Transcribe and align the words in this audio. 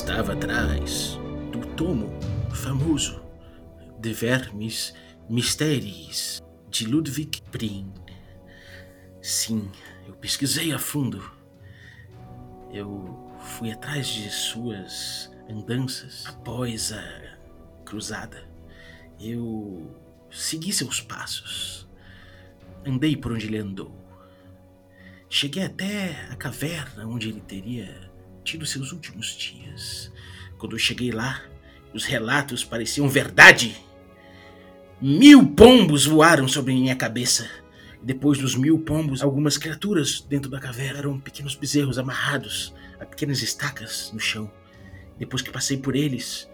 estava 0.00 0.32
atrás 0.32 1.18
do 1.52 1.60
tomo 1.76 2.10
famoso 2.54 3.22
de 3.98 4.14
Vermes 4.14 4.94
Mysteries 5.28 6.40
de 6.70 6.86
Ludwig 6.86 7.42
Prin. 7.52 7.92
Sim, 9.20 9.70
eu 10.06 10.14
pesquisei 10.14 10.72
a 10.72 10.78
fundo. 10.78 11.22
Eu 12.72 13.30
fui 13.40 13.70
atrás 13.70 14.06
de 14.06 14.30
suas 14.30 15.30
andanças 15.50 16.24
após 16.28 16.94
a 16.94 17.36
cruzada. 17.84 18.48
Eu 19.20 19.94
segui 20.30 20.72
seus 20.72 21.02
passos. 21.02 21.86
Andei 22.86 23.18
por 23.18 23.32
onde 23.32 23.48
ele 23.48 23.58
andou. 23.58 23.94
Cheguei 25.28 25.64
até 25.64 26.26
a 26.30 26.36
caverna 26.36 27.06
onde 27.06 27.28
ele 27.28 27.42
teria 27.42 28.09
tido 28.44 28.66
seus 28.66 28.92
últimos 28.92 29.36
dias. 29.36 30.12
Quando 30.58 30.74
eu 30.74 30.78
cheguei 30.78 31.10
lá, 31.10 31.42
os 31.92 32.04
relatos 32.04 32.64
pareciam 32.64 33.08
verdade. 33.08 33.76
Mil 35.00 35.46
pombos 35.54 36.06
voaram 36.06 36.46
sobre 36.46 36.72
minha 36.72 36.94
cabeça. 36.96 37.48
Depois 38.02 38.38
dos 38.38 38.54
mil 38.54 38.78
pombos, 38.78 39.22
algumas 39.22 39.58
criaturas 39.58 40.20
dentro 40.20 40.50
da 40.50 40.60
caverna 40.60 41.00
eram 41.00 41.20
pequenos 41.20 41.54
bezerros 41.54 41.98
amarrados 41.98 42.74
a 42.98 43.04
pequenas 43.04 43.42
estacas 43.42 44.10
no 44.12 44.20
chão. 44.20 44.50
Depois 45.18 45.42
que 45.42 45.50
passei 45.50 45.76
por 45.76 45.94
eles, 45.96 46.48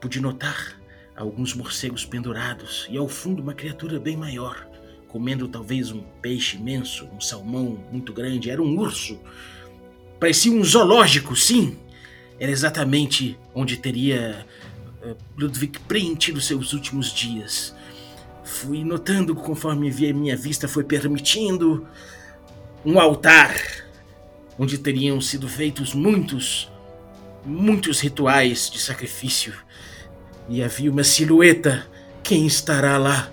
pude 0.00 0.20
notar 0.20 0.80
alguns 1.16 1.54
morcegos 1.54 2.04
pendurados 2.04 2.86
e 2.90 2.96
ao 2.96 3.06
fundo 3.06 3.42
uma 3.42 3.52
criatura 3.52 4.00
bem 4.00 4.16
maior, 4.16 4.66
comendo 5.08 5.46
talvez 5.48 5.90
um 5.90 6.02
peixe 6.22 6.56
imenso, 6.56 7.06
um 7.06 7.20
salmão 7.20 7.84
muito 7.92 8.12
grande. 8.12 8.50
Era 8.50 8.62
um 8.62 8.78
urso. 8.78 9.20
Parecia 10.20 10.52
um 10.52 10.62
zoológico, 10.62 11.34
sim. 11.34 11.78
Era 12.38 12.52
exatamente 12.52 13.38
onde 13.54 13.78
teria 13.78 14.46
uh, 15.02 15.16
Ludwig 15.36 15.78
Prin 15.88 16.14
tido 16.14 16.42
seus 16.42 16.74
últimos 16.74 17.10
dias. 17.12 17.74
Fui 18.44 18.84
notando 18.84 19.34
conforme 19.34 19.90
via 19.90 20.12
minha 20.12 20.36
vista 20.36 20.68
foi 20.68 20.84
permitindo 20.84 21.86
um 22.84 23.00
altar 23.00 23.54
onde 24.58 24.76
teriam 24.76 25.20
sido 25.22 25.48
feitos 25.48 25.94
muitos, 25.94 26.70
muitos 27.44 28.00
rituais 28.00 28.68
de 28.70 28.78
sacrifício. 28.78 29.54
E 30.50 30.62
havia 30.62 30.90
uma 30.90 31.04
silhueta. 31.04 31.86
Quem 32.22 32.46
estará 32.46 32.98
lá? 32.98 33.30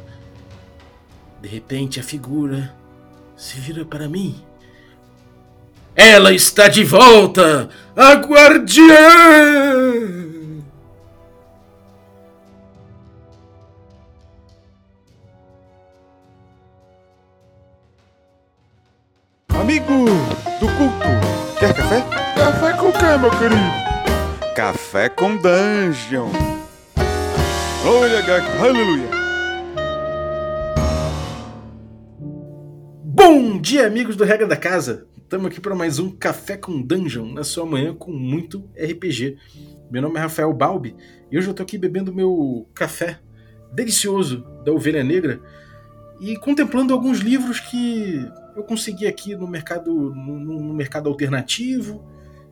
De 1.41 1.49
repente 1.49 1.99
a 1.99 2.03
figura 2.03 2.73
se 3.35 3.59
vira 3.59 3.83
para 3.83 4.07
mim. 4.07 4.46
Ela 5.99 6.31
está 6.31 6.67
de 6.67 6.83
volta! 6.83 7.69
A 7.95 8.13
guardiã! 8.13 8.93
Amigo 19.49 20.05
do 20.59 20.67
culto, 20.67 21.57
quer 21.59 21.73
café? 21.73 22.03
Café 22.35 22.73
com 22.73 22.91
quê, 22.91 23.17
meu 23.19 23.31
querido? 23.31 24.53
Café 24.55 25.09
com 25.09 25.35
Dungeon. 25.35 26.29
Glória, 27.81 28.19
aleluia. 28.61 29.09
Bom 33.03 33.59
dia, 33.59 33.87
amigos 33.87 34.15
do 34.15 34.23
Regra 34.23 34.45
da 34.45 34.55
Casa! 34.55 35.07
Estamos 35.27 35.47
aqui 35.47 35.59
para 35.59 35.75
mais 35.75 35.99
um 35.99 36.09
Café 36.09 36.55
com 36.55 36.81
Dungeon 36.81 37.33
na 37.33 37.43
sua 37.43 37.65
manhã 37.65 37.93
com 37.93 38.13
muito 38.13 38.59
RPG. 38.81 39.37
Meu 39.91 40.01
nome 40.01 40.17
é 40.17 40.21
Rafael 40.21 40.53
Balbi 40.53 40.95
e 41.29 41.37
hoje 41.37 41.47
eu 41.47 41.51
estou 41.51 41.65
aqui 41.65 41.77
bebendo 41.77 42.15
meu 42.15 42.65
café 42.73 43.19
delicioso 43.73 44.47
da 44.63 44.71
Ovelha 44.71 45.03
Negra 45.03 45.41
e 46.21 46.37
contemplando 46.37 46.93
alguns 46.93 47.19
livros 47.19 47.59
que 47.59 48.25
eu 48.55 48.63
consegui 48.63 49.05
aqui 49.05 49.35
no 49.35 49.49
mercado, 49.49 49.91
no, 49.91 50.39
no 50.39 50.73
mercado 50.73 51.09
alternativo, 51.09 52.01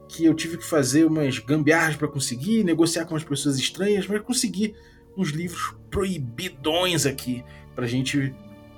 que 0.10 0.26
eu 0.26 0.34
tive 0.34 0.58
que 0.58 0.66
fazer 0.66 1.06
umas 1.06 1.40
gambiarras 1.40 1.96
para 1.96 2.10
conseguir, 2.10 2.66
negociar 2.66 3.06
com 3.06 3.16
as 3.16 3.24
pessoas 3.24 3.58
estranhas, 3.58 4.06
mas 4.06 4.20
consegui 4.20 4.76
uns 5.16 5.30
livros 5.30 5.74
proibidões 5.90 7.06
aqui 7.06 7.42
para 7.74 7.86
a 7.86 7.88
gente 7.88 8.36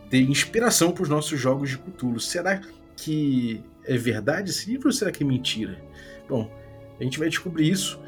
ter 0.07 0.21
inspiração 0.21 0.91
para 0.91 1.01
os 1.01 1.09
nossos 1.09 1.39
jogos 1.39 1.71
de 1.71 1.79
Cthulhu. 1.79 2.19
Será 2.19 2.61
que 2.95 3.63
é 3.87 3.97
verdade 3.97 4.51
esse 4.51 4.69
livro 4.69 4.87
ou 4.87 4.93
será 4.93 5.11
que 5.11 5.23
é 5.23 5.25
mentira? 5.25 5.81
Bom, 6.27 6.51
a 6.99 7.03
gente 7.03 7.17
vai 7.17 7.29
descobrir 7.29 7.69
isso 7.69 7.99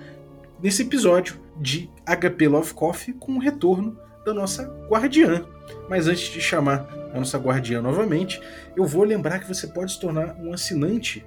nesse 0.61 0.81
episódio 0.81 1.39
de 1.57 1.89
HP 2.05 2.47
Love 2.47 2.73
Coffee 2.73 3.13
com 3.13 3.33
o 3.33 3.39
retorno 3.39 3.97
da 4.25 4.33
nossa 4.33 4.63
guardiã. 4.89 5.45
Mas 5.89 6.07
antes 6.07 6.29
de 6.29 6.41
chamar 6.41 6.87
a 7.13 7.19
nossa 7.19 7.37
guardiã 7.37 7.81
novamente, 7.81 8.41
eu 8.75 8.85
vou 8.85 9.03
lembrar 9.03 9.39
que 9.39 9.47
você 9.47 9.67
pode 9.67 9.93
se 9.93 9.99
tornar 9.99 10.35
um 10.35 10.53
assinante 10.53 11.25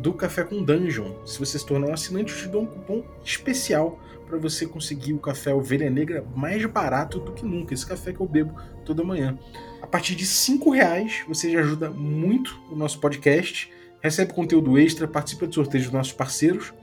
do 0.00 0.12
Café 0.12 0.42
com 0.42 0.62
Dungeon. 0.62 1.24
Se 1.26 1.38
você 1.38 1.58
se 1.58 1.66
tornar 1.66 1.88
um 1.88 1.92
assinante, 1.92 2.32
eu 2.32 2.38
te 2.38 2.48
dou 2.48 2.62
um 2.62 2.66
cupom 2.66 3.04
especial 3.24 4.00
para 4.26 4.38
você 4.38 4.66
conseguir 4.66 5.12
o 5.12 5.18
café 5.18 5.54
Ovelha 5.54 5.88
Negra 5.88 6.24
mais 6.34 6.64
barato 6.66 7.20
do 7.20 7.32
que 7.32 7.44
nunca. 7.44 7.74
Esse 7.74 7.86
café 7.86 8.12
que 8.12 8.20
eu 8.20 8.26
bebo 8.26 8.54
toda 8.84 9.04
manhã. 9.04 9.38
A 9.86 9.88
partir 9.88 10.16
de 10.16 10.26
cinco 10.26 10.70
reais 10.70 11.22
você 11.28 11.48
já 11.48 11.60
ajuda 11.60 11.88
muito 11.88 12.60
o 12.68 12.74
nosso 12.74 12.98
podcast, 12.98 13.72
recebe 14.00 14.32
conteúdo 14.32 14.76
extra, 14.76 15.06
participa 15.06 15.46
de 15.46 15.54
sorteios 15.54 15.86
dos 15.86 15.92
nossos 15.92 16.12
parceiros 16.12 16.74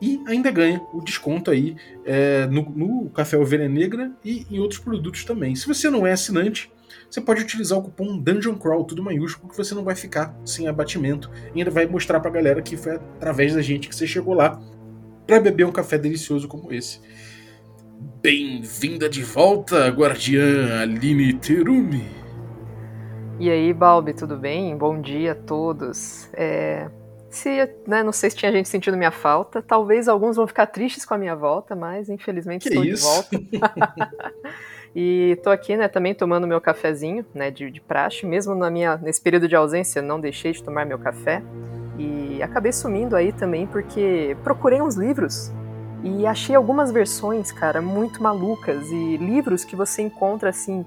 e 0.00 0.22
ainda 0.24 0.48
ganha 0.52 0.80
o 0.92 1.02
desconto 1.02 1.50
aí 1.50 1.74
é, 2.06 2.46
no, 2.46 2.62
no, 2.70 3.10
Café 3.10 3.36
Ovelha 3.36 3.68
Negra 3.68 4.12
e 4.24 4.46
em 4.48 4.60
outros 4.60 4.78
produtos 4.78 5.24
também. 5.24 5.56
Se 5.56 5.66
você 5.66 5.90
não 5.90 6.06
é 6.06 6.12
assinante, 6.12 6.70
você 7.10 7.20
pode 7.20 7.42
utilizar 7.42 7.76
o 7.76 7.82
cupom 7.82 8.16
Dungeon 8.16 8.54
Crawl, 8.54 8.84
tudo 8.84 9.02
maiúsculo, 9.02 9.50
que 9.50 9.56
você 9.56 9.74
não 9.74 9.82
vai 9.82 9.96
ficar 9.96 10.32
sem 10.44 10.68
abatimento 10.68 11.28
e 11.56 11.58
ainda 11.58 11.72
vai 11.72 11.86
mostrar 11.86 12.20
pra 12.20 12.30
galera 12.30 12.62
que 12.62 12.76
foi 12.76 12.94
através 12.94 13.54
da 13.54 13.62
gente 13.62 13.88
que 13.88 13.96
você 13.96 14.06
chegou 14.06 14.32
lá 14.32 14.62
para 15.26 15.40
beber 15.40 15.66
um 15.66 15.72
café 15.72 15.98
delicioso 15.98 16.46
como 16.46 16.72
esse. 16.72 17.00
Bem-vinda 18.22 19.08
de 19.08 19.24
volta, 19.24 19.88
guardiã 19.88 20.82
Aline 20.82 21.32
Terumi. 21.32 22.17
E 23.40 23.48
aí, 23.48 23.72
Balbi, 23.72 24.12
tudo 24.14 24.36
bem? 24.36 24.76
Bom 24.76 25.00
dia 25.00 25.30
a 25.30 25.34
todos. 25.34 26.28
É, 26.32 26.90
se, 27.30 27.70
né, 27.86 28.02
não 28.02 28.10
sei 28.10 28.30
se 28.30 28.36
tinha 28.36 28.50
gente 28.50 28.68
sentindo 28.68 28.96
minha 28.96 29.12
falta. 29.12 29.62
Talvez 29.62 30.08
alguns 30.08 30.34
vão 30.34 30.44
ficar 30.44 30.66
tristes 30.66 31.04
com 31.04 31.14
a 31.14 31.18
minha 31.18 31.36
volta, 31.36 31.76
mas 31.76 32.08
infelizmente 32.08 32.64
que 32.64 32.70
estou 32.70 32.84
isso? 32.84 33.28
de 33.30 33.38
volta. 33.38 34.32
e 34.94 35.34
estou 35.36 35.52
aqui, 35.52 35.76
né, 35.76 35.86
também 35.86 36.16
tomando 36.16 36.48
meu 36.48 36.60
cafezinho, 36.60 37.24
né, 37.32 37.48
de, 37.48 37.70
de 37.70 37.80
praxe. 37.80 38.26
Mesmo 38.26 38.56
na 38.56 38.68
minha, 38.70 38.96
nesse 38.96 39.20
período 39.20 39.46
de 39.46 39.54
ausência, 39.54 40.02
não 40.02 40.20
deixei 40.20 40.50
de 40.50 40.60
tomar 40.60 40.84
meu 40.84 40.98
café. 40.98 41.40
E 41.96 42.42
acabei 42.42 42.72
sumindo 42.72 43.14
aí 43.14 43.32
também 43.32 43.68
porque 43.68 44.36
procurei 44.42 44.82
uns 44.82 44.96
livros 44.96 45.52
e 46.02 46.26
achei 46.26 46.56
algumas 46.56 46.90
versões, 46.90 47.52
cara, 47.52 47.80
muito 47.80 48.20
malucas. 48.20 48.90
E 48.90 49.16
livros 49.16 49.64
que 49.64 49.76
você 49.76 50.02
encontra, 50.02 50.50
assim, 50.50 50.84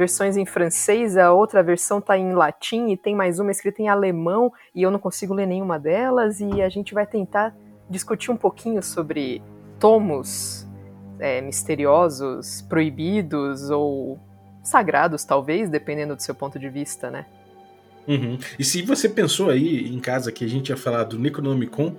versões 0.00 0.38
em 0.38 0.46
francês, 0.46 1.18
a 1.18 1.30
outra 1.30 1.62
versão 1.62 2.00
tá 2.00 2.16
em 2.16 2.32
latim 2.32 2.88
e 2.88 2.96
tem 2.96 3.14
mais 3.14 3.38
uma 3.38 3.50
escrita 3.50 3.82
em 3.82 3.88
alemão 3.88 4.50
e 4.74 4.82
eu 4.82 4.90
não 4.90 4.98
consigo 4.98 5.34
ler 5.34 5.44
nenhuma 5.44 5.78
delas 5.78 6.40
e 6.40 6.62
a 6.62 6.70
gente 6.70 6.94
vai 6.94 7.06
tentar 7.06 7.54
discutir 7.88 8.30
um 8.30 8.36
pouquinho 8.36 8.82
sobre 8.82 9.42
tomos 9.78 10.66
é, 11.18 11.42
misteriosos, 11.42 12.62
proibidos 12.62 13.68
ou 13.68 14.18
sagrados, 14.62 15.22
talvez, 15.22 15.68
dependendo 15.68 16.16
do 16.16 16.22
seu 16.22 16.34
ponto 16.34 16.58
de 16.58 16.70
vista, 16.70 17.10
né? 17.10 17.26
Uhum. 18.08 18.38
E 18.58 18.64
se 18.64 18.80
você 18.80 19.06
pensou 19.06 19.50
aí 19.50 19.86
em 19.86 20.00
casa 20.00 20.32
que 20.32 20.46
a 20.46 20.48
gente 20.48 20.70
ia 20.70 20.78
falar 20.78 21.04
do 21.04 21.18
Necronomicon, 21.18 21.94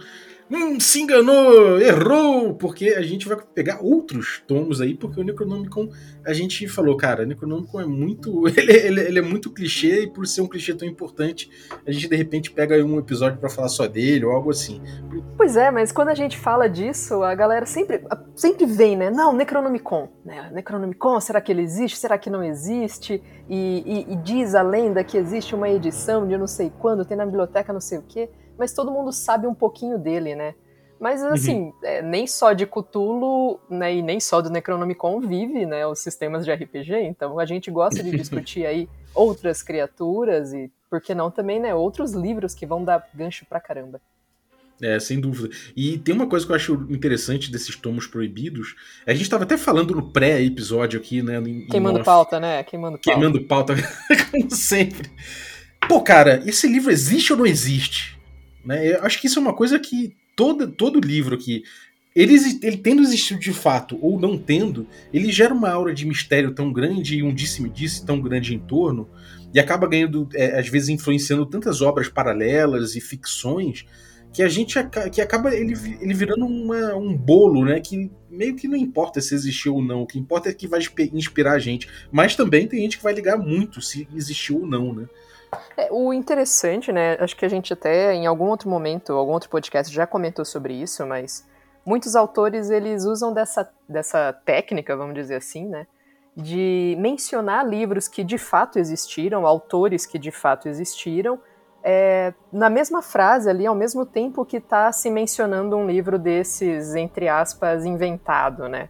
hum, 0.51 0.79
se 0.79 1.01
enganou, 1.01 1.79
errou, 1.79 2.53
porque 2.53 2.89
a 2.89 3.01
gente 3.01 3.27
vai 3.27 3.37
pegar 3.53 3.79
outros 3.81 4.43
tomos 4.45 4.81
aí, 4.81 4.93
porque 4.93 5.19
o 5.19 5.23
Necronomicon, 5.23 5.89
a 6.25 6.33
gente 6.33 6.67
falou, 6.67 6.97
cara, 6.97 7.25
Necronomicon 7.25 7.81
é 7.81 7.85
muito, 7.85 8.47
ele, 8.57 8.71
ele, 8.71 9.01
ele, 9.01 9.19
é 9.19 9.21
muito 9.21 9.51
clichê, 9.51 10.03
e 10.03 10.07
por 10.07 10.27
ser 10.27 10.41
um 10.41 10.47
clichê 10.47 10.73
tão 10.73 10.87
importante, 10.87 11.49
a 11.85 11.91
gente 11.91 12.09
de 12.09 12.15
repente 12.15 12.51
pega 12.51 12.83
um 12.83 12.99
episódio 12.99 13.39
para 13.39 13.49
falar 13.49 13.69
só 13.69 13.87
dele, 13.87 14.25
ou 14.25 14.31
algo 14.31 14.49
assim. 14.49 14.81
Pois 15.37 15.55
é, 15.55 15.71
mas 15.71 15.91
quando 15.91 16.09
a 16.09 16.15
gente 16.15 16.37
fala 16.37 16.67
disso, 16.67 17.23
a 17.23 17.33
galera 17.33 17.65
sempre, 17.65 18.03
sempre 18.35 18.65
vem, 18.65 18.97
né, 18.97 19.09
não, 19.09 19.33
Necronomicon, 19.33 20.09
né, 20.25 20.51
Necronomicon, 20.53 21.19
será 21.21 21.39
que 21.39 21.51
ele 21.51 21.61
existe, 21.61 21.97
será 21.97 22.17
que 22.17 22.29
não 22.29 22.43
existe, 22.43 23.23
e, 23.49 24.05
e, 24.09 24.13
e 24.13 24.15
diz 24.17 24.53
a 24.53 24.61
lenda 24.61 25.03
que 25.03 25.17
existe 25.17 25.55
uma 25.55 25.69
edição 25.69 26.27
de 26.27 26.37
não 26.37 26.47
sei 26.47 26.71
quando, 26.79 27.05
tem 27.05 27.15
na 27.15 27.25
biblioteca 27.25 27.71
não 27.71 27.81
sei 27.81 27.97
o 27.97 28.01
quê, 28.01 28.29
mas 28.61 28.73
todo 28.73 28.91
mundo 28.91 29.11
sabe 29.11 29.47
um 29.47 29.55
pouquinho 29.55 29.97
dele, 29.97 30.35
né? 30.35 30.53
Mas 30.99 31.23
assim, 31.23 31.61
uhum. 31.61 31.73
é, 31.81 31.99
nem 32.03 32.27
só 32.27 32.53
de 32.53 32.67
Cthulhu, 32.67 33.59
né, 33.67 33.95
e 33.95 34.03
nem 34.03 34.19
só 34.19 34.39
do 34.39 34.51
Necronomicon 34.51 35.19
vive, 35.19 35.65
né, 35.65 35.87
os 35.87 35.97
sistemas 35.97 36.45
de 36.45 36.53
RPG, 36.53 36.93
então 36.93 37.39
a 37.39 37.45
gente 37.45 37.71
gosta 37.71 38.03
de 38.03 38.11
discutir 38.15 38.67
aí 38.67 38.87
outras 39.15 39.63
criaturas 39.63 40.53
e, 40.53 40.71
por 40.87 41.01
que 41.01 41.15
não 41.15 41.31
também, 41.31 41.59
né, 41.59 41.73
outros 41.73 42.13
livros 42.13 42.53
que 42.53 42.67
vão 42.67 42.83
dar 42.83 43.09
gancho 43.15 43.47
pra 43.49 43.59
caramba. 43.59 43.99
É, 44.79 44.99
sem 44.99 45.19
dúvida. 45.19 45.49
E 45.75 45.97
tem 45.97 46.13
uma 46.13 46.27
coisa 46.27 46.45
que 46.45 46.51
eu 46.51 46.55
acho 46.55 46.73
interessante 46.89 47.51
desses 47.51 47.75
tomos 47.75 48.05
proibidos. 48.05 48.75
A 49.05 49.13
gente 49.13 49.23
estava 49.23 49.43
até 49.43 49.57
falando 49.57 49.95
no 49.95 50.11
pré-episódio 50.11 50.99
aqui, 50.99 51.21
né? 51.21 51.37
Em, 51.37 51.67
Queimando 51.67 51.99
em 51.99 52.03
pauta, 52.03 52.39
né? 52.39 52.63
Queimando 52.63 52.97
pauta. 52.97 53.11
Queimando 53.11 53.41
pauta, 53.47 53.75
como 54.31 54.49
sempre. 54.49 55.11
Pô, 55.87 56.01
cara, 56.01 56.41
esse 56.47 56.67
livro 56.67 56.91
existe 56.91 57.31
ou 57.31 57.37
não 57.37 57.45
existe? 57.45 58.20
Né? 58.63 58.95
Eu 58.95 59.03
acho 59.03 59.19
que 59.19 59.27
isso 59.27 59.39
é 59.39 59.41
uma 59.41 59.53
coisa 59.53 59.79
que 59.79 60.15
todo, 60.35 60.67
todo 60.71 60.99
livro 60.99 61.35
aqui, 61.35 61.63
ele, 62.15 62.35
ele 62.61 62.77
tendo 62.77 63.01
existido 63.01 63.39
de 63.39 63.53
fato 63.53 63.97
ou 64.01 64.19
não 64.19 64.37
tendo, 64.37 64.87
ele 65.13 65.31
gera 65.31 65.53
uma 65.53 65.69
aura 65.69 65.93
de 65.93 66.05
mistério 66.05 66.53
tão 66.53 66.71
grande 66.71 67.17
e 67.17 67.23
um 67.23 67.33
disse-me-disse 67.33 68.05
tão 68.05 68.19
grande 68.19 68.53
em 68.53 68.59
torno, 68.59 69.09
e 69.53 69.59
acaba 69.59 69.87
ganhando, 69.87 70.27
é, 70.33 70.59
às 70.59 70.67
vezes, 70.67 70.89
influenciando 70.89 71.45
tantas 71.45 71.81
obras 71.81 72.07
paralelas 72.07 72.95
e 72.95 73.01
ficções 73.01 73.85
que 74.33 74.41
a 74.41 74.47
gente 74.47 74.75
que 75.11 75.19
acaba 75.19 75.53
ele, 75.53 75.73
ele 75.99 76.13
virando 76.13 76.45
uma, 76.45 76.95
um 76.95 77.15
bolo, 77.15 77.65
né? 77.65 77.81
Que 77.81 78.09
meio 78.29 78.55
que 78.55 78.67
não 78.67 78.77
importa 78.77 79.19
se 79.19 79.35
existiu 79.35 79.75
ou 79.75 79.83
não, 79.83 80.03
o 80.03 80.07
que 80.07 80.17
importa 80.17 80.49
é 80.49 80.53
que 80.53 80.67
vai 80.67 80.79
inspirar 81.13 81.53
a 81.53 81.59
gente. 81.59 81.87
Mas 82.11 82.35
também 82.35 82.65
tem 82.65 82.79
gente 82.79 82.97
que 82.97 83.03
vai 83.03 83.13
ligar 83.13 83.37
muito 83.37 83.81
se 83.81 84.07
existiu 84.15 84.61
ou 84.61 84.67
não, 84.67 84.93
né? 84.93 85.05
É, 85.75 85.89
o 85.91 86.13
interessante, 86.13 86.91
né? 86.91 87.17
Acho 87.19 87.35
que 87.35 87.45
a 87.45 87.49
gente 87.49 87.73
até 87.73 88.13
em 88.13 88.25
algum 88.25 88.45
outro 88.45 88.69
momento, 88.69 89.13
algum 89.13 89.33
outro 89.33 89.49
podcast 89.49 89.93
já 89.93 90.07
comentou 90.07 90.45
sobre 90.45 90.73
isso, 90.73 91.05
mas 91.05 91.47
muitos 91.85 92.15
autores 92.15 92.69
eles 92.69 93.05
usam 93.05 93.33
dessa, 93.33 93.69
dessa 93.87 94.33
técnica, 94.45 94.95
vamos 94.95 95.15
dizer 95.15 95.35
assim, 95.35 95.65
né? 95.65 95.87
De 96.35 96.95
mencionar 96.99 97.67
livros 97.67 98.07
que 98.07 98.23
de 98.23 98.37
fato 98.37 98.79
existiram, 98.79 99.45
autores 99.45 100.05
que 100.05 100.17
de 100.17 100.31
fato 100.31 100.69
existiram, 100.69 101.39
é, 101.83 102.33
na 102.53 102.69
mesma 102.69 103.01
frase 103.01 103.49
ali, 103.49 103.65
ao 103.65 103.75
mesmo 103.75 104.05
tempo 104.05 104.45
que 104.45 104.57
está 104.57 104.91
se 104.91 105.09
mencionando 105.09 105.75
um 105.75 105.87
livro 105.87 106.19
desses, 106.19 106.95
entre 106.95 107.27
aspas, 107.27 107.85
inventado, 107.85 108.69
né? 108.69 108.89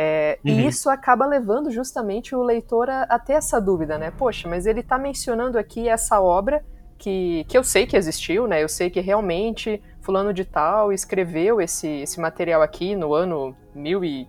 É, 0.00 0.38
uhum. 0.44 0.52
E 0.52 0.66
isso 0.68 0.88
acaba 0.88 1.26
levando 1.26 1.72
justamente 1.72 2.32
o 2.32 2.40
leitor 2.40 2.88
a, 2.88 3.02
a, 3.02 3.18
ter 3.18 3.32
essa 3.32 3.60
dúvida, 3.60 3.98
né? 3.98 4.12
Poxa, 4.16 4.48
mas 4.48 4.64
ele 4.64 4.78
está 4.78 4.96
mencionando 4.96 5.58
aqui 5.58 5.88
essa 5.88 6.20
obra 6.20 6.64
que, 6.96 7.44
que 7.48 7.58
eu 7.58 7.64
sei 7.64 7.84
que 7.84 7.96
existiu, 7.96 8.46
né? 8.46 8.62
Eu 8.62 8.68
sei 8.68 8.90
que 8.90 9.00
realmente 9.00 9.82
fulano 10.00 10.32
de 10.32 10.44
tal 10.44 10.92
escreveu 10.92 11.60
esse, 11.60 11.88
esse 11.88 12.20
material 12.20 12.62
aqui 12.62 12.94
no 12.94 13.12
ano 13.12 13.56
mil 13.74 14.04
e, 14.04 14.28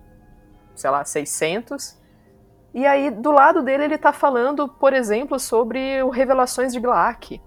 sei 0.74 0.90
lá, 0.90 1.04
600. 1.04 1.96
E 2.74 2.84
aí, 2.84 3.08
do 3.08 3.30
lado 3.30 3.62
dele, 3.62 3.84
ele 3.84 3.94
está 3.94 4.12
falando, 4.12 4.66
por 4.66 4.92
exemplo, 4.92 5.38
sobre 5.38 6.02
o 6.02 6.10
Revelações 6.10 6.72
de 6.72 6.80
Glaak. 6.80 7.40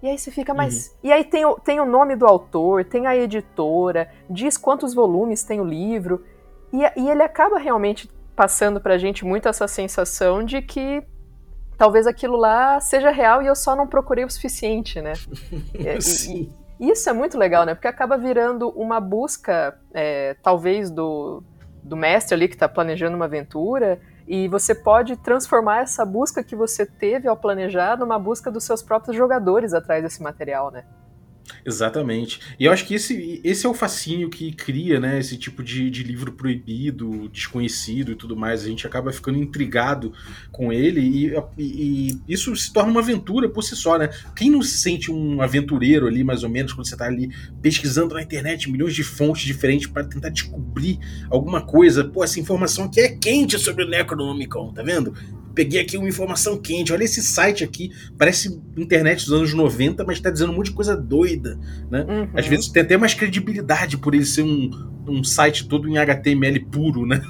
E 0.00 0.08
aí 0.08 0.16
você 0.16 0.30
fica, 0.30 0.54
mas. 0.54 0.86
Uhum. 0.86 0.94
E 1.02 1.12
aí 1.12 1.24
tem 1.24 1.44
o, 1.44 1.58
tem 1.58 1.80
o 1.80 1.84
nome 1.84 2.14
do 2.14 2.26
autor, 2.26 2.84
tem 2.84 3.08
a 3.08 3.16
editora, 3.16 4.08
diz 4.30 4.56
quantos 4.56 4.94
volumes 4.94 5.42
tem 5.42 5.60
o 5.60 5.64
livro. 5.64 6.24
E, 6.72 7.00
e 7.00 7.08
ele 7.08 7.22
acaba 7.22 7.58
realmente 7.58 8.10
passando 8.34 8.80
pra 8.80 8.98
gente 8.98 9.24
muito 9.24 9.48
essa 9.48 9.66
sensação 9.66 10.44
de 10.44 10.60
que 10.60 11.02
talvez 11.78 12.06
aquilo 12.06 12.36
lá 12.36 12.80
seja 12.80 13.10
real 13.10 13.42
e 13.42 13.46
eu 13.46 13.54
só 13.54 13.74
não 13.74 13.86
procurei 13.86 14.24
o 14.24 14.30
suficiente, 14.30 15.00
né? 15.00 15.14
Sim. 16.00 16.52
E, 16.78 16.86
e 16.86 16.90
isso 16.90 17.08
é 17.08 17.12
muito 17.12 17.38
legal, 17.38 17.64
né? 17.64 17.74
Porque 17.74 17.88
acaba 17.88 18.16
virando 18.18 18.68
uma 18.70 19.00
busca, 19.00 19.78
é, 19.94 20.36
talvez, 20.42 20.90
do, 20.90 21.42
do 21.82 21.96
mestre 21.96 22.34
ali 22.34 22.48
que 22.48 22.54
está 22.54 22.68
planejando 22.68 23.16
uma 23.16 23.24
aventura, 23.26 24.00
e 24.28 24.48
você 24.48 24.74
pode 24.74 25.16
transformar 25.16 25.82
essa 25.82 26.04
busca 26.04 26.42
que 26.42 26.56
você 26.56 26.84
teve 26.84 27.28
ao 27.28 27.36
planejar 27.36 27.96
numa 27.96 28.18
busca 28.18 28.50
dos 28.50 28.64
seus 28.64 28.82
próprios 28.82 29.16
jogadores 29.16 29.72
atrás 29.72 30.02
desse 30.02 30.22
material, 30.22 30.70
né? 30.70 30.84
Exatamente. 31.64 32.40
E 32.58 32.64
eu 32.64 32.72
acho 32.72 32.86
que 32.86 32.94
esse, 32.94 33.40
esse 33.42 33.66
é 33.66 33.68
o 33.68 33.74
fascínio 33.74 34.28
que 34.28 34.52
cria, 34.52 35.00
né, 35.00 35.18
esse 35.18 35.36
tipo 35.36 35.62
de, 35.62 35.90
de 35.90 36.02
livro 36.02 36.32
proibido, 36.32 37.28
desconhecido 37.28 38.12
e 38.12 38.14
tudo 38.14 38.36
mais. 38.36 38.64
A 38.64 38.68
gente 38.68 38.86
acaba 38.86 39.12
ficando 39.12 39.38
intrigado 39.38 40.12
com 40.50 40.72
ele 40.72 41.00
e, 41.00 41.34
e, 41.58 41.62
e, 41.62 42.20
isso 42.28 42.54
se 42.56 42.72
torna 42.72 42.90
uma 42.90 43.00
aventura 43.00 43.48
por 43.48 43.62
si 43.62 43.76
só, 43.76 43.98
né? 43.98 44.10
Quem 44.34 44.50
não 44.50 44.62
se 44.62 44.78
sente 44.78 45.10
um 45.10 45.40
aventureiro 45.40 46.06
ali, 46.06 46.22
mais 46.22 46.42
ou 46.42 46.48
menos, 46.48 46.72
quando 46.72 46.86
você 46.86 46.94
está 46.94 47.06
ali 47.06 47.30
pesquisando 47.60 48.14
na 48.14 48.22
internet 48.22 48.70
milhões 48.70 48.94
de 48.94 49.02
fontes 49.02 49.44
diferentes 49.44 49.86
para 49.86 50.04
tentar 50.04 50.28
descobrir 50.28 50.98
alguma 51.30 51.60
coisa? 51.60 52.04
Pô, 52.04 52.22
essa 52.22 52.40
informação 52.40 52.84
aqui 52.84 53.00
é 53.00 53.08
quente 53.08 53.58
sobre 53.58 53.84
o 53.84 53.88
Necronomicon, 53.88 54.72
tá 54.72 54.82
vendo? 54.82 55.14
Peguei 55.56 55.80
aqui 55.80 55.96
uma 55.96 56.08
informação 56.08 56.58
quente. 56.58 56.92
Olha 56.92 57.02
esse 57.02 57.22
site 57.22 57.64
aqui, 57.64 57.90
parece 58.18 58.62
internet 58.76 59.24
dos 59.24 59.32
anos 59.32 59.54
90, 59.54 60.04
mas 60.04 60.20
tá 60.20 60.30
dizendo 60.30 60.52
um 60.52 60.56
monte 60.56 60.66
de 60.66 60.72
coisa 60.72 60.94
doida, 60.94 61.58
né? 61.90 62.04
Uhum. 62.06 62.28
Às 62.34 62.46
vezes 62.46 62.68
tem 62.68 62.82
até 62.82 62.96
mais 62.96 63.14
credibilidade 63.14 63.96
por 63.96 64.14
ele 64.14 64.26
ser 64.26 64.42
um, 64.42 64.70
um 65.08 65.24
site 65.24 65.66
todo 65.66 65.88
em 65.88 65.96
HTML 65.96 66.60
puro, 66.66 67.06
né? 67.06 67.22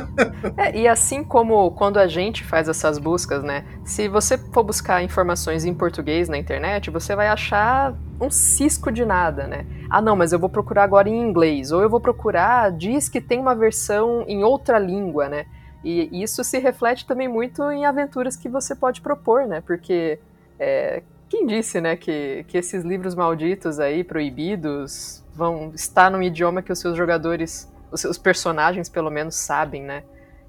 é, 0.56 0.80
e 0.80 0.88
assim 0.88 1.22
como 1.22 1.70
quando 1.72 1.98
a 1.98 2.06
gente 2.06 2.42
faz 2.42 2.68
essas 2.68 2.98
buscas, 2.98 3.44
né? 3.44 3.66
Se 3.84 4.08
você 4.08 4.38
for 4.38 4.64
buscar 4.64 5.04
informações 5.04 5.66
em 5.66 5.74
português 5.74 6.28
na 6.28 6.38
internet, 6.38 6.90
você 6.90 7.14
vai 7.14 7.28
achar 7.28 7.94
um 8.18 8.30
cisco 8.30 8.90
de 8.90 9.04
nada, 9.04 9.46
né? 9.46 9.66
Ah, 9.90 10.00
não, 10.00 10.16
mas 10.16 10.32
eu 10.32 10.38
vou 10.38 10.48
procurar 10.48 10.84
agora 10.84 11.08
em 11.08 11.20
inglês, 11.20 11.70
ou 11.70 11.82
eu 11.82 11.90
vou 11.90 12.00
procurar, 12.00 12.72
diz 12.72 13.10
que 13.10 13.20
tem 13.20 13.38
uma 13.38 13.54
versão 13.54 14.24
em 14.26 14.42
outra 14.42 14.78
língua, 14.78 15.28
né? 15.28 15.44
E 15.84 16.22
isso 16.22 16.42
se 16.42 16.58
reflete 16.58 17.06
também 17.06 17.28
muito 17.28 17.62
em 17.70 17.84
aventuras 17.84 18.36
que 18.36 18.48
você 18.48 18.74
pode 18.74 19.02
propor, 19.02 19.46
né? 19.46 19.60
Porque 19.60 20.18
é, 20.58 21.02
quem 21.28 21.46
disse, 21.46 21.80
né, 21.80 21.94
que, 21.94 22.44
que 22.48 22.56
esses 22.56 22.82
livros 22.84 23.14
malditos 23.14 23.78
aí, 23.78 24.02
proibidos, 24.02 25.22
vão 25.34 25.72
estar 25.74 26.10
num 26.10 26.22
idioma 26.22 26.62
que 26.62 26.72
os 26.72 26.78
seus 26.78 26.96
jogadores, 26.96 27.70
os 27.92 28.00
seus 28.00 28.16
personagens, 28.16 28.88
pelo 28.88 29.10
menos, 29.10 29.34
sabem, 29.34 29.82
né? 29.82 30.04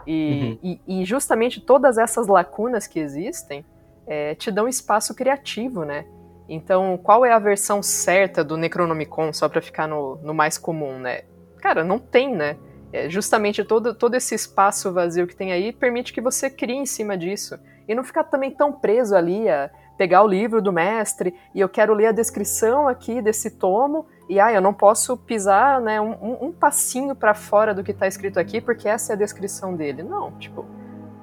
E, 0.07 0.57
uhum. 0.63 0.79
e, 0.87 1.01
e 1.01 1.05
justamente 1.05 1.59
todas 1.59 1.97
essas 1.97 2.27
lacunas 2.27 2.87
que 2.87 2.99
existem 2.99 3.65
é, 4.05 4.35
te 4.35 4.51
dão 4.51 4.67
espaço 4.67 5.13
criativo, 5.15 5.83
né? 5.83 6.05
Então, 6.47 6.97
qual 7.01 7.25
é 7.25 7.33
a 7.33 7.39
versão 7.39 7.81
certa 7.81 8.43
do 8.43 8.55
Necronomicon, 8.55 9.33
só 9.33 9.49
para 9.49 9.61
ficar 9.61 9.87
no, 9.87 10.17
no 10.17 10.33
mais 10.33 10.57
comum, 10.57 10.99
né? 10.99 11.21
Cara, 11.57 11.83
não 11.83 11.97
tem, 11.97 12.35
né? 12.35 12.55
É, 12.95 13.09
justamente 13.09 13.63
todo, 13.63 13.93
todo 13.93 14.15
esse 14.15 14.33
espaço 14.33 14.93
vazio 14.93 15.27
que 15.27 15.35
tem 15.35 15.51
aí 15.51 15.73
permite 15.73 16.13
que 16.13 16.21
você 16.21 16.49
crie 16.49 16.77
em 16.77 16.85
cima 16.85 17.17
disso. 17.17 17.59
E 17.87 17.93
não 17.93 18.03
ficar 18.03 18.23
também 18.23 18.51
tão 18.51 18.71
preso 18.71 19.15
ali 19.15 19.49
a 19.49 19.69
pegar 19.97 20.23
o 20.23 20.27
livro 20.27 20.61
do 20.61 20.71
mestre 20.71 21.33
e 21.53 21.59
eu 21.59 21.69
quero 21.69 21.93
ler 21.93 22.07
a 22.07 22.11
descrição 22.11 22.87
aqui 22.87 23.21
desse 23.21 23.51
tomo 23.51 24.05
e 24.29 24.39
ah, 24.39 24.51
eu 24.51 24.61
não 24.61 24.73
posso 24.73 25.15
pisar 25.15 25.79
né, 25.79 26.01
um, 26.01 26.47
um 26.47 26.51
passinho 26.51 27.15
para 27.15 27.33
fora 27.33 27.73
do 27.73 27.83
que 27.83 27.91
está 27.91 28.07
escrito 28.07 28.39
aqui 28.39 28.59
porque 28.59 28.87
essa 28.87 29.13
é 29.13 29.15
a 29.15 29.17
descrição 29.17 29.75
dele. 29.75 30.01
Não, 30.01 30.31
tipo, 30.39 30.65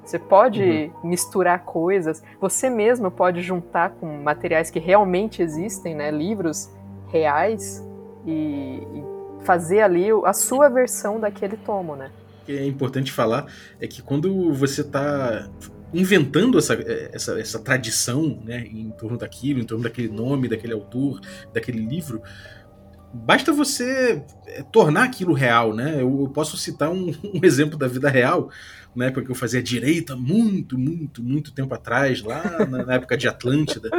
você 0.05 0.19
pode 0.19 0.63
uhum. 0.63 1.09
misturar 1.09 1.65
coisas, 1.65 2.23
você 2.41 2.69
mesmo 2.69 3.11
pode 3.11 3.41
juntar 3.41 3.91
com 3.91 4.07
materiais 4.23 4.71
que 4.71 4.79
realmente 4.79 5.43
existem, 5.43 5.95
né, 5.95 6.11
livros 6.11 6.71
reais 7.09 7.87
e, 8.27 8.87
e 8.95 9.12
fazer 9.45 9.81
ali 9.81 10.07
a 10.25 10.33
sua 10.33 10.69
versão 10.69 11.21
daquele 11.21 11.57
tomo, 11.57 11.97
né? 11.97 12.11
O 12.43 12.47
que 12.47 12.53
é 12.53 12.67
importante 12.67 13.13
falar 13.13 13.47
é 13.81 13.87
que 13.87 14.03
quando 14.03 14.53
você 14.53 14.81
está 14.81 15.49
inventando 15.93 16.59
essa, 16.59 16.75
essa, 17.13 17.39
essa 17.39 17.59
tradição 17.59 18.41
né, 18.45 18.65
em 18.67 18.91
torno 18.91 19.19
daquilo, 19.19 19.61
em 19.61 19.65
torno 19.65 19.85
daquele 19.85 20.09
nome, 20.09 20.49
daquele 20.49 20.73
autor, 20.73 21.21
daquele 21.53 21.85
livro, 21.85 22.23
basta 23.13 23.53
você 23.53 24.25
é, 24.47 24.63
tornar 24.63 25.05
aquilo 25.05 25.35
real, 25.35 25.75
né? 25.75 26.01
Eu, 26.01 26.31
posso 26.33 26.57
citar 26.57 26.91
um, 26.91 27.09
um, 27.23 27.41
exemplo 27.43 27.77
da 27.79 27.87
vida 27.87 28.09
real, 28.09 28.51
na 28.95 29.07
época 29.07 29.25
que 29.25 29.31
eu 29.31 29.35
fazia 29.35 29.63
direito, 29.63 30.17
muito, 30.19 30.79
muito, 30.79 31.23
muito 31.23 31.53
tempo 31.53 31.75
atrás, 31.75 32.23
lá 32.23 32.67
na, 32.67 32.85
na 32.85 32.95
época 32.95 33.17
de 33.17 33.29
Atlântida, 33.29 33.91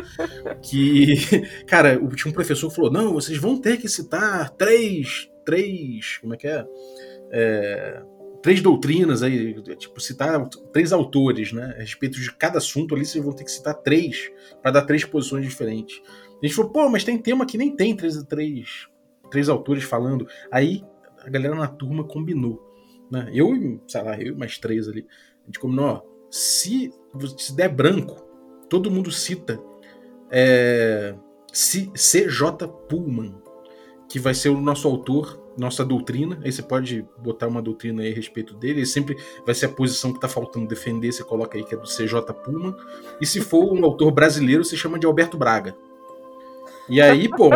que, 0.62 1.14
cara, 1.68 1.98
tinha 2.16 2.32
um 2.32 2.34
professor 2.34 2.70
que 2.70 2.76
falou: 2.76 2.92
não, 2.92 3.14
vocês 3.14 3.38
vão 3.38 3.58
ter 3.58 3.78
que 3.78 3.88
citar 3.88 4.50
três 4.52 5.30
três. 5.44 6.18
Como 6.18 6.34
é 6.34 6.38
que 6.38 6.48
é? 6.48 6.66
é 7.32 8.04
três 8.44 8.62
doutrinas 8.62 9.24
aí, 9.24 9.54
tipo, 9.78 10.02
citar 10.02 10.50
três 10.74 10.92
autores, 10.92 11.54
né? 11.54 11.76
A 11.78 11.80
respeito 11.80 12.20
de 12.20 12.32
cada 12.34 12.58
assunto 12.58 12.94
ali, 12.94 13.06
vocês 13.06 13.24
vão 13.24 13.34
ter 13.34 13.46
que 13.46 13.52
citar 13.52 13.74
três, 13.74 14.30
para 14.62 14.72
dar 14.72 14.82
três 14.82 15.06
posições 15.06 15.46
diferentes. 15.46 16.02
A 16.42 16.46
gente 16.46 16.54
falou, 16.54 16.72
pô, 16.72 16.90
mas 16.90 17.06
tem 17.06 17.18
tema 17.18 17.46
que 17.46 17.58
nem 17.58 17.74
tem 17.74 17.96
três, 17.96 18.22
três, 18.24 18.88
três 19.32 19.48
autores 19.48 19.86
falando. 19.86 20.28
Aí 20.52 20.84
a 21.26 21.30
galera 21.30 21.56
na 21.56 21.68
turma 21.68 22.04
combinou. 22.04 22.62
Né? 23.10 23.32
Eu, 23.34 23.82
sei 23.88 24.04
lá, 24.04 24.22
eu 24.22 24.38
mais 24.38 24.58
três 24.58 24.90
ali. 24.90 25.08
A 25.44 25.46
gente 25.46 25.60
combinou, 25.60 25.86
ó, 25.86 26.02
se, 26.30 26.92
se 27.38 27.56
der 27.56 27.70
branco, 27.70 28.28
todo 28.70 28.92
mundo 28.92 29.10
cita 29.10 29.58
é, 30.30 31.16
C.J. 31.54 32.68
Pullman 32.90 33.43
que 34.14 34.20
vai 34.20 34.36
ser 34.36 34.50
o 34.50 34.62
nosso 34.62 34.88
autor, 34.88 35.40
nossa 35.58 35.84
doutrina. 35.84 36.40
Aí 36.44 36.52
você 36.52 36.62
pode 36.62 37.04
botar 37.18 37.48
uma 37.48 37.64
doutrina 37.64 38.04
aí 38.04 38.12
a 38.12 38.16
respeito 38.16 38.54
dele. 38.54 38.82
E 38.82 38.86
sempre 38.86 39.18
vai 39.44 39.56
ser 39.56 39.66
a 39.66 39.70
posição 39.70 40.12
que 40.12 40.20
está 40.20 40.28
faltando 40.28 40.68
defender. 40.68 41.12
Você 41.12 41.24
coloca 41.24 41.58
aí 41.58 41.64
que 41.64 41.74
é 41.74 41.78
do 41.80 41.88
CJ 41.88 42.22
Puma. 42.46 42.78
E 43.20 43.26
se 43.26 43.42
for 43.42 43.74
um 43.74 43.84
autor 43.84 44.12
brasileiro, 44.12 44.64
você 44.64 44.78
chama 44.78 45.00
de 45.00 45.08
Alberto 45.08 45.36
Braga. 45.36 45.76
E 46.88 47.02
aí, 47.02 47.28
pô, 47.28 47.50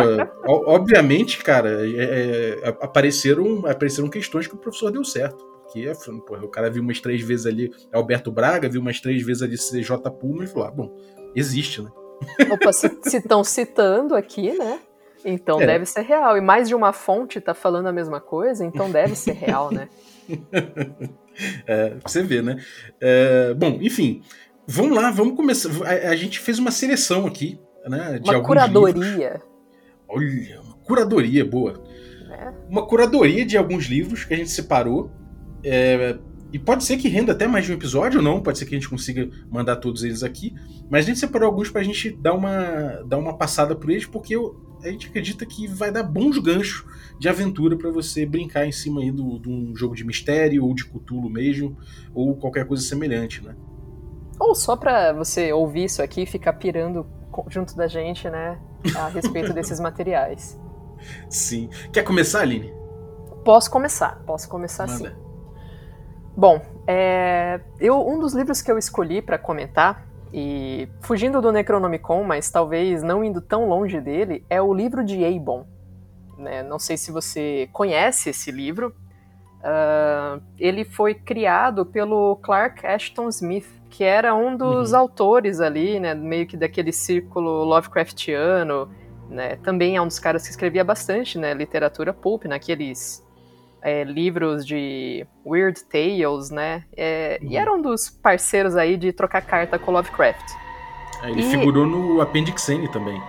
obviamente, 0.48 1.44
cara, 1.44 1.88
é, 1.88 2.58
é, 2.64 2.68
apareceram, 2.80 3.64
apareceram 3.64 4.10
questões 4.10 4.48
que 4.48 4.54
o 4.56 4.58
professor 4.58 4.90
deu 4.90 5.04
certo. 5.04 5.46
Porque 5.62 5.88
o 6.42 6.48
cara 6.48 6.68
viu 6.68 6.82
umas 6.82 6.98
três 6.98 7.22
vezes 7.22 7.46
ali 7.46 7.70
Alberto 7.92 8.32
Braga, 8.32 8.68
viu 8.68 8.80
umas 8.80 9.00
três 9.00 9.24
vezes 9.24 9.44
ali 9.44 9.56
CJ 9.56 10.10
Puma 10.18 10.42
e 10.42 10.48
falou: 10.48 10.66
ah, 10.66 10.72
bom, 10.72 10.96
existe, 11.36 11.82
né? 11.82 11.90
Opa, 12.50 12.72
se 12.72 12.88
estão 13.16 13.44
citando 13.44 14.16
aqui, 14.16 14.58
né? 14.58 14.80
Então 15.28 15.60
é. 15.60 15.66
deve 15.66 15.84
ser 15.84 16.00
real. 16.00 16.36
E 16.36 16.40
mais 16.40 16.68
de 16.68 16.74
uma 16.74 16.92
fonte 16.92 17.40
tá 17.40 17.52
falando 17.52 17.86
a 17.86 17.92
mesma 17.92 18.20
coisa, 18.20 18.64
então 18.64 18.90
deve 18.90 19.14
ser 19.14 19.32
real, 19.32 19.70
né? 19.70 19.88
é, 21.66 21.96
você 22.02 22.22
vê, 22.22 22.40
né? 22.40 22.56
É, 23.00 23.52
bom, 23.54 23.78
enfim, 23.82 24.22
vamos 24.66 24.96
lá, 24.96 25.10
vamos 25.10 25.36
começar. 25.36 25.70
A, 25.86 26.10
a, 26.10 26.16
gente 26.16 26.40
fez 26.40 26.58
uma 26.58 26.70
seleção 26.70 27.26
aqui, 27.26 27.60
né? 27.86 28.18
De 28.18 28.30
uma 28.30 28.42
curadoria. 28.42 29.02
Livros. 29.02 29.42
Olha, 30.08 30.60
uma 30.62 30.76
curadoria 30.78 31.44
boa. 31.44 31.82
É. 32.30 32.52
Uma 32.68 32.86
curadoria 32.86 33.44
de 33.44 33.58
alguns 33.58 33.84
livros 33.84 34.24
que 34.24 34.32
a 34.32 34.36
gente 34.36 34.50
separou. 34.50 35.10
É, 35.62 36.16
e 36.50 36.58
pode 36.58 36.84
ser 36.84 36.96
que 36.96 37.08
renda 37.08 37.32
até 37.32 37.46
mais 37.46 37.66
de 37.66 37.72
um 37.72 37.74
episódio 37.74 38.20
ou 38.20 38.24
não, 38.24 38.40
pode 38.40 38.58
ser 38.58 38.64
que 38.64 38.74
a 38.74 38.78
gente 38.78 38.88
consiga 38.88 39.28
mandar 39.50 39.76
todos 39.76 40.02
eles 40.02 40.22
aqui. 40.22 40.54
Mas 40.88 41.04
a 41.04 41.08
gente 41.08 41.18
separou 41.18 41.46
alguns 41.46 41.68
pra 41.70 41.82
gente 41.82 42.10
dar 42.10 42.32
uma, 42.32 43.02
dar 43.06 43.18
uma 43.18 43.36
passada 43.36 43.76
por 43.76 43.90
eles, 43.90 44.06
porque 44.06 44.34
eu, 44.34 44.67
a 44.82 44.88
gente 44.90 45.08
acredita 45.08 45.44
que 45.44 45.66
vai 45.66 45.90
dar 45.90 46.02
bons 46.02 46.38
ganchos 46.38 46.84
de 47.18 47.28
aventura 47.28 47.76
para 47.76 47.90
você 47.90 48.24
brincar 48.24 48.66
em 48.66 48.72
cima 48.72 49.00
aí 49.00 49.10
do, 49.10 49.38
de 49.38 49.48
um 49.48 49.74
jogo 49.74 49.94
de 49.94 50.04
mistério 50.04 50.64
ou 50.64 50.74
de 50.74 50.84
Cthulhu 50.84 51.28
mesmo, 51.28 51.76
ou 52.14 52.36
qualquer 52.36 52.66
coisa 52.66 52.82
semelhante, 52.82 53.44
né? 53.44 53.54
Ou 54.38 54.54
só 54.54 54.76
pra 54.76 55.12
você 55.12 55.52
ouvir 55.52 55.84
isso 55.84 56.02
aqui 56.02 56.22
e 56.22 56.26
ficar 56.26 56.52
pirando 56.54 57.06
junto 57.48 57.76
da 57.76 57.86
gente, 57.86 58.28
né, 58.30 58.58
a 58.96 59.08
respeito 59.08 59.52
desses 59.52 59.78
materiais. 59.80 60.58
Sim. 61.28 61.68
Quer 61.92 62.02
começar, 62.02 62.40
Aline? 62.40 62.72
Posso 63.44 63.70
começar, 63.70 64.22
posso 64.26 64.48
começar 64.48 64.86
Manda. 64.86 65.10
sim. 65.10 65.16
Bom, 66.36 66.60
é, 66.86 67.60
eu, 67.80 68.06
um 68.06 68.18
dos 68.18 68.32
livros 68.32 68.62
que 68.62 68.70
eu 68.70 68.78
escolhi 68.78 69.20
para 69.20 69.38
comentar 69.38 70.07
e 70.32 70.88
fugindo 71.00 71.40
do 71.40 71.52
Necronomicon, 71.52 72.22
mas 72.24 72.50
talvez 72.50 73.02
não 73.02 73.24
indo 73.24 73.40
tão 73.40 73.68
longe 73.68 74.00
dele, 74.00 74.44
é 74.48 74.60
o 74.60 74.72
livro 74.72 75.04
de 75.04 75.22
Eibon. 75.22 75.66
Né? 76.36 76.62
Não 76.62 76.78
sei 76.78 76.96
se 76.96 77.10
você 77.10 77.68
conhece 77.72 78.30
esse 78.30 78.50
livro. 78.50 78.94
Uh, 79.58 80.40
ele 80.58 80.84
foi 80.84 81.14
criado 81.14 81.84
pelo 81.84 82.36
Clark 82.36 82.86
Ashton 82.86 83.28
Smith, 83.28 83.66
que 83.90 84.04
era 84.04 84.34
um 84.34 84.56
dos 84.56 84.92
uhum. 84.92 84.98
autores 84.98 85.60
ali, 85.60 85.98
né, 85.98 86.14
meio 86.14 86.46
que 86.46 86.56
daquele 86.56 86.92
círculo 86.92 87.64
Lovecraftiano. 87.64 88.88
Né? 89.28 89.56
Também 89.56 89.96
é 89.96 90.02
um 90.02 90.06
dos 90.06 90.18
caras 90.18 90.44
que 90.44 90.50
escrevia 90.50 90.84
bastante 90.84 91.38
né, 91.38 91.52
literatura 91.54 92.12
pulp, 92.12 92.44
naqueles 92.44 93.26
é, 93.82 94.04
livros 94.04 94.66
de 94.66 95.26
Weird 95.46 95.82
Tales, 95.84 96.50
né? 96.50 96.84
É, 96.96 97.38
uhum. 97.42 97.48
E 97.50 97.56
era 97.56 97.72
um 97.72 97.80
dos 97.80 98.10
parceiros 98.10 98.76
aí 98.76 98.96
de 98.96 99.12
trocar 99.12 99.42
carta 99.42 99.78
com 99.78 99.92
Lovecraft. 99.92 100.54
É, 101.22 101.30
ele 101.30 101.40
e... 101.40 101.50
figurou 101.50 101.86
no 101.86 102.20
Appendix 102.20 102.68
N 102.68 102.88
também. 102.88 103.20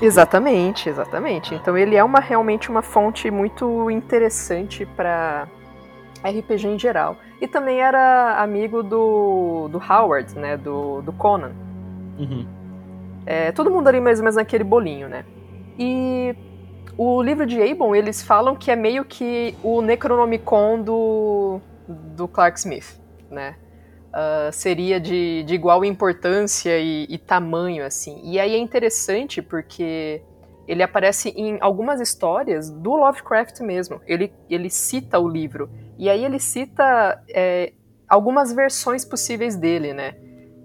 Exatamente, 0.00 0.88
exatamente. 0.88 1.54
É. 1.54 1.56
Então 1.56 1.76
ele 1.76 1.96
é 1.96 2.04
uma 2.04 2.20
realmente 2.20 2.70
uma 2.70 2.82
fonte 2.82 3.30
muito 3.30 3.90
interessante 3.90 4.84
para 4.84 5.48
RPG 6.22 6.66
em 6.68 6.78
geral. 6.78 7.16
E 7.40 7.46
também 7.46 7.80
era 7.80 8.42
amigo 8.42 8.82
do, 8.82 9.68
do 9.68 9.78
Howard, 9.78 10.36
né? 10.38 10.56
Do, 10.56 11.02
do 11.02 11.12
Conan. 11.12 11.52
Uhum. 12.18 12.46
É, 13.24 13.52
todo 13.52 13.70
mundo 13.70 13.88
ali 13.88 14.00
mais 14.00 14.18
ou 14.18 14.24
menos 14.24 14.36
naquele 14.36 14.64
bolinho, 14.64 15.08
né? 15.08 15.24
E 15.78 16.34
o 16.98 17.22
livro 17.22 17.46
de 17.46 17.60
Abon, 17.62 17.94
eles 17.94 18.22
falam 18.22 18.56
que 18.56 18.70
é 18.70 18.76
meio 18.76 19.04
que 19.04 19.54
o 19.62 19.82
Necronomicon 19.82 20.80
do, 20.82 21.60
do 21.86 22.26
Clark 22.26 22.58
Smith, 22.58 22.98
né? 23.30 23.56
Uh, 24.08 24.50
seria 24.50 24.98
de, 24.98 25.42
de 25.42 25.54
igual 25.54 25.84
importância 25.84 26.78
e, 26.78 27.06
e, 27.10 27.18
tamanho, 27.18 27.84
assim. 27.84 28.18
E 28.24 28.40
aí 28.40 28.54
é 28.54 28.58
interessante 28.58 29.42
porque 29.42 30.22
ele 30.66 30.82
aparece 30.82 31.28
em 31.36 31.58
algumas 31.60 32.00
histórias 32.00 32.70
do 32.70 32.96
Lovecraft 32.96 33.60
mesmo. 33.60 34.00
Ele, 34.06 34.32
ele 34.48 34.70
cita 34.70 35.18
o 35.18 35.28
livro. 35.28 35.68
E 35.98 36.08
aí 36.08 36.24
ele 36.24 36.38
cita 36.38 37.22
é, 37.28 37.74
algumas 38.08 38.54
versões 38.54 39.04
possíveis 39.04 39.54
dele, 39.54 39.92
né? 39.92 40.14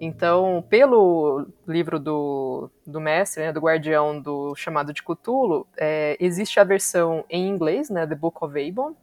Então, 0.04 0.64
pelo 0.68 1.46
livro 1.64 2.00
do, 2.00 2.68
do 2.84 3.00
mestre, 3.00 3.44
né, 3.44 3.52
do 3.52 3.60
guardião 3.60 4.20
do 4.20 4.52
chamado 4.56 4.92
de 4.92 5.00
Cthulhu, 5.00 5.64
é, 5.76 6.16
existe 6.18 6.58
a 6.58 6.64
versão 6.64 7.24
em 7.30 7.46
inglês, 7.46 7.88
né, 7.88 8.04
The 8.04 8.16
Book 8.16 8.44
of 8.44 8.60
Abon, 8.60 8.96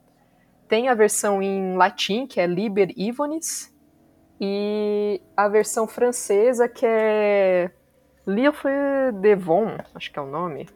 tem 0.68 0.90
a 0.90 0.94
versão 0.94 1.40
em 1.40 1.74
latim, 1.74 2.26
que 2.26 2.38
é 2.38 2.46
Liber 2.46 2.92
Ivonis, 2.98 3.74
e 4.38 5.22
a 5.34 5.48
versão 5.48 5.88
francesa, 5.88 6.68
que 6.68 6.84
é 6.84 7.70
Livre 8.26 8.70
de 9.22 9.34
Von, 9.36 9.78
acho 9.94 10.12
que 10.12 10.18
é 10.18 10.22
o 10.22 10.26
nome 10.26 10.68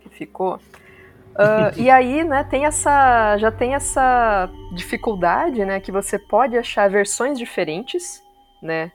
que 0.00 0.10
ficou. 0.10 0.56
Uh, 0.56 1.72
e 1.74 1.88
aí, 1.88 2.22
né, 2.22 2.44
tem 2.44 2.66
essa, 2.66 3.38
já 3.38 3.50
tem 3.50 3.74
essa 3.74 4.50
dificuldade, 4.74 5.64
né, 5.64 5.80
que 5.80 5.90
você 5.90 6.18
pode 6.18 6.54
achar 6.54 6.90
versões 6.90 7.38
diferentes, 7.38 8.22
né, 8.62 8.92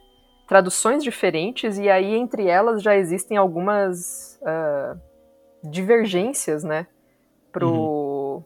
traduções 0.53 1.03
diferentes, 1.03 1.79
e 1.79 1.89
aí 1.89 2.13
entre 2.13 2.45
elas 2.48 2.83
já 2.83 2.95
existem 2.95 3.38
algumas 3.38 4.39
uh, 4.43 5.00
divergências, 5.63 6.63
né, 6.63 6.86
pro, 7.51 7.72
uhum. 7.72 8.43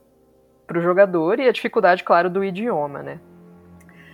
pro 0.66 0.80
jogador, 0.80 1.38
e 1.38 1.50
a 1.50 1.52
dificuldade, 1.52 2.06
claro, 2.06 2.30
do 2.30 2.46
idioma, 2.46 3.04
né. 3.04 3.20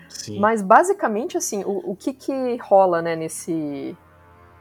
Sim. 0.09 0.39
Mas 0.39 0.63
basicamente, 0.63 1.38
assim, 1.38 1.63
o, 1.63 1.91
o 1.91 1.95
que 1.95 2.13
que 2.13 2.57
rola, 2.57 3.00
né, 3.00 3.15
nesse... 3.15 3.95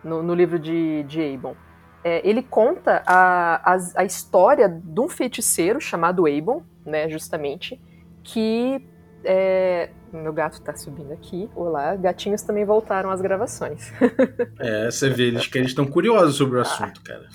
no, 0.04 0.22
no 0.22 0.34
livro 0.34 0.58
de, 0.58 1.02
de 1.04 1.34
Abon? 1.34 1.56
É, 2.04 2.20
ele 2.28 2.42
conta 2.42 3.02
a, 3.06 3.72
a, 3.72 3.78
a, 3.96 4.04
história 4.04 4.68
de 4.68 5.00
um 5.00 5.08
feiticeiro 5.08 5.80
chamado 5.80 6.26
Abon, 6.26 6.62
né, 6.84 7.08
justamente, 7.08 7.80
que 8.22 8.86
é, 9.24 9.90
meu 10.12 10.32
gato 10.32 10.60
tá 10.60 10.74
subindo 10.74 11.12
aqui. 11.12 11.48
Olá, 11.54 11.96
gatinhos 11.96 12.42
também 12.42 12.64
voltaram 12.64 13.10
às 13.10 13.20
gravações. 13.20 13.92
é, 14.58 14.90
você 14.90 15.08
vê, 15.10 15.24
eles 15.24 15.46
que 15.46 15.58
eles 15.58 15.70
estão 15.70 15.86
curiosos 15.86 16.36
sobre 16.36 16.56
o 16.56 16.58
ah. 16.58 16.62
assunto, 16.62 17.02
cara. 17.02 17.28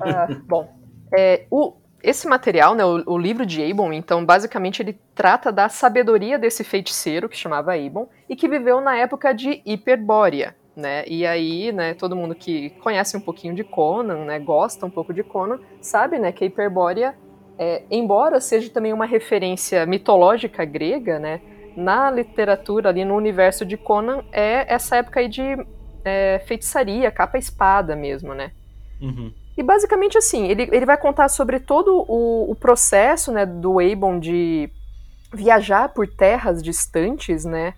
Ah, 0.00 0.28
bom, 0.44 0.74
é, 1.16 1.46
o, 1.50 1.74
esse 2.02 2.26
material, 2.26 2.74
né, 2.74 2.84
o, 2.84 3.02
o, 3.06 3.18
livro 3.18 3.46
de 3.46 3.62
Abon, 3.62 3.92
então, 3.92 4.24
basicamente 4.24 4.82
ele 4.82 4.98
trata 5.14 5.52
da 5.52 5.68
sabedoria 5.68 6.38
desse 6.38 6.64
feiticeiro 6.64 7.28
que 7.28 7.36
chamava 7.36 7.74
Abon 7.74 8.08
e 8.28 8.34
que 8.34 8.48
viveu 8.48 8.80
na 8.80 8.96
época 8.96 9.32
de 9.32 9.62
Hiperbórea, 9.64 10.56
né? 10.74 11.04
E 11.06 11.26
aí, 11.26 11.70
né, 11.70 11.94
todo 11.94 12.16
mundo 12.16 12.34
que 12.34 12.70
conhece 12.82 13.16
um 13.16 13.20
pouquinho 13.20 13.54
de 13.54 13.62
Conan, 13.62 14.24
né, 14.24 14.38
gosta 14.38 14.84
um 14.84 14.90
pouco 14.90 15.12
de 15.14 15.22
Conan, 15.22 15.60
sabe, 15.80 16.18
né, 16.18 16.32
que 16.32 16.44
a 16.44 16.46
Hiperbórea 16.46 17.14
é, 17.58 17.82
embora 17.90 18.40
seja 18.40 18.70
também 18.70 18.92
uma 18.92 19.06
referência 19.06 19.84
mitológica 19.86 20.64
grega, 20.64 21.18
né, 21.18 21.40
na 21.76 22.10
literatura 22.10 22.88
ali 22.88 23.04
no 23.04 23.14
universo 23.14 23.64
de 23.64 23.76
Conan 23.76 24.22
é 24.32 24.72
essa 24.72 24.96
época 24.96 25.20
aí 25.20 25.28
de 25.28 25.42
é, 26.04 26.42
feitiçaria, 26.46 27.10
capa-espada 27.10 27.96
mesmo, 27.96 28.34
né? 28.34 28.52
Uhum. 29.00 29.32
E 29.56 29.62
basicamente 29.62 30.16
assim, 30.16 30.46
ele, 30.46 30.68
ele 30.72 30.86
vai 30.86 30.96
contar 30.96 31.28
sobre 31.28 31.60
todo 31.60 32.04
o, 32.08 32.50
o 32.50 32.54
processo 32.54 33.32
né, 33.32 33.44
do 33.44 33.78
Aebon 33.78 34.18
de 34.18 34.70
viajar 35.32 35.88
por 35.90 36.06
terras 36.06 36.62
distantes, 36.62 37.44
né? 37.44 37.74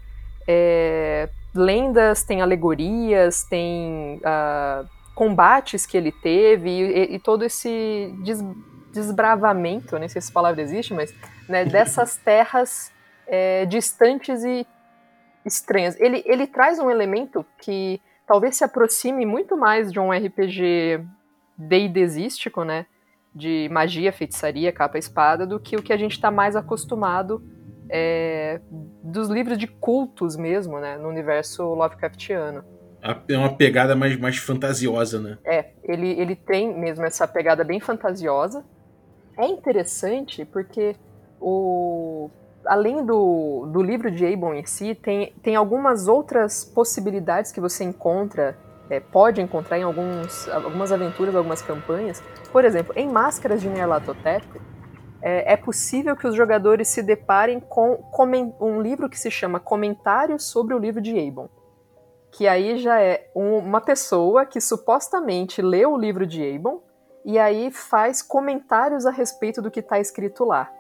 É, 0.46 1.28
lendas, 1.54 2.22
tem 2.24 2.42
alegorias, 2.42 3.44
tem 3.44 4.16
uh, 4.18 4.86
combates 5.14 5.86
que 5.86 5.96
ele 5.96 6.12
teve 6.12 6.68
e, 6.68 7.14
e 7.14 7.18
todo 7.18 7.44
esse 7.44 8.12
des 8.24 8.42
desbravamento, 8.94 9.98
nem 9.98 10.08
sei 10.08 10.20
se 10.20 10.28
essa 10.28 10.32
palavra 10.32 10.62
existe, 10.62 10.94
mas 10.94 11.14
né, 11.48 11.64
dessas 11.64 12.16
terras 12.24 12.92
é, 13.26 13.66
distantes 13.66 14.44
e 14.44 14.66
estranhas. 15.44 15.98
Ele, 16.00 16.22
ele 16.24 16.46
traz 16.46 16.78
um 16.78 16.90
elemento 16.90 17.44
que 17.58 18.00
talvez 18.26 18.56
se 18.56 18.64
aproxime 18.64 19.26
muito 19.26 19.56
mais 19.56 19.92
de 19.92 20.00
um 20.00 20.10
RPG 20.10 21.04
deidesístico, 21.56 22.64
né? 22.64 22.86
De 23.34 23.68
magia, 23.70 24.12
feitiçaria, 24.12 24.72
capa-espada, 24.72 25.46
do 25.46 25.58
que 25.58 25.76
o 25.76 25.82
que 25.82 25.92
a 25.92 25.96
gente 25.96 26.12
está 26.12 26.30
mais 26.30 26.54
acostumado 26.54 27.42
é, 27.90 28.60
dos 29.02 29.28
livros 29.28 29.58
de 29.58 29.66
cultos 29.66 30.36
mesmo, 30.36 30.78
né? 30.78 30.96
No 30.96 31.08
universo 31.08 31.62
Lovecraftiano. 31.74 32.64
É 33.28 33.36
uma 33.36 33.54
pegada 33.54 33.94
mais, 33.94 34.18
mais 34.18 34.38
fantasiosa, 34.38 35.20
né? 35.20 35.38
É, 35.44 35.72
ele, 35.82 36.08
ele 36.12 36.34
tem 36.34 36.78
mesmo 36.78 37.04
essa 37.04 37.28
pegada 37.28 37.62
bem 37.62 37.78
fantasiosa. 37.78 38.64
É 39.36 39.46
interessante 39.46 40.44
porque 40.44 40.96
o, 41.40 42.30
além 42.64 43.04
do, 43.04 43.66
do 43.72 43.82
livro 43.82 44.10
de 44.10 44.26
Abon 44.26 44.54
em 44.54 44.64
si, 44.64 44.94
tem, 44.94 45.32
tem 45.42 45.56
algumas 45.56 46.08
outras 46.08 46.64
possibilidades 46.64 47.52
que 47.52 47.60
você 47.60 47.84
encontra 47.84 48.56
é, 48.90 49.00
pode 49.00 49.40
encontrar 49.40 49.78
em 49.78 49.82
alguns, 49.82 50.48
algumas 50.48 50.92
aventuras, 50.92 51.34
algumas 51.34 51.62
campanhas. 51.62 52.22
Por 52.52 52.64
exemplo, 52.64 52.92
em 52.96 53.08
Máscaras 53.08 53.60
de 53.60 53.68
Nyarlathotep, 53.68 54.46
é, 55.22 55.54
é 55.54 55.56
possível 55.56 56.14
que 56.14 56.26
os 56.26 56.34
jogadores 56.34 56.88
se 56.88 57.02
deparem 57.02 57.60
com 57.60 57.98
um 58.60 58.80
livro 58.80 59.08
que 59.08 59.18
se 59.18 59.30
chama 59.30 59.58
Comentários 59.58 60.44
sobre 60.44 60.74
o 60.74 60.78
livro 60.78 61.00
de 61.00 61.18
Aebon. 61.18 61.48
Que 62.30 62.46
aí 62.46 62.78
já 62.78 63.00
é 63.00 63.30
um, 63.34 63.58
uma 63.58 63.80
pessoa 63.80 64.44
que 64.44 64.60
supostamente 64.60 65.62
leu 65.62 65.92
o 65.92 65.98
livro 65.98 66.26
de 66.26 66.42
Aebon 66.42 66.82
e 67.24 67.38
aí 67.38 67.70
faz 67.70 68.22
comentários 68.22 69.06
a 69.06 69.10
respeito 69.10 69.62
do 69.62 69.70
que 69.70 69.80
está 69.80 69.98
escrito 69.98 70.44
lá. 70.44 70.70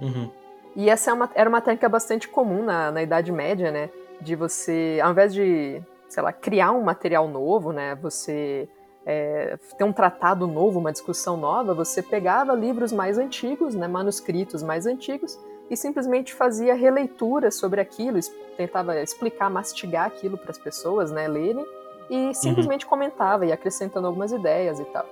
Uhum. 0.00 0.30
E 0.74 0.90
essa 0.90 1.10
é 1.10 1.14
uma, 1.14 1.30
era 1.34 1.48
uma 1.48 1.60
técnica 1.60 1.88
bastante 1.88 2.28
comum 2.28 2.62
na, 2.62 2.92
na 2.92 3.02
Idade 3.02 3.32
Média, 3.32 3.70
né? 3.70 3.90
De 4.20 4.36
você, 4.36 5.00
ao 5.02 5.12
invés 5.12 5.32
de, 5.32 5.82
sei 6.08 6.22
lá, 6.22 6.32
criar 6.32 6.72
um 6.72 6.82
material 6.82 7.26
novo, 7.26 7.72
né? 7.72 7.94
Você 7.96 8.68
é, 9.06 9.56
ter 9.78 9.84
um 9.84 9.92
tratado 9.92 10.48
novo, 10.48 10.80
uma 10.80 10.90
discussão 10.90 11.36
nova, 11.36 11.72
você 11.72 12.02
pegava 12.02 12.52
livros 12.54 12.92
mais 12.92 13.18
antigos, 13.18 13.74
né, 13.76 13.86
manuscritos 13.86 14.64
mais 14.64 14.84
antigos, 14.84 15.38
e 15.70 15.76
simplesmente 15.76 16.34
fazia 16.34 16.74
releitura 16.74 17.50
sobre 17.50 17.80
aquilo, 17.80 18.18
tentava 18.56 19.00
explicar, 19.00 19.48
mastigar 19.48 20.06
aquilo 20.06 20.36
para 20.36 20.50
as 20.50 20.58
pessoas 20.58 21.12
né, 21.12 21.28
lerem, 21.28 21.64
e 22.10 22.34
simplesmente 22.34 22.84
uhum. 22.84 22.90
comentava 22.90 23.46
e 23.46 23.52
acrescentando 23.52 24.06
algumas 24.06 24.32
ideias 24.32 24.78
e 24.80 24.84
tal. 24.86 25.06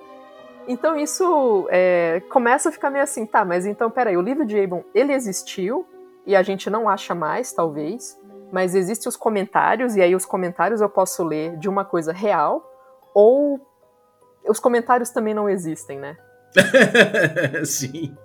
Então 0.67 0.97
isso 0.97 1.67
é, 1.69 2.21
começa 2.29 2.69
a 2.69 2.71
ficar 2.71 2.89
meio 2.89 3.03
assim, 3.03 3.25
tá, 3.25 3.45
mas 3.45 3.65
então 3.65 3.89
peraí, 3.91 4.17
o 4.17 4.21
livro 4.21 4.45
de 4.45 4.59
Abon, 4.59 4.83
ele 4.93 5.13
existiu, 5.13 5.85
e 6.25 6.35
a 6.35 6.41
gente 6.41 6.69
não 6.69 6.89
acha 6.89 7.13
mais, 7.13 7.53
talvez, 7.53 8.19
mas 8.51 8.73
existem 8.73 9.07
os 9.07 9.15
comentários, 9.15 9.95
e 9.95 10.01
aí 10.01 10.15
os 10.15 10.25
comentários 10.25 10.81
eu 10.81 10.89
posso 10.89 11.23
ler 11.23 11.55
de 11.57 11.69
uma 11.69 11.85
coisa 11.85 12.11
real, 12.11 12.67
ou 13.13 13.59
os 14.47 14.59
comentários 14.59 15.11
também 15.11 15.33
não 15.33 15.49
existem, 15.49 15.99
né? 15.99 16.17
Sim. 17.65 18.15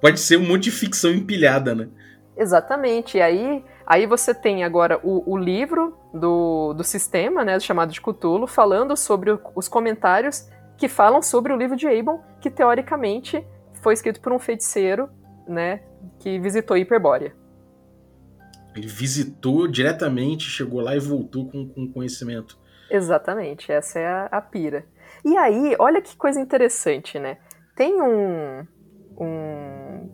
Pode 0.00 0.20
ser 0.20 0.36
um 0.36 0.46
monte 0.46 0.64
de 0.64 0.70
ficção 0.70 1.10
empilhada, 1.10 1.74
né? 1.74 1.88
Exatamente. 2.36 3.16
E 3.16 3.22
aí, 3.22 3.64
aí 3.86 4.06
você 4.06 4.34
tem 4.34 4.64
agora 4.64 5.00
o, 5.02 5.32
o 5.32 5.36
livro 5.36 5.96
do, 6.12 6.74
do 6.74 6.82
sistema, 6.82 7.44
né, 7.44 7.58
chamado 7.60 7.92
de 7.92 8.00
Cthulhu, 8.00 8.46
falando 8.46 8.96
sobre 8.96 9.30
o, 9.30 9.40
os 9.54 9.68
comentários 9.68 10.48
que 10.76 10.88
falam 10.88 11.22
sobre 11.22 11.52
o 11.52 11.56
livro 11.56 11.76
de 11.76 11.86
Abon, 11.86 12.20
que 12.40 12.50
teoricamente 12.50 13.46
foi 13.80 13.94
escrito 13.94 14.20
por 14.20 14.32
um 14.32 14.38
feiticeiro, 14.38 15.08
né, 15.46 15.82
que 16.18 16.38
visitou 16.38 16.76
Hiperbórea. 16.76 17.34
Ele 18.74 18.86
visitou 18.86 19.66
diretamente, 19.66 20.44
chegou 20.44 20.80
lá 20.80 20.94
e 20.94 20.98
voltou 20.98 21.48
com, 21.48 21.66
com 21.66 21.90
conhecimento. 21.90 22.58
Exatamente, 22.90 23.72
essa 23.72 23.98
é 23.98 24.06
a, 24.06 24.26
a 24.26 24.40
pira. 24.40 24.84
E 25.24 25.36
aí, 25.36 25.74
olha 25.78 26.02
que 26.02 26.16
coisa 26.16 26.38
interessante, 26.38 27.18
né? 27.18 27.38
Tem 27.74 28.00
um, 28.00 28.66
um, 29.18 30.08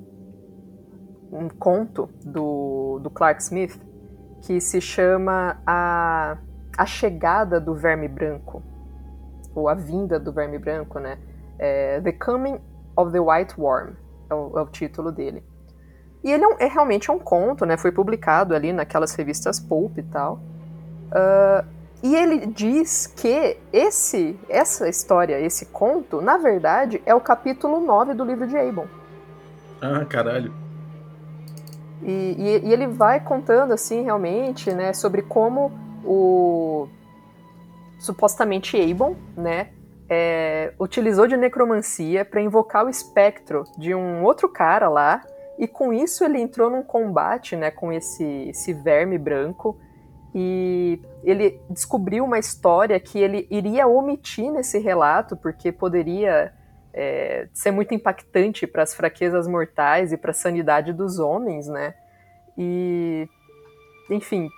um 1.33 1.49
conto 1.49 2.11
do, 2.25 3.01
do 3.03 3.11
Clark 3.11 3.43
Smith 3.43 3.81
que 4.43 4.61
se 4.61 4.81
chama 4.81 5.57
a, 5.67 6.37
a 6.77 6.87
Chegada 6.87 7.61
do 7.61 7.75
Verme 7.75 8.09
Branco, 8.09 8.63
ou 9.55 9.69
A 9.69 9.75
Vinda 9.75 10.19
do 10.19 10.33
Verme 10.33 10.59
Branco, 10.59 10.99
né? 10.99 11.19
É, 11.59 12.01
the 12.01 12.13
Coming 12.13 12.61
of 12.97 13.13
the 13.13 13.21
White 13.21 13.55
Worm 13.59 13.95
é 14.29 14.35
o, 14.35 14.59
é 14.59 14.63
o 14.63 14.67
título 14.67 15.13
dele. 15.13 15.45
E 16.25 16.31
ele 16.31 16.45
é, 16.45 16.49
um, 16.49 16.57
é, 16.59 16.67
realmente 16.67 17.11
é 17.11 17.13
um 17.13 17.19
conto, 17.19 17.65
né? 17.65 17.77
Foi 17.77 17.93
publicado 17.93 18.55
ali 18.55 18.73
naquelas 18.73 19.15
revistas 19.15 19.59
Pulp 19.59 19.99
e 19.99 20.03
tal. 20.03 20.41
Uh, 21.11 21.67
e 22.03 22.17
ele 22.17 22.47
diz 22.47 23.07
que 23.07 23.59
esse, 23.73 24.39
essa 24.49 24.89
história, 24.89 25.41
esse 25.41 25.67
conto, 25.67 26.21
na 26.21 26.37
verdade, 26.37 27.01
é 27.07 27.15
o 27.15 27.21
capítulo 27.21 27.81
9 27.81 28.15
do 28.15 28.25
livro 28.25 28.47
de 28.47 28.57
Abon. 28.57 28.87
Ah, 29.81 30.05
caralho. 30.05 30.62
E, 32.03 32.35
e, 32.37 32.69
e, 32.69 32.73
ele 32.73 32.87
vai 32.87 33.21
contando, 33.21 33.73
assim, 33.73 34.03
realmente, 34.03 34.73
né, 34.73 34.93
sobre 34.93 35.23
como 35.23 35.71
o 36.05 36.89
supostamente 37.99 38.77
Abon, 38.77 39.15
né, 39.37 39.69
é, 40.09 40.73
utilizou 40.81 41.29
de 41.29 41.37
necromancia 41.37 42.25
para 42.25 42.41
invocar 42.41 42.85
o 42.85 42.89
espectro 42.89 43.65
de 43.79 43.95
um 43.95 44.25
outro 44.25 44.49
cara 44.49 44.89
lá, 44.89 45.23
e 45.59 45.69
com 45.69 45.93
isso 45.93 46.25
ele 46.25 46.41
entrou 46.41 46.69
num 46.69 46.83
combate, 46.83 47.55
né, 47.55 47.71
com 47.71 47.93
esse, 47.93 48.49
esse 48.49 48.73
verme 48.73 49.17
branco, 49.17 49.79
e 50.35 51.01
ele 51.23 51.61
descobriu 51.71 52.25
uma 52.25 52.39
história 52.39 52.99
que 52.99 53.19
ele 53.19 53.47
iria 53.51 53.87
omitir 53.87 54.51
nesse 54.51 54.79
relato, 54.79 55.37
porque 55.37 55.71
poderia 55.71 56.53
é, 56.93 57.49
ser 57.53 57.71
muito 57.71 57.95
impactante 57.95 58.67
para 58.67 58.83
as 58.83 58.95
fraquezas 58.95 59.47
mortais 59.47 60.13
e 60.13 60.17
para 60.17 60.31
a 60.31 60.35
sanidade 60.35 60.93
dos 60.93 61.19
homens, 61.19 61.69
né? 61.69 61.95
E, 62.57 63.29
enfim, 64.11 64.49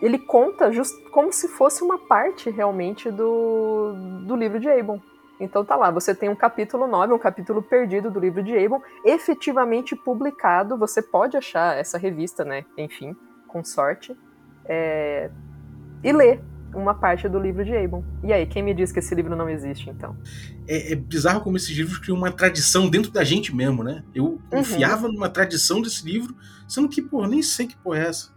ele 0.00 0.18
conta 0.18 0.72
just, 0.72 0.94
como 1.10 1.32
se 1.32 1.48
fosse 1.48 1.82
uma 1.82 1.98
parte 1.98 2.50
realmente 2.50 3.10
do, 3.10 3.92
do 4.26 4.36
livro 4.36 4.58
de 4.58 4.68
Abon. 4.68 5.00
Então 5.38 5.64
tá 5.64 5.76
lá, 5.76 5.90
você 5.90 6.14
tem 6.14 6.30
um 6.30 6.34
capítulo 6.34 6.86
9, 6.86 7.12
um 7.12 7.18
capítulo 7.18 7.62
perdido 7.62 8.10
do 8.10 8.18
livro 8.18 8.42
de 8.42 8.56
Abon, 8.56 8.80
efetivamente 9.04 9.94
publicado, 9.94 10.78
você 10.78 11.02
pode 11.02 11.36
achar 11.36 11.76
essa 11.76 11.98
revista, 11.98 12.42
né? 12.42 12.64
Enfim, 12.78 13.14
com 13.46 13.62
sorte 13.62 14.16
é, 14.64 15.30
e 16.02 16.12
ler 16.12 16.40
uma 16.76 16.94
parte 16.94 17.28
do 17.28 17.38
livro 17.38 17.64
de 17.64 17.74
Abon. 17.74 18.04
E 18.22 18.32
aí, 18.32 18.46
quem 18.46 18.62
me 18.62 18.74
diz 18.74 18.92
que 18.92 18.98
esse 18.98 19.14
livro 19.14 19.34
não 19.34 19.48
existe, 19.48 19.88
então? 19.88 20.16
É, 20.68 20.92
é 20.92 20.94
bizarro 20.94 21.40
como 21.40 21.56
esses 21.56 21.74
livros 21.74 21.98
criam 21.98 22.16
uma 22.16 22.30
tradição 22.30 22.88
dentro 22.88 23.10
da 23.10 23.24
gente 23.24 23.54
mesmo, 23.54 23.82
né? 23.82 24.04
Eu 24.14 24.24
uhum. 24.24 24.38
confiava 24.50 25.08
numa 25.08 25.28
tradição 25.28 25.80
desse 25.80 26.04
livro, 26.04 26.36
sendo 26.68 26.88
que, 26.88 27.00
pô, 27.00 27.26
nem 27.26 27.42
sei 27.42 27.66
que 27.66 27.76
porra 27.76 27.98
é 27.98 28.08
essa. 28.08 28.36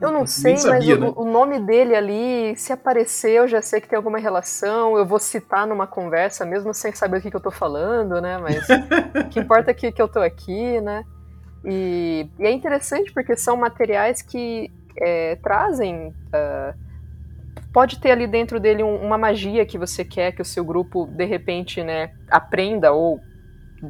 Eu 0.00 0.10
não 0.10 0.26
sei, 0.26 0.56
sabia, 0.56 0.96
mas 0.96 1.00
né? 1.00 1.14
o, 1.16 1.22
o, 1.22 1.24
nome 1.24 1.60
dele 1.60 1.94
ali, 1.94 2.56
se 2.56 2.72
aparecer, 2.72 3.32
eu 3.32 3.46
já 3.46 3.62
sei 3.62 3.80
que 3.80 3.88
tem 3.88 3.96
alguma 3.96 4.18
relação. 4.18 4.96
Eu 4.96 5.06
vou 5.06 5.20
citar 5.20 5.66
numa 5.66 5.86
conversa, 5.86 6.44
mesmo 6.44 6.74
sem 6.74 6.92
saber 6.92 7.18
o 7.18 7.22
que, 7.22 7.30
que 7.30 7.36
eu 7.36 7.40
tô 7.40 7.50
falando, 7.50 8.20
né? 8.20 8.38
Mas 8.38 8.66
o 9.24 9.28
que 9.28 9.38
importa 9.38 9.70
é 9.70 9.74
que, 9.74 9.92
que 9.92 10.02
eu 10.02 10.08
tô 10.08 10.18
aqui, 10.18 10.80
né? 10.80 11.04
E, 11.64 12.28
e 12.40 12.44
é 12.44 12.50
interessante 12.50 13.12
porque 13.12 13.36
são 13.36 13.56
materiais 13.56 14.20
que 14.20 14.68
é, 14.98 15.36
trazem. 15.36 16.08
Uh, 16.08 16.91
pode 17.72 17.98
ter 17.98 18.10
ali 18.10 18.26
dentro 18.26 18.60
dele 18.60 18.82
um, 18.82 18.96
uma 18.96 19.16
magia 19.16 19.64
que 19.64 19.78
você 19.78 20.04
quer 20.04 20.32
que 20.32 20.42
o 20.42 20.44
seu 20.44 20.64
grupo 20.64 21.06
de 21.06 21.24
repente 21.24 21.82
né, 21.82 22.12
aprenda 22.30 22.92
ou 22.92 23.20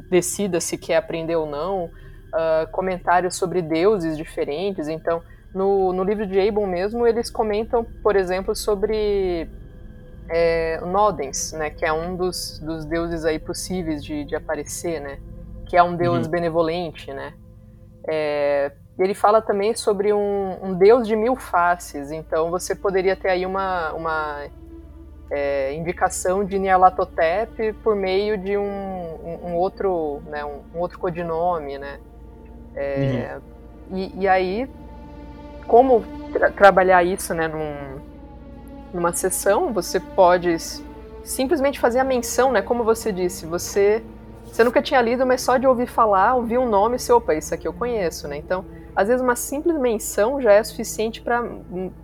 decida 0.09 0.59
se 0.59 0.77
quer 0.77 0.97
aprender 0.97 1.35
ou 1.35 1.45
não. 1.45 1.85
Uh, 1.85 2.65
comentários 2.71 3.35
sobre 3.35 3.61
deuses 3.61 4.17
diferentes. 4.17 4.87
Então, 4.87 5.21
no, 5.53 5.93
no 5.93 6.03
livro 6.03 6.25
de 6.25 6.39
Abel 6.39 6.65
mesmo, 6.65 7.05
eles 7.05 7.29
comentam, 7.29 7.85
por 8.01 8.15
exemplo, 8.15 8.55
sobre 8.55 9.47
é, 10.27 10.81
Nodens, 10.81 11.53
né, 11.53 11.69
que 11.69 11.85
é 11.85 11.93
um 11.93 12.15
dos, 12.15 12.59
dos 12.59 12.85
deuses 12.85 13.23
aí 13.23 13.37
possíveis 13.37 14.03
de, 14.03 14.23
de 14.25 14.35
aparecer, 14.35 14.99
né, 14.99 15.19
que 15.67 15.77
é 15.77 15.83
um 15.83 15.95
deus 15.95 16.25
uhum. 16.25 16.31
benevolente, 16.31 17.13
né. 17.13 17.33
É, 18.09 18.71
ele 18.99 19.13
fala 19.13 19.41
também 19.41 19.73
sobre 19.75 20.13
um, 20.13 20.57
um, 20.61 20.73
deus 20.73 21.07
de 21.07 21.15
mil 21.15 21.35
faces, 21.35 22.11
então 22.11 22.51
você 22.51 22.75
poderia 22.75 23.15
ter 23.15 23.29
aí 23.29 23.45
uma, 23.45 23.91
uma 23.93 24.45
é, 25.31 25.73
indicação 25.73 26.45
de 26.45 26.59
Nyarlathotep 26.59 27.73
por 27.83 27.95
meio 27.95 28.37
de 28.37 28.55
um, 28.55 28.63
um, 28.63 29.47
um 29.47 29.55
outro, 29.55 30.21
né, 30.27 30.45
um, 30.45 30.61
outro 30.75 30.99
codinome, 30.99 31.79
né? 31.79 31.99
É, 32.75 33.37
uhum. 33.91 33.97
e, 33.97 34.21
e, 34.21 34.27
aí, 34.27 34.69
como 35.67 36.03
tra 36.31 36.51
trabalhar 36.51 37.03
isso, 37.03 37.33
né, 37.33 37.47
num, 37.47 37.99
numa 38.93 39.11
sessão, 39.11 39.73
você 39.73 39.99
pode 39.99 40.55
simplesmente 41.23 41.79
fazer 41.79 41.99
a 41.99 42.03
menção, 42.03 42.51
né, 42.51 42.61
como 42.61 42.83
você 42.83 43.11
disse, 43.11 43.45
você 43.45 44.03
você 44.53 44.63
nunca 44.63 44.83
tinha 44.83 45.01
lido, 45.01 45.25
mas 45.25 45.41
só 45.41 45.57
de 45.57 45.65
ouvir 45.65 45.87
falar, 45.87 46.35
ouvir 46.35 46.59
um 46.59 46.69
nome, 46.69 46.99
você, 46.99 47.11
opa, 47.11 47.33
isso 47.33 47.55
aqui 47.55 47.67
eu 47.67 47.73
conheço, 47.73 48.27
né? 48.27 48.37
Então, 48.37 48.63
às 48.95 49.07
vezes 49.07 49.21
uma 49.21 49.35
simples 49.35 49.79
menção 49.79 50.41
já 50.41 50.51
é 50.51 50.63
suficiente 50.63 51.21
para 51.21 51.43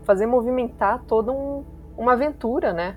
fazer 0.04 0.26
movimentar 0.26 1.04
toda 1.08 1.32
um, 1.32 1.64
uma 1.98 2.14
aventura, 2.14 2.74
né? 2.74 2.96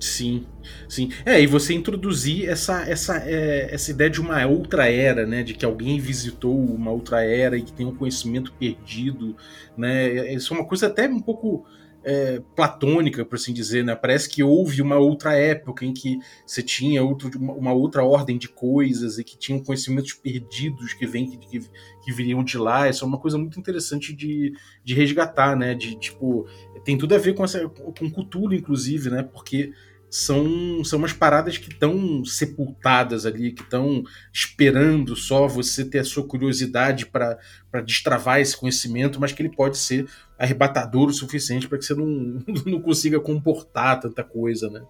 Sim, 0.00 0.46
sim. 0.88 1.10
É, 1.26 1.38
e 1.38 1.46
você 1.46 1.74
introduzir 1.74 2.48
essa, 2.48 2.88
essa, 2.88 3.18
é, 3.18 3.68
essa 3.70 3.90
ideia 3.90 4.08
de 4.08 4.18
uma 4.18 4.46
outra 4.46 4.90
era, 4.90 5.26
né? 5.26 5.42
De 5.42 5.52
que 5.52 5.64
alguém 5.64 6.00
visitou 6.00 6.58
uma 6.58 6.90
outra 6.90 7.22
era 7.22 7.58
e 7.58 7.62
que 7.62 7.72
tem 7.72 7.84
um 7.84 7.94
conhecimento 7.94 8.50
perdido, 8.54 9.36
né? 9.76 10.32
Isso 10.32 10.54
é 10.54 10.56
uma 10.56 10.66
coisa 10.66 10.86
até 10.86 11.06
um 11.06 11.20
pouco 11.20 11.66
é, 12.02 12.40
platônica, 12.56 13.24
por 13.24 13.36
assim 13.36 13.52
dizer, 13.52 13.84
né? 13.84 13.94
Parece 13.94 14.28
que 14.28 14.42
houve 14.42 14.80
uma 14.80 14.96
outra 14.96 15.34
época 15.34 15.84
em 15.84 15.92
que 15.92 16.18
você 16.46 16.62
tinha 16.62 17.02
outro, 17.02 17.30
uma 17.38 17.72
outra 17.72 18.02
ordem 18.02 18.38
de 18.38 18.48
coisas 18.48 19.18
e 19.18 19.24
que 19.24 19.36
tinham 19.36 19.62
conhecimentos 19.62 20.14
perdidos 20.14 20.94
que 20.94 21.06
vêm 21.06 21.30
que, 21.30 21.60
que 22.02 22.12
viriam 22.12 22.42
de 22.42 22.56
lá. 22.56 22.88
Isso 22.88 23.04
é 23.04 23.08
uma 23.08 23.18
coisa 23.18 23.36
muito 23.36 23.58
interessante 23.58 24.14
de, 24.14 24.52
de 24.82 24.94
resgatar, 24.94 25.56
né? 25.56 25.74
De 25.74 25.94
tipo 25.96 26.46
tem 26.84 26.96
tudo 26.96 27.14
a 27.14 27.18
ver 27.18 27.34
com 27.34 27.44
essa 27.44 27.68
com 27.68 28.10
cultura, 28.10 28.54
inclusive, 28.54 29.10
né? 29.10 29.22
Porque 29.22 29.72
são, 30.10 30.82
são 30.84 30.98
umas 30.98 31.12
paradas 31.12 31.56
que 31.56 31.70
estão 31.70 32.24
sepultadas 32.24 33.24
ali, 33.24 33.52
que 33.52 33.62
estão 33.62 34.02
esperando 34.32 35.14
só 35.14 35.46
você 35.46 35.84
ter 35.84 36.00
a 36.00 36.04
sua 36.04 36.26
curiosidade 36.26 37.06
para 37.06 37.38
destravar 37.84 38.40
esse 38.40 38.56
conhecimento, 38.56 39.20
mas 39.20 39.32
que 39.32 39.40
ele 39.40 39.54
pode 39.54 39.78
ser 39.78 40.08
arrebatador 40.36 41.08
o 41.08 41.12
suficiente 41.12 41.68
para 41.68 41.78
que 41.78 41.84
você 41.84 41.94
não, 41.94 42.42
não 42.66 42.80
consiga 42.82 43.20
comportar 43.20 44.00
tanta 44.00 44.24
coisa, 44.24 44.68
né? 44.68 44.82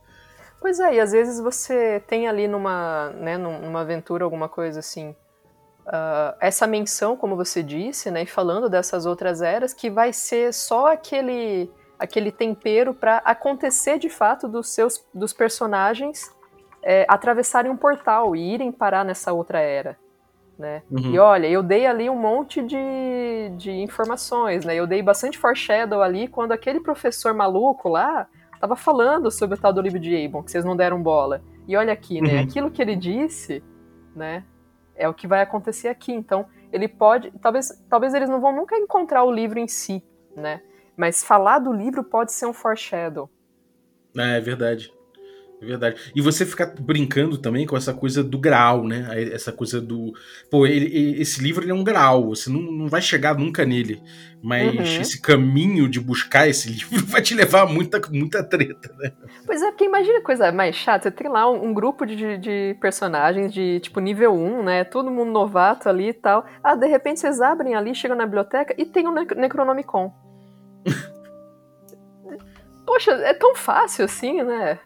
Pois 0.59 0.81
é, 0.81 0.95
e 0.95 1.01
às 1.01 1.13
vezes 1.13 1.41
você 1.41 2.03
tem 2.07 2.27
ali 2.27 2.49
numa, 2.49 3.11
né, 3.11 3.37
numa 3.37 3.81
aventura 3.81 4.25
alguma 4.25 4.49
coisa 4.49 4.81
assim, 4.81 5.11
uh, 5.87 6.37
essa 6.41 6.67
menção, 6.67 7.17
como 7.17 7.37
você 7.37 7.63
disse, 7.63 8.11
né, 8.11 8.25
falando 8.27 8.69
dessas 8.69 9.07
outras 9.07 9.41
eras, 9.41 9.73
que 9.73 9.91
vai 9.91 10.13
ser 10.13 10.53
só 10.53 10.93
aquele 10.93 11.71
aquele 12.01 12.33
tempero 12.33 12.95
para 12.95 13.19
acontecer 13.19 13.99
de 13.99 14.09
fato 14.09 14.49
dos 14.49 14.71
seus 14.71 15.05
dos 15.15 15.33
personagens 15.33 16.35
é, 16.83 17.05
atravessarem 17.07 17.71
um 17.71 17.77
portal 17.77 18.35
e 18.35 18.55
irem 18.55 18.73
parar 18.73 19.05
nessa 19.05 19.33
outra 19.33 19.61
era. 19.61 19.99
Né? 20.59 20.83
Uhum. 20.91 21.15
E 21.15 21.19
olha, 21.19 21.47
eu 21.47 21.63
dei 21.63 21.87
ali 21.87 22.11
um 22.11 22.17
monte 22.17 22.63
de, 22.63 23.51
de 23.57 23.71
informações, 23.71 24.65
né? 24.65 24.75
Eu 24.75 24.87
dei 24.87 25.03
bastante 25.03 25.39
foreshadow 25.39 26.03
ali 26.03 26.29
quando 26.29 26.53
aquele 26.53 26.81
professor 26.81 27.33
maluco 27.33 27.89
lá 27.89 28.27
tava 28.61 28.77
falando 28.77 29.31
sobre 29.31 29.57
o 29.57 29.61
tal 29.61 29.73
do 29.73 29.81
livro 29.81 29.99
de 29.99 30.15
Abon, 30.23 30.43
que 30.43 30.51
vocês 30.51 30.65
não 30.65 30.77
deram 30.77 31.03
bola. 31.03 31.43
E 31.67 31.77
olha 31.77 31.93
aqui, 31.93 32.21
né? 32.21 32.35
Uhum. 32.35 32.43
Aquilo 32.43 32.71
que 32.71 32.83
ele 32.83 32.95
disse, 32.95 33.63
né? 34.15 34.45
É 34.95 35.09
o 35.09 35.15
que 35.15 35.27
vai 35.27 35.41
acontecer 35.41 35.89
aqui. 35.89 36.13
Então, 36.13 36.45
ele 36.71 36.89
pode. 36.89 37.31
Talvez, 37.41 37.83
talvez 37.89 38.13
eles 38.13 38.29
não 38.29 38.39
vão 38.39 38.55
nunca 38.55 38.77
encontrar 38.77 39.25
o 39.25 39.33
livro 39.33 39.59
em 39.59 39.67
si, 39.67 40.03
né? 40.37 40.61
Mas 41.01 41.25
falar 41.25 41.61
do 41.61 41.73
livro 41.73 42.05
pode 42.05 42.31
ser 42.31 42.45
um 42.45 42.53
foreshadow. 42.53 43.31
É, 44.15 44.37
é 44.37 44.41
verdade. 44.41 44.93
É 45.63 45.65
verdade. 45.65 46.13
E 46.15 46.21
você 46.21 46.45
ficar 46.45 46.75
brincando 46.79 47.39
também 47.39 47.67
com 47.67 47.75
essa 47.75 47.95
coisa 47.95 48.23
do 48.23 48.39
grau, 48.39 48.87
né? 48.87 49.07
Essa 49.33 49.51
coisa 49.51 49.81
do. 49.81 50.13
Pô, 50.51 50.67
ele, 50.67 51.19
esse 51.19 51.43
livro 51.43 51.65
ele 51.65 51.71
é 51.71 51.75
um 51.75 51.83
grau, 51.83 52.29
você 52.29 52.51
não, 52.51 52.61
não 52.61 52.87
vai 52.87 53.01
chegar 53.01 53.35
nunca 53.35 53.65
nele. 53.65 54.03
Mas 54.43 54.75
uhum. 54.75 55.01
esse 55.01 55.23
caminho 55.23 55.89
de 55.89 55.99
buscar 55.99 56.47
esse 56.47 56.69
livro 56.73 57.07
vai 57.07 57.23
te 57.23 57.35
levar 57.35 57.63
a 57.63 57.67
muita, 57.67 57.99
muita 58.11 58.45
treta, 58.45 58.95
né? 58.99 59.11
Pois 59.47 59.63
é, 59.63 59.71
porque 59.71 59.85
imagina 59.85 60.21
coisa 60.21 60.53
mais 60.53 60.77
chata. 60.77 61.09
Você 61.09 61.11
tem 61.11 61.31
lá 61.31 61.51
um, 61.51 61.69
um 61.69 61.73
grupo 61.73 62.05
de, 62.05 62.37
de, 62.37 62.77
personagens 62.79 63.55
de 63.55 63.81
tipo 63.81 64.01
nível 64.01 64.35
1, 64.35 64.63
né? 64.63 64.85
Todo 64.85 65.11
mundo 65.11 65.33
novato 65.33 65.89
ali 65.89 66.11
e 66.11 66.15
tal. 66.15 66.45
Ah, 66.63 66.75
de 66.75 66.87
repente 66.87 67.21
vocês 67.21 67.41
abrem 67.41 67.75
ali, 67.75 67.95
chegam 67.95 68.19
na 68.19 68.27
biblioteca 68.27 68.75
e 68.77 68.85
tem 68.85 69.09
um 69.09 69.15
Necronomicon. 69.15 70.30
Poxa, 72.87 73.13
é 73.13 73.35
tão 73.35 73.55
fácil 73.55 74.05
assim, 74.05 74.43
né? 74.43 74.79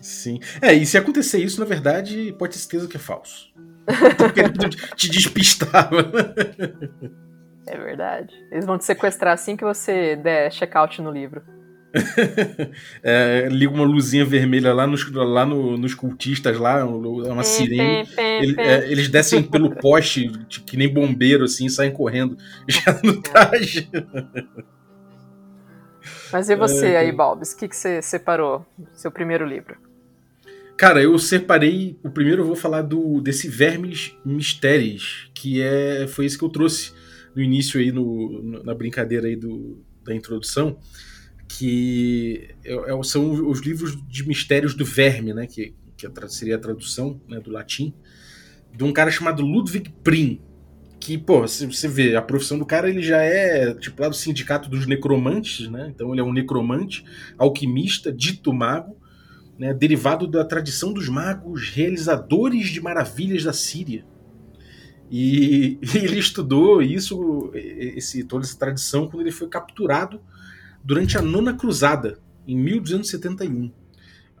Sim. 0.00 0.38
É, 0.60 0.74
e 0.74 0.84
se 0.84 0.98
acontecer 0.98 1.38
isso, 1.38 1.58
na 1.58 1.66
verdade, 1.66 2.34
pode 2.38 2.52
ter 2.52 2.58
certeza 2.58 2.86
que 2.86 2.96
é 2.96 3.00
falso. 3.00 3.50
Te 4.94 5.08
despistava. 5.08 6.12
É 7.66 7.76
verdade. 7.76 8.32
Eles 8.52 8.64
vão 8.64 8.78
te 8.78 8.84
sequestrar 8.84 9.34
assim 9.34 9.56
que 9.56 9.64
você 9.64 10.16
der 10.16 10.52
check-out 10.52 11.02
no 11.02 11.10
livro. 11.10 11.42
é, 13.02 13.48
liga 13.50 13.72
uma 13.72 13.84
luzinha 13.84 14.24
vermelha 14.24 14.72
lá 14.72 14.86
nos, 14.86 15.10
lá 15.10 15.46
no, 15.46 15.76
nos 15.76 15.94
cultistas, 15.94 16.58
lá, 16.58 16.84
uma 16.84 17.42
sirene. 17.42 18.06
Ele, 18.16 18.60
é, 18.60 18.90
eles 18.90 19.08
descem 19.08 19.42
pelo 19.42 19.74
poste, 19.74 20.30
que 20.66 20.76
nem 20.76 20.92
bombeiro, 20.92 21.44
assim, 21.44 21.68
saem 21.68 21.90
correndo, 21.90 22.36
já 22.68 23.00
no 23.02 23.20
traje. 23.20 23.88
Mas 26.32 26.48
e 26.48 26.56
você 26.56 26.88
é, 26.88 26.98
aí, 26.98 27.12
Balbis? 27.12 27.52
O 27.52 27.56
que, 27.56 27.68
que 27.68 27.76
você 27.76 28.02
separou? 28.02 28.64
Seu 28.94 29.10
primeiro 29.10 29.46
livro? 29.46 29.76
Cara, 30.76 31.02
eu 31.02 31.18
separei. 31.18 31.98
O 32.02 32.10
primeiro 32.10 32.42
eu 32.42 32.46
vou 32.46 32.56
falar 32.56 32.82
do 32.82 33.20
desse 33.20 33.48
Vermes 33.48 34.14
Mistérios, 34.24 35.30
que 35.34 35.62
é 35.62 36.06
foi 36.06 36.26
esse 36.26 36.36
que 36.36 36.44
eu 36.44 36.50
trouxe 36.50 36.92
no 37.34 37.42
início 37.42 37.80
aí, 37.80 37.90
no, 37.90 38.62
na 38.62 38.74
brincadeira 38.74 39.26
aí 39.26 39.36
do, 39.36 39.82
da 40.04 40.14
introdução, 40.14 40.78
que 41.48 42.48
é, 42.64 42.74
é, 42.74 43.02
são 43.02 43.48
os 43.48 43.60
livros 43.60 43.96
de 44.08 44.26
mistérios 44.26 44.74
do 44.74 44.84
verme, 44.84 45.32
né? 45.32 45.46
Que, 45.46 45.74
que 45.96 46.08
seria 46.28 46.56
a 46.56 46.58
tradução 46.58 47.20
né, 47.26 47.40
do 47.40 47.50
latim, 47.50 47.94
de 48.74 48.84
um 48.84 48.92
cara 48.92 49.10
chamado 49.10 49.42
Ludwig 49.42 49.90
Prim 50.04 50.40
que, 50.98 51.18
pô, 51.18 51.42
você 51.42 51.88
vê, 51.88 52.16
a 52.16 52.22
profissão 52.22 52.58
do 52.58 52.66
cara 52.66 52.88
ele 52.88 53.02
já 53.02 53.18
é 53.18 53.74
tipo 53.74 54.00
lá 54.00 54.08
do 54.08 54.16
sindicato 54.16 54.68
dos 54.68 54.86
necromantes, 54.86 55.68
né? 55.68 55.92
Então 55.94 56.12
ele 56.12 56.20
é 56.20 56.24
um 56.24 56.32
necromante, 56.32 57.04
alquimista, 57.38 58.12
dito 58.12 58.52
mago, 58.52 58.96
né? 59.58 59.72
derivado 59.74 60.26
da 60.26 60.44
tradição 60.44 60.92
dos 60.92 61.08
magos, 61.08 61.68
realizadores 61.68 62.68
de 62.68 62.80
maravilhas 62.80 63.44
da 63.44 63.52
Síria. 63.52 64.04
E, 65.10 65.78
e 65.80 65.96
ele 65.96 66.18
estudou 66.18 66.82
isso, 66.82 67.50
esse, 67.54 68.24
toda 68.24 68.44
essa 68.44 68.58
tradição, 68.58 69.06
quando 69.06 69.22
ele 69.22 69.32
foi 69.32 69.48
capturado 69.48 70.20
durante 70.82 71.16
a 71.18 71.22
Nona 71.22 71.54
Cruzada, 71.54 72.18
em 72.46 72.56
1271. 72.56 73.70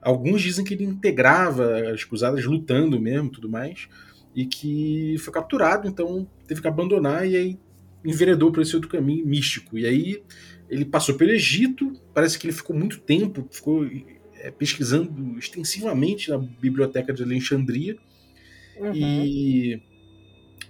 Alguns 0.00 0.40
dizem 0.40 0.64
que 0.64 0.74
ele 0.74 0.84
integrava 0.84 1.90
as 1.92 2.04
cruzadas 2.04 2.44
lutando 2.44 3.00
mesmo, 3.00 3.28
tudo 3.28 3.48
mais 3.48 3.88
e 4.36 4.44
que 4.44 5.16
foi 5.20 5.32
capturado, 5.32 5.88
então 5.88 6.28
teve 6.46 6.60
que 6.60 6.68
abandonar 6.68 7.26
e 7.26 7.34
aí 7.34 7.58
enveredou 8.04 8.52
para 8.52 8.60
esse 8.60 8.74
outro 8.74 8.90
caminho 8.90 9.26
místico. 9.26 9.78
E 9.78 9.86
aí 9.86 10.22
ele 10.68 10.84
passou 10.84 11.14
pelo 11.14 11.30
Egito, 11.30 11.90
parece 12.12 12.38
que 12.38 12.46
ele 12.46 12.52
ficou 12.52 12.76
muito 12.76 13.00
tempo, 13.00 13.48
ficou 13.50 13.88
é, 14.34 14.50
pesquisando 14.50 15.38
extensivamente 15.38 16.28
na 16.28 16.36
biblioteca 16.36 17.14
de 17.14 17.22
Alexandria. 17.22 17.96
Uhum. 18.78 18.92
E, 18.94 19.82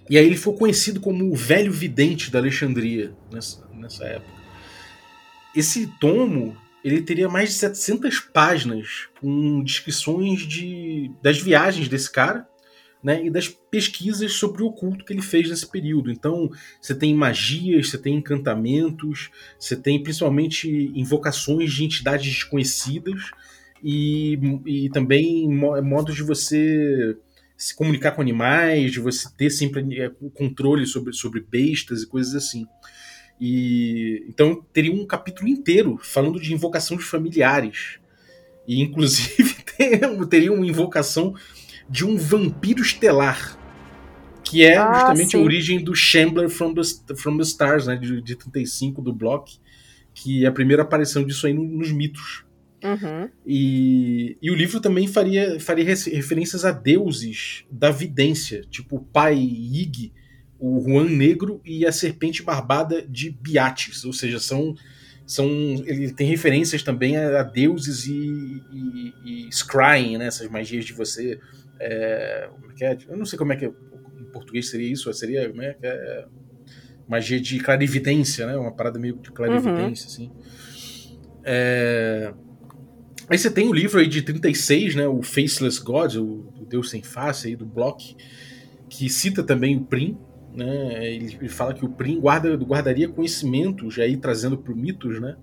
e 0.09 0.17
aí 0.17 0.25
ele 0.25 0.37
foi 0.37 0.55
conhecido 0.55 1.01
como 1.01 1.29
o 1.29 1.35
velho 1.35 1.71
vidente 1.71 2.31
da 2.31 2.39
Alexandria 2.39 3.13
nessa, 3.29 3.67
nessa 3.73 4.05
época. 4.05 4.37
Esse 5.53 5.87
tomo 5.99 6.55
ele 6.85 7.01
teria 7.01 7.27
mais 7.27 7.49
de 7.49 7.55
700 7.55 8.19
páginas 8.21 9.09
com 9.19 9.61
descrições 9.61 10.47
de, 10.47 11.11
das 11.21 11.37
viagens 11.37 11.89
desse 11.89 12.09
cara 12.09 12.47
né, 13.03 13.25
e 13.25 13.29
das 13.29 13.47
pesquisas 13.47 14.33
sobre 14.33 14.63
o 14.63 14.67
oculto 14.67 15.05
que 15.05 15.13
ele 15.13 15.21
fez 15.21 15.49
nesse 15.49 15.69
período. 15.69 16.11
Então, 16.11 16.49
você 16.81 16.95
tem 16.95 17.13
magias, 17.13 17.89
você 17.89 17.97
tem 17.97 18.15
encantamentos, 18.15 19.29
você 19.59 19.75
tem 19.75 20.01
principalmente 20.01 20.91
invocações 20.95 21.71
de 21.71 21.85
entidades 21.85 22.27
desconhecidas 22.27 23.31
e, 23.83 24.39
e 24.65 24.89
também 24.89 25.47
modos 25.47 26.15
de 26.15 26.23
você 26.23 27.15
se 27.55 27.75
comunicar 27.75 28.11
com 28.11 28.21
animais, 28.21 28.91
de 28.91 28.99
você 28.99 29.27
ter 29.35 29.49
sempre 29.49 29.99
é, 29.99 30.11
controle 30.33 30.85
sobre, 30.85 31.13
sobre 31.13 31.41
bestas 31.41 32.03
e 32.03 32.07
coisas 32.07 32.35
assim. 32.35 32.67
E 33.39 34.25
então 34.27 34.63
teria 34.73 34.91
um 34.91 35.05
capítulo 35.05 35.47
inteiro 35.47 35.97
falando 36.01 36.39
de 36.39 36.53
invocação 36.53 36.97
de 36.97 37.03
familiares. 37.03 37.99
E 38.67 38.81
inclusive 38.81 39.55
teria 40.29 40.53
uma 40.53 40.65
invocação 40.65 41.33
de 41.89 42.05
um 42.05 42.17
vampiro 42.17 42.81
estelar. 42.81 43.57
Que 44.43 44.63
é 44.63 44.77
ah, 44.77 44.93
justamente 44.93 45.31
sim. 45.31 45.37
a 45.37 45.41
origem 45.41 45.83
do 45.83 45.93
Shambler 45.93 46.49
from 46.49 46.73
the, 46.73 46.81
from 47.15 47.35
the 47.37 47.43
Stars, 47.43 47.87
né, 47.87 47.97
de, 47.97 48.21
de 48.21 48.35
35 48.35 49.01
do 49.01 49.11
Block, 49.11 49.57
que 50.13 50.45
é 50.45 50.47
a 50.47 50.51
primeira 50.51 50.83
aparição 50.83 51.25
disso 51.25 51.45
aí 51.47 51.53
nos 51.53 51.91
mitos. 51.91 52.45
Uhum. 52.83 53.29
E, 53.45 54.37
e 54.41 54.51
o 54.51 54.55
livro 54.55 54.79
também 54.79 55.07
faria, 55.07 55.59
faria 55.59 55.83
referências 55.85 56.63
a 56.63 56.71
deuses 56.71 57.65
da 57.69 57.91
vidência, 57.91 58.61
tipo 58.69 58.97
o 58.97 59.01
pai 59.01 59.35
Ig, 59.35 60.13
o 60.59 60.81
Juan 60.81 61.09
Negro 61.09 61.61
e 61.65 61.85
a 61.85 61.91
serpente 61.91 62.43
barbada 62.43 63.01
de 63.01 63.29
Biates, 63.29 64.05
ou 64.05 64.13
seja, 64.13 64.39
são 64.39 64.75
são 65.25 65.49
ele 65.85 66.13
tem 66.13 66.25
referências 66.25 66.81
também 66.81 67.17
a, 67.17 67.41
a 67.41 67.43
deuses 67.43 68.07
e, 68.07 68.63
e, 68.71 69.13
e 69.25 69.51
scrying, 69.51 70.17
né, 70.17 70.27
essas 70.27 70.49
magias 70.49 70.85
de 70.85 70.93
você 70.93 71.39
é, 71.79 72.49
é, 72.81 72.85
é 72.85 72.97
eu 73.09 73.17
não 73.17 73.25
sei 73.25 73.37
como 73.37 73.53
é 73.53 73.55
que 73.55 73.65
em 73.65 74.31
português 74.31 74.69
seria 74.69 74.91
isso, 74.91 75.11
seria 75.13 75.49
como 75.49 75.61
é 75.61 75.73
que 75.73 75.85
é, 75.85 76.25
magia 77.07 77.39
de 77.39 77.59
clarividência, 77.59 78.45
né? 78.45 78.57
Uma 78.57 78.71
parada 78.71 78.99
meio 78.99 79.17
de 79.17 79.31
clarividência, 79.31 80.07
uhum. 80.07 80.13
assim. 80.13 80.31
É... 81.43 82.33
Aí 83.29 83.37
você 83.37 83.51
tem 83.51 83.67
o 83.67 83.73
livro 83.73 83.99
aí 83.99 84.07
de 84.07 84.21
36, 84.21 84.95
né? 84.95 85.07
O 85.07 85.21
Faceless 85.21 85.81
God, 85.81 86.15
o, 86.15 86.65
Deus 86.67 86.89
Sem 86.89 87.01
Face 87.01 87.47
aí 87.47 87.55
do 87.55 87.65
Block, 87.65 88.15
que 88.89 89.09
cita 89.09 89.41
também 89.43 89.77
o 89.77 89.81
Prim, 89.81 90.17
né? 90.53 91.13
Ele, 91.13 91.37
ele 91.39 91.49
fala 91.49 91.73
que 91.73 91.85
o 91.85 91.89
Prim 91.89 92.19
guarda, 92.19 92.55
guardaria 92.57 93.07
conhecimentos, 93.07 93.97
aí 93.99 94.17
trazendo 94.17 94.57
para 94.57 94.73
o 94.73 94.75
mitos, 94.75 95.21
né? 95.21 95.37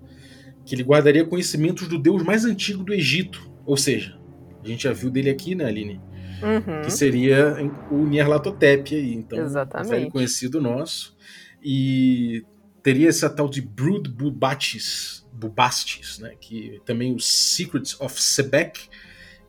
que 0.65 0.73
ele 0.73 0.83
guardaria 0.83 1.23
conhecimentos 1.23 1.87
do 1.87 1.99
deus 1.99 2.23
mais 2.23 2.43
antigo 2.43 2.83
do 2.83 2.93
Egito. 2.93 3.49
Ou 3.65 3.77
seja, 3.77 4.17
a 4.63 4.67
gente 4.67 4.83
já 4.83 4.91
viu 4.91 5.11
dele 5.11 5.29
aqui, 5.29 5.53
né, 5.53 5.65
Aline? 5.65 6.01
Uhum. 6.45 6.81
Que 6.83 6.91
seria 6.91 7.55
o 7.89 8.05
Nyarlathotep 8.05 8.95
aí. 8.95 9.13
Então, 9.13 9.39
Exatamente. 9.39 9.89
velho 9.89 10.11
conhecido 10.11 10.61
nosso. 10.61 11.15
E 11.63 12.45
teria 12.83 13.09
essa 13.09 13.29
tal 13.29 13.49
de 13.49 13.61
Brood 13.61 14.09
Bubastis, 14.09 15.27
Bubastis 15.33 16.19
né? 16.19 16.33
Que 16.39 16.79
também 16.85 17.13
os 17.15 17.25
Secrets 17.25 17.99
of 17.99 18.21
Sebek 18.21 18.87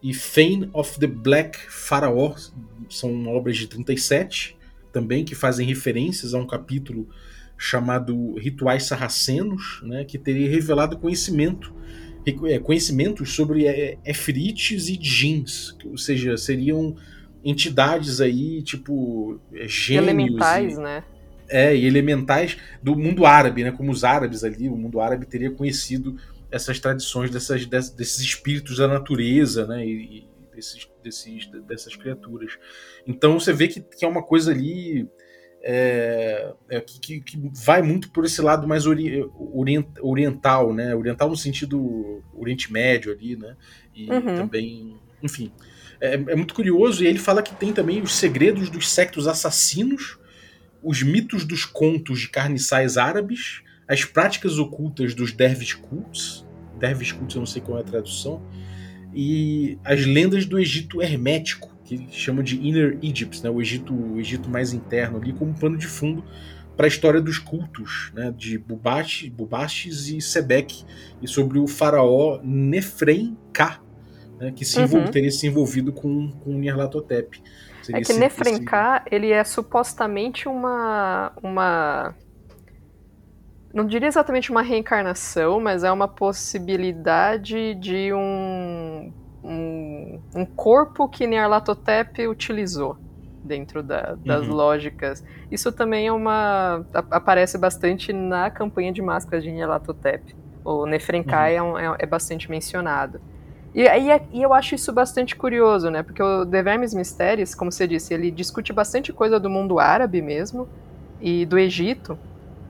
e 0.02 0.14
Fane 0.14 0.70
of 0.72 0.98
the 0.98 1.06
Black 1.06 1.58
Pharaoh 1.68 2.34
são 2.88 3.26
obras 3.28 3.56
de 3.56 3.66
37 3.66 4.56
também 4.92 5.24
que 5.24 5.34
fazem 5.34 5.66
referências 5.66 6.32
a 6.32 6.38
um 6.38 6.46
capítulo 6.46 7.08
chamado 7.58 8.34
Rituais 8.38 8.84
Sarracenos, 8.84 9.80
né, 9.82 10.04
que 10.04 10.18
teria 10.18 10.48
revelado 10.48 10.98
conhecimento 10.98 11.74
conhecimentos 12.32 13.34
sobre 13.34 13.66
é, 13.66 13.98
efrites 14.04 14.88
e 14.88 14.96
djinns, 14.96 15.76
ou 15.84 15.96
seja, 15.96 16.36
seriam 16.36 16.96
entidades 17.44 18.20
aí, 18.20 18.62
tipo, 18.62 19.40
é, 19.52 19.68
gênios. 19.68 20.08
Elementais, 20.08 20.74
e, 20.74 20.80
né? 20.80 21.04
É, 21.48 21.76
e 21.76 21.86
elementais 21.86 22.56
do 22.82 22.96
mundo 22.96 23.24
árabe, 23.24 23.62
né? 23.62 23.70
Como 23.70 23.92
os 23.92 24.02
árabes 24.02 24.42
ali, 24.42 24.68
o 24.68 24.76
mundo 24.76 25.00
árabe 25.00 25.26
teria 25.26 25.50
conhecido 25.50 26.16
essas 26.50 26.80
tradições 26.80 27.30
dessas, 27.30 27.64
desses 27.66 28.20
espíritos 28.20 28.78
da 28.78 28.88
natureza, 28.88 29.66
né? 29.66 29.86
E, 29.86 30.18
e 30.18 30.28
desses, 30.56 30.88
desses, 31.04 31.46
dessas 31.66 31.94
criaturas. 31.94 32.58
Então 33.06 33.38
você 33.38 33.52
vê 33.52 33.68
que, 33.68 33.80
que 33.80 34.04
é 34.04 34.08
uma 34.08 34.22
coisa 34.22 34.50
ali 34.50 35.08
é, 35.68 36.52
é, 36.68 36.80
que, 36.80 37.20
que, 37.20 37.50
vai 37.52 37.82
muito 37.82 38.08
por 38.10 38.24
esse 38.24 38.40
lado 38.40 38.68
mais 38.68 38.86
ori 38.86 39.28
orient, 39.52 39.86
oriental, 40.00 40.72
né? 40.72 40.94
Oriental 40.94 41.28
no 41.28 41.36
sentido 41.36 42.22
Oriente 42.32 42.72
Médio 42.72 43.10
ali, 43.10 43.34
né? 43.34 43.56
E 43.92 44.08
Uhum. 44.08 44.36
também, 44.36 44.96
enfim, 45.20 45.50
é, 46.00 46.14
é 46.14 46.36
muito 46.36 46.54
curioso. 46.54 47.02
E 47.02 47.08
ele 47.08 47.18
fala 47.18 47.42
que 47.42 47.52
tem 47.52 47.72
também 47.72 48.00
os 48.00 48.14
segredos 48.14 48.70
dos 48.70 48.88
sectos 48.88 49.26
assassinos, 49.26 50.20
os 50.84 51.02
mitos 51.02 51.44
dos 51.44 51.64
contos 51.64 52.20
de 52.20 52.28
carniçais 52.28 52.96
árabes, 52.96 53.60
as 53.88 54.04
práticas 54.04 54.60
ocultas 54.60 55.14
dos 55.14 55.32
dervish 55.32 55.74
cults, 55.74 56.46
dervish 56.78 57.10
cults 57.10 57.34
eu 57.34 57.40
não 57.40 57.46
sei 57.46 57.60
qual 57.60 57.78
é 57.78 57.80
a 57.80 57.84
tradução, 57.84 58.40
e 59.12 59.78
as 59.84 60.06
lendas 60.06 60.46
do 60.46 60.60
Egito 60.60 61.02
hermético, 61.02 61.75
que 61.86 62.06
chama 62.10 62.42
de 62.42 62.56
Inner 62.66 62.98
Egypt, 63.02 63.42
né, 63.44 63.48
o 63.50 63.60
Egito, 63.60 63.94
o 63.94 64.18
Egito 64.18 64.50
mais 64.50 64.72
interno 64.72 65.18
ali, 65.18 65.32
como 65.32 65.54
pano 65.54 65.76
de 65.78 65.86
fundo 65.86 66.24
para 66.76 66.86
a 66.86 66.88
história 66.88 67.20
dos 67.20 67.38
cultos, 67.38 68.10
né, 68.14 68.34
de 68.36 68.58
Bubastis, 68.58 69.28
Bubastis 69.30 70.08
e 70.08 70.20
Sebek, 70.20 70.84
e 71.22 71.28
sobre 71.28 71.58
o 71.58 71.66
faraó 71.66 72.38
Nefren 72.42 73.36
Ka, 73.52 73.80
né, 74.38 74.52
que 74.54 74.64
se 74.64 74.78
Uhum. 74.80 75.04
teria 75.10 75.30
se 75.30 75.46
envolvido 75.46 75.92
com, 75.92 76.30
com 76.32 76.58
Nyarlathotep. 76.58 77.40
Seria 77.82 78.00
É 78.00 78.04
que 78.04 78.10
esse- 78.10 78.20
Nefrenka, 78.20 79.02
ele 79.10 79.30
é 79.30 79.42
supostamente 79.44 80.48
uma, 80.48 81.32
uma. 81.42 82.14
Não 83.72 83.86
diria 83.86 84.08
exatamente 84.08 84.50
uma 84.50 84.60
reencarnação, 84.62 85.60
mas 85.60 85.84
é 85.84 85.92
uma 85.92 86.08
possibilidade 86.08 87.74
de 87.76 88.12
um. 88.12 89.12
Um, 89.46 90.20
um 90.34 90.44
corpo 90.44 91.08
que 91.08 91.26
Nyarlathotep 91.26 92.26
utilizou 92.26 92.96
dentro 93.44 93.82
da- 93.82 94.16
das 94.24 94.46
Uhum. 94.46 94.54
lógicas. 94.54 95.22
Isso 95.50 95.70
também 95.70 96.08
é 96.08 96.12
uma. 96.12 96.84
a- 96.92 97.04
aparece 97.12 97.56
bastante 97.56 98.12
na 98.12 98.50
campanha 98.50 98.92
de 98.92 99.00
máscaras 99.00 99.44
de 99.44 99.50
Nyarlathotep. 99.52 100.34
O 100.64 100.84
Nefrenka 100.84 101.48
é, 101.48 101.62
um- 101.62 101.78
é- 101.78 101.96
é 102.00 102.06
bastante 102.06 102.50
mencionado. 102.50 103.20
E, 103.72 103.86
aí 103.86 104.10
é- 104.10 104.26
e 104.32 104.42
eu 104.42 104.52
acho 104.52 104.74
isso 104.74 104.92
bastante 104.92 105.36
curioso, 105.36 105.90
né? 105.90 106.02
Porque 106.02 106.22
o 106.22 106.44
The 106.44 106.62
Vermes 106.62 106.92
Mysteries, 106.94 107.54
como 107.54 107.70
você 107.70 107.86
disse, 107.86 108.12
ele 108.14 108.30
discute 108.30 108.72
bastante 108.72 109.12
coisa 109.12 109.38
do 109.38 109.48
mundo 109.50 109.78
árabe 109.78 110.20
mesmo 110.22 110.66
e 111.20 111.46
do 111.46 111.58
Egito, 111.58 112.18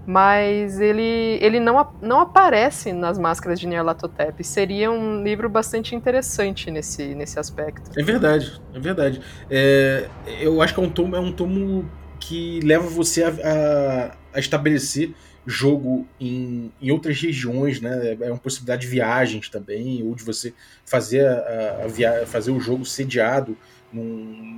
mas 0.07 0.81
ele, 0.81 1.03
ele 1.43 1.61
não, 1.61 1.87
não 2.01 2.21
aparece 2.21 2.93
nas 2.93 3.19
máscaras 3.19 3.59
de 3.61 3.67
Nyarlathotep. 3.67 4.43
Seria 4.45 4.91
um 4.91 5.23
livro 5.23 5.49
bastante 5.51 5.95
interessante 5.95 6.71
nesse, 6.71 7.15
nesse 7.15 7.39
aspecto. 7.39 7.91
É 7.97 8.03
verdade, 8.03 8.61
é 8.75 8.79
verdade. 8.81 9.21
É, 9.49 10.11
eu 10.41 10.61
acho 10.61 10.75
que 10.75 10.81
é 10.81 10.83
um 10.83 10.91
tomo, 10.91 11.17
é 11.17 11.21
um 11.21 11.33
tomo 11.33 11.91
que 12.21 12.61
leva 12.61 12.87
você 12.89 13.23
a, 13.25 13.29
a- 13.31 14.19
a 14.35 14.39
estabelecer 14.39 15.15
jogo 15.47 16.11
em, 16.21 16.75
em 16.81 16.91
outras 16.91 17.21
regiões, 17.21 17.81
né? 17.81 18.17
É 18.21 18.31
uma 18.31 18.39
possibilidade 18.39 18.83
de 18.83 18.89
viagens 18.89 19.49
também, 19.49 20.03
ou 20.03 20.15
de 20.15 20.25
você 20.25 20.55
fazer, 20.85 21.27
a, 21.27 21.85
a 21.85 21.89
via, 21.89 22.27
fazer 22.27 22.51
o 22.51 22.61
jogo 22.61 22.85
sediado 22.85 23.59
num, 23.91 24.03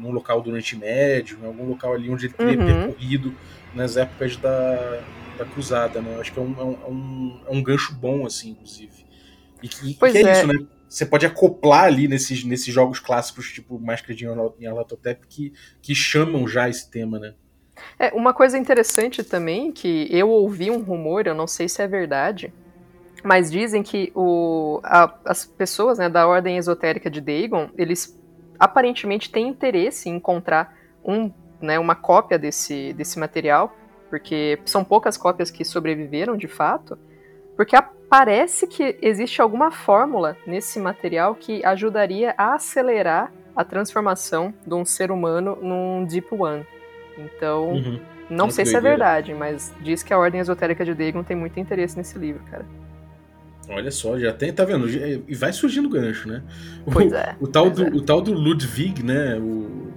num 0.02 0.10
local 0.10 0.40
do 0.42 0.50
Oriente 0.50 0.76
Médio, 0.76 1.38
em 1.40 1.44
algum 1.46 1.66
local 1.66 1.92
ali 1.94 2.10
onde 2.10 2.26
ele 2.26 2.34
teria 2.34 2.58
Uhum. 2.58 2.64
percorrido 2.64 3.36
nas 3.72 3.96
épocas 3.96 4.36
da, 4.38 5.06
da 5.38 5.46
Cruzada, 5.46 6.02
né? 6.02 6.14
Eu 6.16 6.20
acho 6.20 6.32
que 6.32 6.38
é 6.38 6.42
um, 6.42 6.60
é 6.60 6.64
um, 6.64 6.72
é 6.82 6.88
um, 6.90 7.44
é 7.48 7.50
um 7.52 7.62
gancho 7.62 7.94
bom, 7.94 8.26
assim, 8.26 8.50
inclusive. 8.50 9.06
E 9.62 9.68
que, 9.68 9.94
Pois 9.98 10.14
que 10.14 10.18
é, 10.18 10.22
é. 10.22 10.32
isso, 10.32 10.46
né? 10.46 10.54
Você 10.88 11.06
pode 11.06 11.26
acoplar 11.26 11.84
ali 11.84 12.08
nesses, 12.08 12.44
nesses 12.44 12.72
jogos 12.72 13.00
clássicos, 13.00 13.52
tipo 13.52 13.78
Máscara 13.78 14.14
de 14.14 14.24
Nyarlathotep, 14.26 15.26
que, 15.28 15.52
que 15.82 15.94
chamam 15.94 16.48
já 16.48 16.68
esse 16.68 16.90
tema, 16.90 17.18
né? 17.18 17.34
É, 17.98 18.08
uma 18.14 18.32
coisa 18.32 18.58
interessante 18.58 19.22
também, 19.22 19.72
que 19.72 20.08
eu 20.10 20.28
ouvi 20.30 20.70
um 20.70 20.82
rumor, 20.82 21.26
eu 21.26 21.34
não 21.34 21.46
sei 21.46 21.68
se 21.68 21.82
é 21.82 21.86
verdade, 21.86 22.52
mas 23.24 23.50
dizem 23.50 23.82
que 23.82 24.12
o, 24.14 24.80
a- 24.84 25.14
as 25.26 25.44
pessoas 25.46 25.98
né, 25.98 26.08
da 26.08 26.26
ordem 26.26 26.56
esotérica 26.58 27.10
de 27.10 27.20
Dagon, 27.20 27.70
eles 27.76 28.16
aparentemente 28.58 29.30
têm 29.30 29.48
interesse 29.48 30.08
em 30.08 30.16
encontrar 30.16 30.72
um, 31.04 31.32
né, 31.60 31.78
uma 31.78 31.94
cópia 31.96 32.38
desse, 32.38 32.92
desse 32.94 33.18
material, 33.18 33.76
porque 34.10 34.58
são 34.64 34.84
poucas 34.84 35.16
cópias 35.16 35.50
que 35.50 35.64
sobreviveram 35.64 36.36
de 36.36 36.48
fato, 36.48 36.98
porque 37.56 37.76
parece 38.08 38.66
que 38.66 38.98
existe 39.02 39.40
alguma 39.42 39.70
fórmula 39.70 40.36
nesse 40.46 40.78
material 40.78 41.34
que 41.34 41.64
ajudaria 41.64 42.34
a 42.38 42.54
acelerar 42.54 43.32
a 43.54 43.64
transformação 43.64 44.54
de 44.66 44.74
um 44.74 44.84
ser 44.84 45.10
humano 45.10 45.58
num 45.60 46.04
Deep 46.04 46.28
One. 46.32 46.64
Então, 47.18 47.70
Uhum. 47.72 48.00
não 48.30 48.44
Olha 48.44 48.52
sei 48.52 48.64
se 48.64 48.76
é 48.76 48.80
verdade, 48.80 49.34
mas 49.34 49.74
diz 49.80 50.02
que 50.02 50.14
a 50.14 50.18
Ordem 50.18 50.40
Esotérica 50.40 50.84
de 50.84 50.94
Dagon 50.94 51.22
tem 51.24 51.36
muito 51.36 51.58
interesse 51.58 51.96
nesse 51.96 52.16
livro, 52.18 52.42
cara. 52.50 52.64
Olha 53.70 53.90
só, 53.90 54.18
já 54.18 54.32
tem, 54.32 54.50
tá 54.52 54.64
vendo? 54.64 54.88
E 54.88 55.34
vai 55.34 55.52
surgindo 55.52 55.88
gancho, 55.90 56.26
né? 56.28 56.42
O, 56.86 56.90
Pois 56.90 57.12
é, 57.12 57.36
O 57.38 57.46
tal, 57.46 57.68
do, 57.68 57.84
é. 57.84 57.88
o 57.90 58.00
tal 58.00 58.22
do 58.22 58.32
Ludwig, 58.32 59.02
né? 59.02 59.36
O, 59.36 59.92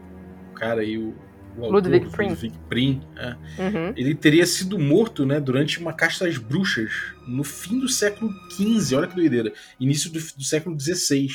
o 0.52 0.54
cara 0.56 0.82
aí, 0.82 0.98
o 0.98 1.14
autor, 1.58 1.72
Ludwig 1.74 2.10
Prim. 2.10 2.30
Ludwig 2.30 2.54
Prim, 2.70 3.02
é. 3.18 3.30
Uhum. 3.62 3.94
ele 3.96 4.16
teria 4.16 4.46
sido 4.46 4.78
morto, 4.80 5.26
né, 5.26 5.40
durante 5.40 5.80
uma 5.80 5.94
caça 5.94 6.28
às 6.28 6.38
bruxas 6.38 6.92
no 7.28 7.44
fim 7.44 7.80
do 7.80 7.88
século 7.90 8.32
XV, 8.52 8.96
olha 8.96 9.08
que 9.08 9.16
doideira, 9.16 9.52
início 9.80 10.12
do, 10.12 10.20
do 10.20 10.44
século 10.44 10.80
XVI, 10.80 11.28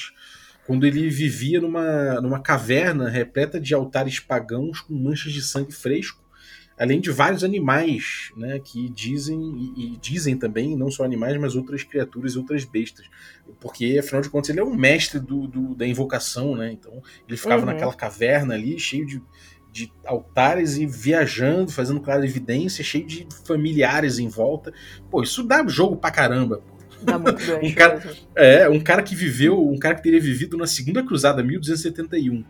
quando 0.67 0.85
ele 0.87 1.09
vivia 1.09 1.61
numa, 1.61 2.21
numa 2.21 2.41
caverna 2.41 3.09
repleta 3.09 3.61
de 3.61 3.73
altares 3.75 4.19
pagãos 4.19 4.81
com 4.81 4.95
manchas 4.95 5.33
de 5.33 5.41
sangue 5.43 5.73
fresco, 5.73 6.25
além 6.79 7.01
de 7.01 7.11
vários 7.11 7.43
animais, 7.43 8.31
né, 8.37 8.59
que 8.59 8.91
dizem 8.91 9.39
e, 9.77 9.95
e 9.95 9.97
dizem 9.97 10.37
também, 10.37 10.77
não 10.77 10.91
só 10.91 11.05
animais, 11.05 11.41
mas 11.41 11.55
outras 11.57 11.83
criaturas 11.83 12.35
e 12.35 12.39
outras 12.39 12.65
bestas, 12.67 13.07
porque 13.61 13.97
afinal 13.99 14.21
de 14.21 14.29
contas 14.29 14.51
ele 14.51 14.61
é 14.61 14.65
um 14.65 14.77
mestre 14.77 15.19
do, 15.19 15.47
do- 15.47 15.75
da 15.75 15.87
invocação, 15.87 16.55
né, 16.55 16.73
então 16.73 17.03
ele 17.27 17.37
ficava 17.39 17.61
Uhum. 17.61 17.67
naquela 17.67 17.95
caverna 17.95 18.53
ali, 18.55 18.79
cheio 18.79 19.07
de 19.07 19.23
de 19.77 19.93
altares 20.07 20.79
e 20.79 20.87
viajando, 20.87 21.71
fazendo 21.71 22.01
clara 22.01 22.25
evidência, 22.25 22.83
cheio 22.83 23.07
de 23.07 23.29
familiares 23.45 24.19
em 24.19 24.27
volta. 24.27 24.73
Pô, 25.11 25.23
isso 25.23 25.43
dá 25.43 25.63
jogo 25.67 25.97
pra 25.97 26.11
caramba. 26.11 26.63
Dá 27.03 27.19
muito 27.19 27.37
gancho 27.45 27.67
Um 27.67 27.75
cara- 27.75 27.97
mesmo. 27.97 28.11
É, 28.35 28.69
um 28.71 28.81
cara 28.81 29.03
que 29.03 29.15
viveu, 29.15 29.69
um 29.69 29.79
cara 29.79 29.95
que 29.95 30.03
teria 30.03 30.21
vivido 30.21 30.57
na 30.57 30.67
Segunda 30.67 31.03
Cruzada, 31.03 31.43
1271, 31.43 32.43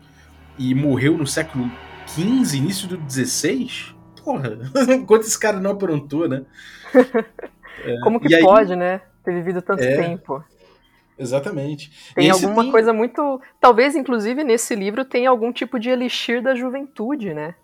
e 0.57 0.73
morreu 0.73 1.17
no 1.17 1.27
século 1.27 1.69
XV, 2.07 2.55
início 2.57 2.87
do 2.87 2.97
XVI. 3.11 3.67
Porra, 4.23 4.57
quanto 5.05 5.27
esse 5.27 5.37
cara 5.37 5.59
não 5.59 5.71
aprontou, 5.71 6.29
né? 6.29 6.43
Como 8.03 8.19
que 8.21 8.29
e 8.29 8.35
aí- 8.35 8.41
pode, 8.41 8.73
né? 8.75 9.01
Ter 9.23 9.33
vivido 9.33 9.61
tanto 9.61 9.83
É, 9.83 9.97
tempo. 10.01 10.41
Exatamente. 11.17 11.91
Tem 12.13 12.29
alguma 12.29 12.63
tem- 12.63 12.71
coisa 12.71 12.93
muito. 12.93 13.41
Talvez, 13.59 13.95
inclusive, 13.95 14.43
nesse 14.43 14.75
livro 14.75 15.03
tenha 15.03 15.29
algum 15.29 15.51
tipo 15.51 15.79
de 15.79 15.89
elixir 15.89 16.41
da 16.41 16.55
juventude, 16.55 17.33
né? 17.33 17.55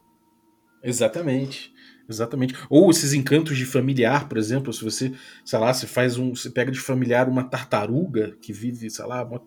Exatamente. 0.82 1.74
Exatamente. 2.10 2.54
Ou 2.70 2.92
esses 2.92 3.13
encantos 3.13 3.58
de 3.58 3.66
familiar, 3.66 4.28
por 4.28 4.38
exemplo, 4.38 4.74
se 4.74 4.84
você, 4.84 5.13
sei 5.46 5.60
lá, 5.60 5.74
você 5.74 5.88
faz 5.88 6.18
um. 6.18 6.36
Você 6.36 6.50
pega 6.50 6.70
de 6.72 6.80
familiar 6.80 7.30
uma 7.30 7.44
tartaruga 7.46 8.36
que 8.42 8.52
vive, 8.52 8.89
sei 8.89 9.06
lá, 9.06 9.24
uma, 9.24 9.39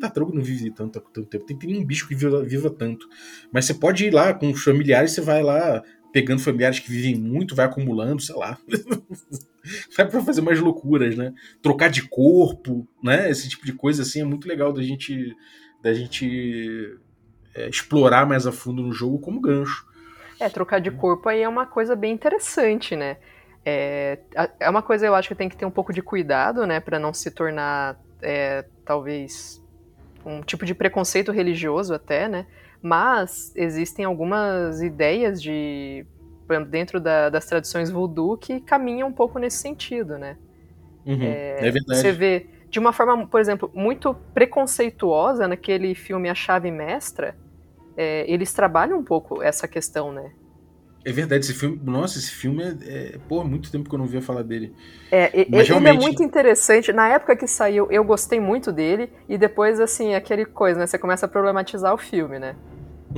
tartaruga 0.00 0.34
não 0.34 0.42
vive 0.42 0.70
tanto, 0.70 0.98
tanto 1.00 1.26
tempo. 1.26 1.44
Tem 1.44 1.76
um 1.76 1.84
bicho 1.84 2.08
que 2.08 2.14
viva, 2.14 2.42
viva 2.42 2.70
tanto. 2.70 3.06
Mas 3.52 3.66
você 3.66 3.74
pode 3.74 4.06
ir 4.06 4.10
lá 4.10 4.32
com 4.32 4.50
os 4.50 4.62
familiares, 4.62 5.12
você 5.12 5.20
vai 5.20 5.42
lá 5.42 5.82
pegando 6.12 6.42
familiares 6.42 6.78
que 6.78 6.90
vivem 6.90 7.14
muito, 7.16 7.54
vai 7.54 7.66
acumulando, 7.66 8.22
sei 8.22 8.36
lá. 8.36 8.58
vai 9.96 10.08
para 10.08 10.20
fazer 10.22 10.40
mais 10.40 10.60
loucuras, 10.60 11.16
né? 11.16 11.32
Trocar 11.60 11.90
de 11.90 12.02
corpo, 12.08 12.86
né? 13.02 13.30
Esse 13.30 13.48
tipo 13.48 13.64
de 13.64 13.72
coisa 13.72 14.02
assim 14.02 14.20
é 14.20 14.24
muito 14.24 14.48
legal 14.48 14.72
da 14.72 14.82
gente 14.82 15.34
da 15.82 15.92
gente 15.92 16.96
é, 17.54 17.68
explorar 17.68 18.26
mais 18.26 18.46
a 18.46 18.52
fundo 18.52 18.82
no 18.82 18.92
jogo 18.92 19.18
como 19.18 19.40
gancho. 19.40 19.86
É, 20.38 20.48
trocar 20.48 20.80
de 20.80 20.90
corpo 20.90 21.28
aí 21.28 21.42
é 21.42 21.48
uma 21.48 21.66
coisa 21.66 21.94
bem 21.94 22.12
interessante, 22.12 22.96
né? 22.96 23.16
É, 23.64 24.18
é 24.58 24.68
uma 24.68 24.82
coisa 24.82 25.06
eu 25.06 25.14
acho 25.14 25.28
que 25.28 25.34
tem 25.34 25.48
que 25.48 25.56
ter 25.56 25.64
um 25.64 25.70
pouco 25.70 25.92
de 25.92 26.02
cuidado, 26.02 26.66
né, 26.66 26.80
para 26.80 26.98
não 26.98 27.14
se 27.14 27.30
tornar 27.30 27.96
é, 28.20 28.64
talvez 28.84 29.62
um 30.26 30.40
tipo 30.40 30.66
de 30.66 30.74
preconceito 30.74 31.30
religioso 31.30 31.94
até, 31.94 32.28
né? 32.28 32.46
Mas 32.80 33.52
existem 33.54 34.04
algumas 34.04 34.82
ideias 34.82 35.40
de 35.40 36.04
dentro 36.68 37.00
da, 37.00 37.28
das 37.28 37.46
tradições 37.46 37.90
voodoo 37.90 38.36
que 38.36 38.60
caminham 38.60 39.08
um 39.08 39.12
pouco 39.12 39.38
nesse 39.38 39.58
sentido, 39.58 40.18
né? 40.18 40.36
Uhum, 41.06 41.22
é, 41.22 41.66
é, 41.66 41.70
verdade. 41.70 42.00
Você 42.00 42.12
vê 42.12 42.46
de 42.70 42.78
uma 42.78 42.92
forma, 42.92 43.26
por 43.26 43.40
exemplo, 43.40 43.70
muito 43.74 44.14
preconceituosa 44.32 45.46
naquele 45.46 45.94
filme 45.94 46.30
A 46.30 46.34
Chave 46.34 46.70
Mestra, 46.70 47.36
é, 47.96 48.24
eles 48.26 48.52
trabalham 48.54 48.98
um 48.98 49.04
pouco 49.04 49.42
essa 49.42 49.68
questão, 49.68 50.10
né? 50.10 50.32
É 51.04 51.10
verdade, 51.10 51.44
esse 51.44 51.52
filme. 51.52 51.80
Nossa, 51.82 52.18
esse 52.18 52.30
filme 52.30 52.62
é. 52.62 53.14
é 53.14 53.18
pô, 53.28 53.42
muito 53.42 53.70
tempo 53.70 53.88
que 53.88 53.94
eu 53.94 53.98
não 53.98 54.06
via 54.06 54.22
falar 54.22 54.42
dele. 54.42 54.74
É, 55.10 55.30
Mas, 55.50 55.60
ele 55.60 55.62
realmente... 55.64 55.96
é 55.96 56.00
muito 56.00 56.22
interessante. 56.22 56.92
Na 56.92 57.08
época 57.08 57.36
que 57.36 57.46
saiu, 57.46 57.88
eu 57.90 58.04
gostei 58.04 58.38
muito 58.38 58.72
dele, 58.72 59.12
e 59.28 59.36
depois, 59.36 59.80
assim, 59.80 60.14
aquele 60.14 60.44
coisa, 60.44 60.78
né? 60.78 60.86
Você 60.86 60.98
começa 60.98 61.26
a 61.26 61.28
problematizar 61.28 61.92
o 61.92 61.98
filme, 61.98 62.38
né? 62.38 62.54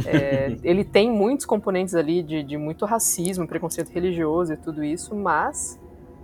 É, 0.07 0.57
ele 0.63 0.85
tem 0.85 1.11
muitos 1.11 1.47
componentes 1.47 1.95
ali 1.95 2.23
de, 2.23 2.43
de, 2.43 2.57
muito 2.57 2.85
racismo, 2.85 3.47
preconceito 3.47 3.91
religioso 3.91 4.53
e 4.53 4.57
tudo 4.57 4.83
isso, 4.83 5.15
mas 5.15 5.79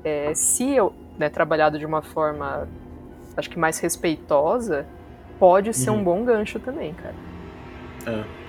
é, 0.05 0.33
se 0.35 0.71
eu 0.71 0.93
né, 1.19 1.29
trabalhado 1.29 1.79
de 1.79 1.87
uma 1.87 2.03
forma, 2.03 2.69
acho 3.37 3.51
que 3.51 3.59
mais 3.59 3.79
respeitosa, 3.79 4.87
pode 5.39 5.73
ser 5.75 5.91
uhum. 5.91 5.99
um 5.99 6.05
bom 6.05 6.25
gancho 6.25 6.59
também, 6.59 6.95
cara. 6.95 7.15
É. 8.07 8.41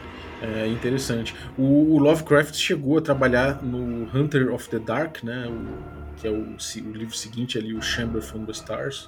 É 0.41 0.67
interessante. 0.67 1.35
O, 1.55 1.93
o, 1.93 1.99
Lovecraft 1.99 2.55
chegou 2.55 2.97
a 2.97 3.01
trabalhar 3.01 3.61
no 3.61 4.09
Hunter 4.11 4.51
of 4.51 4.67
the 4.69 4.79
Dark, 4.79 5.21
né? 5.23 5.47
O, 5.47 6.15
que 6.19 6.27
é 6.27 6.31
o, 6.31 6.55
o, 6.55 6.91
livro 6.93 7.15
seguinte 7.15 7.59
ali, 7.59 7.75
o 7.75 7.81
Chamber 7.81 8.23
from 8.23 8.45
the 8.45 8.51
Stars, 8.51 9.07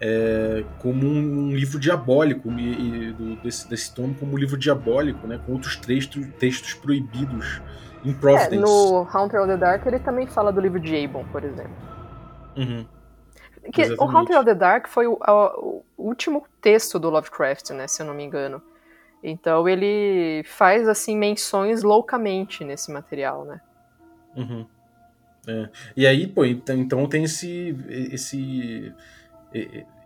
é, 0.00 0.64
como 0.78 1.06
um, 1.06 1.54
livro 1.54 1.78
diabólico 1.78 2.50
e, 2.52 3.08
e 3.08 3.12
do, 3.12 3.36
desse, 3.36 3.68
desse 3.68 3.94
tomo 3.94 4.14
como 4.14 4.32
um 4.32 4.38
livro 4.38 4.56
diabólico, 4.56 5.26
né? 5.26 5.38
Com 5.44 5.52
outros 5.52 5.76
textos, 5.76 6.26
textos 6.38 6.72
proibidos 6.72 7.60
em 8.02 8.14
Providence. 8.14 8.56
É, 8.56 8.58
no 8.58 9.02
Hunter 9.02 9.40
of 9.40 9.48
the 9.48 9.56
Dark 9.58 9.84
ele 9.84 9.98
também 9.98 10.26
fala 10.26 10.50
do 10.50 10.60
livro 10.60 10.80
de 10.80 10.96
Abon, 10.96 11.24
por 11.30 11.44
exemplo. 11.44 11.76
Uhum. 12.56 12.86
Que, 13.72 13.94
o 13.98 14.04
Hunter 14.04 14.38
of 14.38 14.46
the 14.46 14.54
Dark 14.54 14.88
foi 14.88 15.06
o, 15.06 15.18
o, 15.20 15.84
último 15.98 16.46
texto 16.62 16.98
do 16.98 17.10
Lovecraft, 17.10 17.70
né? 17.70 17.86
Se 17.86 18.00
eu 18.00 18.06
não 18.06 18.14
me 18.14 18.24
engano. 18.24 18.62
Então 19.22 19.68
ele 19.68 20.42
faz 20.44 20.88
assim 20.88 21.14
menções 21.14 21.82
loucamente 21.82 22.64
nesse 22.64 22.90
material, 22.90 23.44
né? 23.44 23.60
Uhum. 24.34 24.66
É. 25.46 25.68
E 25.94 26.06
aí, 26.06 26.26
pô, 26.26 26.44
então, 26.46 26.76
então 26.76 27.06
tem 27.06 27.24
esse, 27.24 27.76
esse 28.10 28.94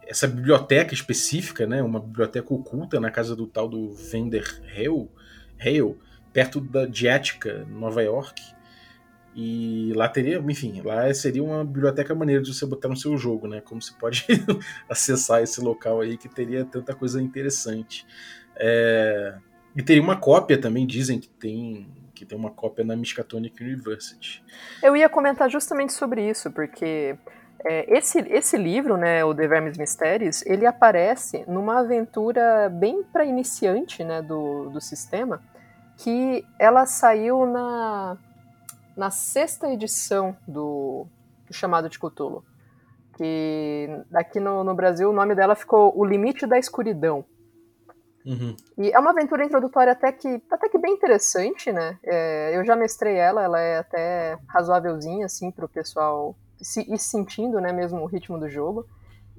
essa 0.06 0.26
biblioteca 0.26 0.94
específica, 0.94 1.66
né? 1.66 1.82
Uma 1.82 2.00
biblioteca 2.00 2.52
oculta 2.52 3.00
na 3.00 3.10
casa 3.10 3.34
do 3.34 3.46
tal 3.46 3.68
do 3.68 3.92
Vender 3.92 4.44
Hale, 4.76 5.08
Hale 5.58 5.96
perto 6.32 6.60
da, 6.60 6.84
de 6.86 7.08
Attica, 7.08 7.64
Nova 7.70 8.02
York. 8.02 8.42
E 9.36 9.92
lá 9.96 10.08
teria, 10.08 10.38
enfim, 10.38 10.80
lá 10.82 11.12
seria 11.12 11.42
uma 11.42 11.64
biblioteca 11.64 12.14
maneira 12.14 12.40
de 12.40 12.54
você 12.54 12.64
botar 12.64 12.88
no 12.88 12.96
seu 12.96 13.16
jogo, 13.16 13.48
né? 13.48 13.60
Como 13.60 13.82
você 13.82 13.92
pode 13.98 14.24
acessar 14.88 15.42
esse 15.42 15.60
local 15.60 16.00
aí 16.00 16.16
que 16.16 16.28
teria 16.28 16.64
tanta 16.64 16.94
coisa 16.94 17.20
interessante. 17.20 18.06
É... 18.56 19.36
E 19.74 19.82
teria 19.82 20.02
uma 20.02 20.16
cópia 20.16 20.56
também, 20.56 20.86
dizem 20.86 21.18
que 21.18 21.28
tem 21.28 21.88
que 22.14 22.24
tem 22.24 22.38
uma 22.38 22.50
cópia 22.50 22.84
na 22.84 22.94
Miskatonic 22.94 23.60
University. 23.60 24.40
Eu 24.80 24.96
ia 24.96 25.08
comentar 25.08 25.50
justamente 25.50 25.92
sobre 25.92 26.30
isso, 26.30 26.48
porque 26.52 27.18
é, 27.64 27.96
esse, 27.96 28.18
esse 28.28 28.56
livro, 28.58 28.96
né, 28.96 29.24
o 29.24 29.34
The 29.34 29.48
Vermes 29.48 29.78
Mistérios, 29.78 30.44
ele 30.44 30.66
aparece 30.66 31.44
numa 31.48 31.80
aventura 31.80 32.68
bem 32.68 33.02
para 33.02 33.24
iniciante 33.24 34.04
né, 34.04 34.20
do, 34.20 34.68
do 34.68 34.80
sistema, 34.80 35.42
que 35.96 36.44
ela 36.58 36.84
saiu 36.84 37.46
na, 37.46 38.18
na 38.94 39.10
sexta 39.10 39.68
edição 39.68 40.36
do, 40.46 41.06
do 41.46 41.54
chamado 41.54 41.88
de 41.88 41.98
Cthulhu. 41.98 42.44
Que 43.16 43.88
aqui 44.12 44.40
no, 44.40 44.62
no 44.62 44.74
Brasil 44.74 45.08
o 45.08 45.12
nome 45.12 45.34
dela 45.34 45.54
ficou 45.54 45.96
O 45.96 46.04
Limite 46.04 46.46
da 46.46 46.58
Escuridão. 46.58 47.24
Uhum. 48.26 48.56
E 48.76 48.90
é 48.90 48.98
uma 48.98 49.10
aventura 49.10 49.44
introdutória 49.44 49.92
até 49.92 50.10
que, 50.10 50.42
até 50.50 50.68
que 50.68 50.78
bem 50.78 50.94
interessante, 50.94 51.70
né? 51.70 51.98
É, 52.02 52.56
eu 52.56 52.64
já 52.64 52.74
mestrei 52.74 53.16
ela, 53.16 53.42
ela 53.42 53.60
é 53.60 53.78
até 53.78 54.38
razoávelzinha, 54.48 55.26
assim, 55.26 55.50
pro 55.50 55.68
pessoal 55.68 56.34
se, 56.64 56.84
sentindo, 56.98 57.60
né, 57.60 57.72
mesmo 57.72 58.00
o 58.00 58.06
ritmo 58.06 58.38
do 58.38 58.48
jogo. 58.48 58.86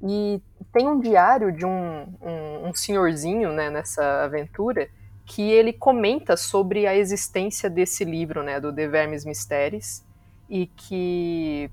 E 0.04 0.42
tem 0.72 0.88
um 0.88 1.00
diário 1.00 1.52
de 1.52 1.66
um, 1.66 2.08
um, 2.22 2.70
um 2.70 2.74
senhorzinho, 2.74 3.52
né, 3.52 3.70
nessa 3.70 4.24
aventura, 4.24 4.88
que 5.26 5.42
ele 5.52 5.74
comenta 5.74 6.38
sobre 6.38 6.86
a 6.86 6.96
existência 6.96 7.70
desse 7.70 8.06
livro, 8.06 8.44
né, 8.44 8.60
do 8.60 8.72
The 8.72 8.88
Vermes 8.88 9.26
Mysteries, 9.26 10.06
e 10.50 10.68
que 10.68 11.72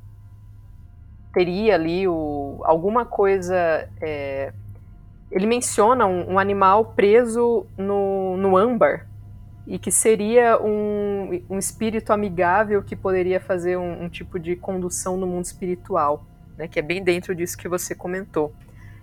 teria 1.35 1.75
ali 1.75 2.09
o, 2.09 2.61
alguma 2.65 3.05
coisa 3.05 3.89
é, 4.01 4.53
ele 5.31 5.47
menciona 5.47 6.07
um, 6.07 6.33
um 6.33 6.39
animal 6.39 6.93
preso 6.95 7.67
no, 7.77 8.37
no 8.37 8.57
âmbar 8.57 9.12
e 9.67 9.79
que 9.79 9.91
seria 9.91 10.61
um, 10.61 11.41
um 11.49 11.59
espírito 11.59 12.13
amigável 12.13 12.83
que 12.83 12.97
poderia 12.97 13.41
fazer 13.41 13.77
um, 13.77 14.05
um, 14.05 14.09
tipo 14.09 14.39
de 14.39 14.57
condução 14.57 15.17
no 15.17 15.27
mundo 15.27 15.45
espiritual, 15.45 16.25
né, 16.57 16.67
que 16.67 16.79
é 16.79 16.83
bem 16.83 17.03
dentro 17.03 17.35
disso 17.35 17.57
que 17.57 17.69
você 17.69 17.95
comentou. 17.95 18.53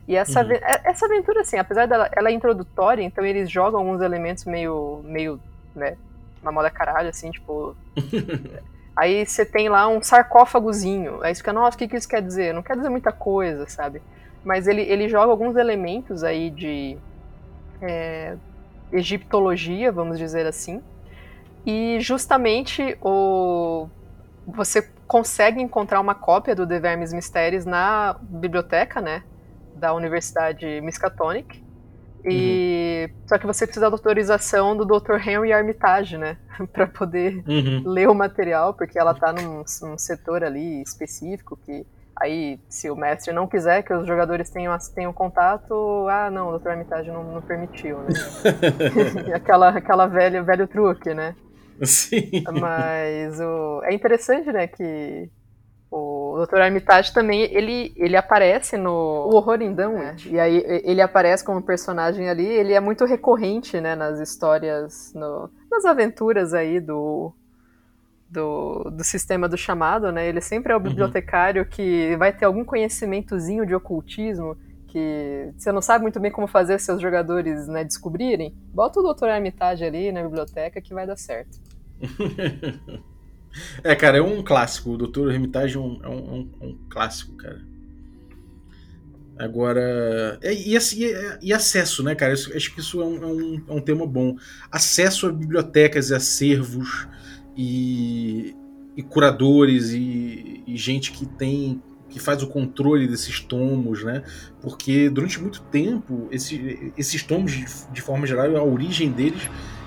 E 0.07 0.15
essa, 0.15 0.43
uhum. 0.43 0.51
Essa 0.83 1.05
aventura, 1.05 1.41
assim, 1.41 1.57
apesar 1.57 1.85
dela 1.85 2.09
ela 2.15 2.29
é 2.29 2.31
introdutória, 2.31 3.03
então 3.03 3.25
eles 3.25 3.49
jogam 3.49 3.79
alguns 3.79 4.01
elementos 4.01 4.43
meio, 4.45 5.01
meio 5.05 5.39
né, 5.75 5.97
na 6.41 6.51
moda 6.51 6.69
caralho, 6.69 7.09
assim, 7.09 7.31
tipo... 7.31 7.75
aí 8.95 9.25
você 9.25 9.45
tem 9.45 9.69
lá 9.69 9.87
um 9.87 10.01
sarcófagozinho, 10.01 11.23
aí 11.23 11.33
você 11.33 11.39
fica, 11.39 11.53
nossa, 11.53 11.75
o 11.75 11.79
que, 11.79 11.87
que 11.87 11.95
isso 11.95 12.07
quer 12.07 12.21
dizer? 12.21 12.53
Não 12.53 12.63
quer 12.63 12.75
dizer 12.75 12.89
muita 12.89 13.11
coisa, 13.11 13.69
sabe? 13.69 14.01
mas 14.43 14.67
ele, 14.67 14.81
ele 14.81 15.09
joga 15.09 15.31
alguns 15.31 15.55
elementos 15.55 16.23
aí 16.23 16.49
de 16.49 16.97
é, 17.81 18.35
egiptologia, 18.91 19.91
vamos 19.91 20.17
dizer 20.17 20.45
assim, 20.45 20.81
e 21.65 21.99
justamente 21.99 22.97
o 23.01 23.87
você 24.47 24.81
consegue 25.05 25.61
encontrar 25.61 25.99
uma 25.99 26.15
cópia 26.15 26.55
do 26.55 26.67
The 26.67 26.79
Vermes 26.79 27.13
Mistérios 27.13 27.65
na 27.65 28.15
biblioteca, 28.19 28.99
né, 29.01 29.23
da 29.75 29.93
Universidade 29.93 30.81
Miskatonic. 30.81 31.63
E 32.25 33.09
uhum. 33.09 33.27
só 33.27 33.37
que 33.37 33.45
você 33.45 33.65
precisa 33.65 33.89
da 33.89 33.95
autorização 33.95 34.75
do 34.75 34.85
Dr. 34.85 35.15
Henry 35.25 35.53
Armitage, 35.53 36.17
né, 36.17 36.37
para 36.73 36.85
poder 36.85 37.43
uhum. 37.47 37.83
ler 37.85 38.09
o 38.09 38.13
material, 38.13 38.73
porque 38.73 38.99
ela 38.99 39.13
tá 39.13 39.31
num, 39.31 39.63
num 39.81 39.97
setor 39.97 40.43
ali 40.43 40.81
específico 40.81 41.57
que 41.63 41.85
Aí, 42.21 42.59
se 42.67 42.89
o 42.89 42.95
mestre 42.95 43.33
não 43.33 43.47
quiser 43.47 43.81
que 43.81 43.93
os 43.93 44.05
jogadores 44.05 44.49
tenham, 44.49 44.75
tenham 44.93 45.13
contato, 45.13 46.05
ah, 46.09 46.29
não, 46.29 46.49
o 46.49 46.59
Dr. 46.59 46.69
Armitage 46.69 47.09
não, 47.09 47.23
não 47.23 47.41
permitiu, 47.41 47.99
né? 47.99 48.09
aquela, 49.33 49.69
aquela 49.69 50.05
velha, 50.05 50.43
velho 50.43 50.67
truque, 50.67 51.13
né? 51.13 51.33
Sim. 51.81 52.43
Mas 52.59 53.39
o, 53.39 53.81
é 53.85 53.93
interessante, 53.93 54.51
né, 54.51 54.67
que 54.67 55.29
o 55.89 56.45
Dr. 56.45 56.59
Armitage 56.59 57.13
também, 57.13 57.41
ele, 57.53 57.93
ele 57.95 58.17
aparece 58.17 58.77
no 58.77 58.91
o 58.91 59.35
Horror 59.35 59.61
em 59.61 59.73
Dunwich, 59.73 60.29
é. 60.29 60.31
e 60.33 60.39
aí 60.39 60.63
ele 60.83 61.01
aparece 61.01 61.43
como 61.43 61.61
personagem 61.61 62.29
ali, 62.29 62.45
ele 62.45 62.73
é 62.73 62.79
muito 62.81 63.05
recorrente, 63.05 63.79
né, 63.79 63.95
nas 63.95 64.19
histórias, 64.19 65.13
no, 65.15 65.49
nas 65.71 65.85
aventuras 65.85 66.53
aí 66.53 66.81
do, 66.81 67.33
do, 68.29 68.91
do 68.91 69.03
sistema 69.03 69.49
do 69.49 69.57
chamado, 69.57 70.11
né? 70.11 70.27
Ele 70.27 70.41
sempre 70.41 70.71
é 70.71 70.75
o 70.75 70.79
uhum. 70.79 70.83
bibliotecário 70.83 71.63
uhum. 71.63 71.69
que 71.69 72.15
vai 72.17 72.31
ter 72.31 72.45
algum 72.45 72.63
conhecimentozinho 72.63 73.65
de 73.65 73.73
ocultismo 73.73 74.55
que 74.87 75.51
você 75.55 75.71
não 75.71 75.81
sabe 75.81 76.01
muito 76.01 76.19
bem 76.19 76.31
como 76.31 76.47
fazer 76.47 76.79
seus 76.79 77.01
jogadores 77.01 77.67
né, 77.67 77.83
descobrirem. 77.83 78.55
Bota 78.73 78.99
o 78.99 79.13
Dr. 79.13 79.25
Armitage 79.25 79.83
ali 79.83 80.11
na 80.11 80.23
biblioteca 80.23 80.81
que 80.81 80.93
vai 80.93 81.05
dar 81.05 81.15
certo. 81.15 81.59
é, 83.83 83.95
cara, 83.95 84.17
é 84.17 84.21
um 84.21 84.43
clássico. 84.43 84.91
O 84.91 84.97
Dr. 84.97 85.31
Hermitage 85.31 85.77
é 85.77 85.79
um, 85.79 85.99
é 86.03 86.09
um, 86.09 86.49
é 86.59 86.65
um 86.65 86.77
clássico, 86.89 87.35
cara. 87.37 87.61
Agora. 89.37 90.39
E, 90.43 90.75
e, 90.75 91.37
e, 91.41 91.53
acesso, 91.53 92.03
né, 92.03 92.15
cara? 92.15 92.33
acho 92.33 92.73
que 92.73 92.81
isso 92.81 93.01
é 93.01 93.05
um, 93.05 93.23
é 93.23 93.27
um, 93.27 93.63
é 93.69 93.73
um 93.73 93.81
tema 93.81 94.05
bom. 94.05 94.35
Acesso 94.71 95.27
a 95.27 95.31
bibliotecas 95.31 96.09
e 96.09 96.15
acervos 96.15 97.07
e, 97.61 98.55
e 98.95 99.03
curadores 99.03 99.89
e, 99.91 100.63
e 100.65 100.77
gente 100.77 101.11
que 101.11 101.25
tem 101.25 101.81
que 102.07 102.19
faz 102.19 102.41
o 102.41 102.47
controle 102.47 103.05
desses 103.05 103.39
tomos, 103.39 104.03
né? 104.03 104.23
Porque 104.61 105.09
durante 105.11 105.39
muito 105.39 105.61
tempo 105.63 106.27
esse, 106.31 106.91
esses 106.97 107.21
tomos, 107.21 107.51
de, 107.51 107.65
de, 107.91 108.01
forma 108.01 108.25
geral, 108.25 108.55
a 108.55 108.63
origem 108.63 109.11
deles 109.11 109.43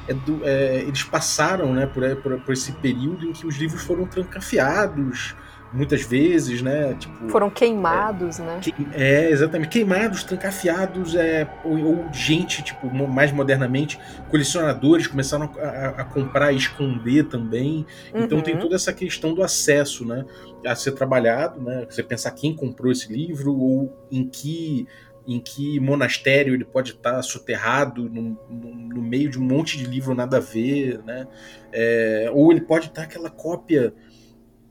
é 0.06 0.14
do, 0.14 0.40
é, 0.44 0.82
eles 0.82 1.02
passaram, 1.02 1.74
né, 1.74 1.84
por, 1.86 2.04
por, 2.16 2.40
por, 2.42 2.52
esse 2.52 2.70
período 2.74 3.26
em 3.26 3.32
que 3.32 3.44
os 3.44 3.56
livros 3.56 3.82
foram 3.82 4.06
trancafiados, 4.06 5.34
muitas 5.72 6.02
vezes, 6.02 6.60
né? 6.60 6.94
Tipo, 6.94 7.28
Foram 7.28 7.48
queimados, 7.48 8.38
é, 8.38 8.42
né? 8.42 8.58
Que, 8.60 8.74
é, 8.92 9.30
exatamente. 9.30 9.70
Queimados, 9.70 10.22
trancafiados, 10.22 11.14
é, 11.14 11.48
ou, 11.64 11.78
ou, 11.78 12.12
gente, 12.12 12.62
tipo, 12.62 12.92
mais 12.92 13.32
modernamente, 13.32 13.98
colecionadores 14.30 15.06
começaram 15.06 15.50
a, 15.58 15.88
a, 16.00 16.04
comprar 16.04 16.52
e 16.52 16.56
esconder 16.56 17.24
também. 17.24 17.86
Então 18.14 18.38
uhum. 18.38 18.44
tem 18.44 18.58
toda 18.58 18.74
essa 18.74 18.92
questão 18.92 19.34
do 19.34 19.42
acesso, 19.42 20.04
né? 20.04 20.24
A 20.66 20.74
ser 20.74 20.92
trabalhado, 20.92 21.60
né? 21.60 21.86
Você 21.88 22.02
pensar 22.02 22.30
quem 22.32 22.54
comprou 22.54 22.92
esse 22.92 23.12
livro 23.12 23.56
ou 23.56 23.96
em 24.10 24.28
que 24.28 24.86
em 25.24 25.38
que 25.38 25.78
monastério 25.78 26.52
ele 26.52 26.64
pode 26.64 26.90
estar 26.90 27.22
soterrado 27.22 28.10
no, 28.10 28.36
no, 28.50 28.74
no, 28.74 29.00
meio 29.00 29.30
de 29.30 29.38
um 29.38 29.44
monte 29.44 29.78
de 29.78 29.84
livro 29.84 30.16
nada 30.16 30.38
a 30.38 30.40
ver, 30.40 31.00
né? 31.04 31.28
É, 31.72 32.28
ou 32.34 32.50
ele 32.50 32.60
pode 32.60 32.86
estar 32.86 33.02
aquela 33.02 33.30
cópia 33.30 33.94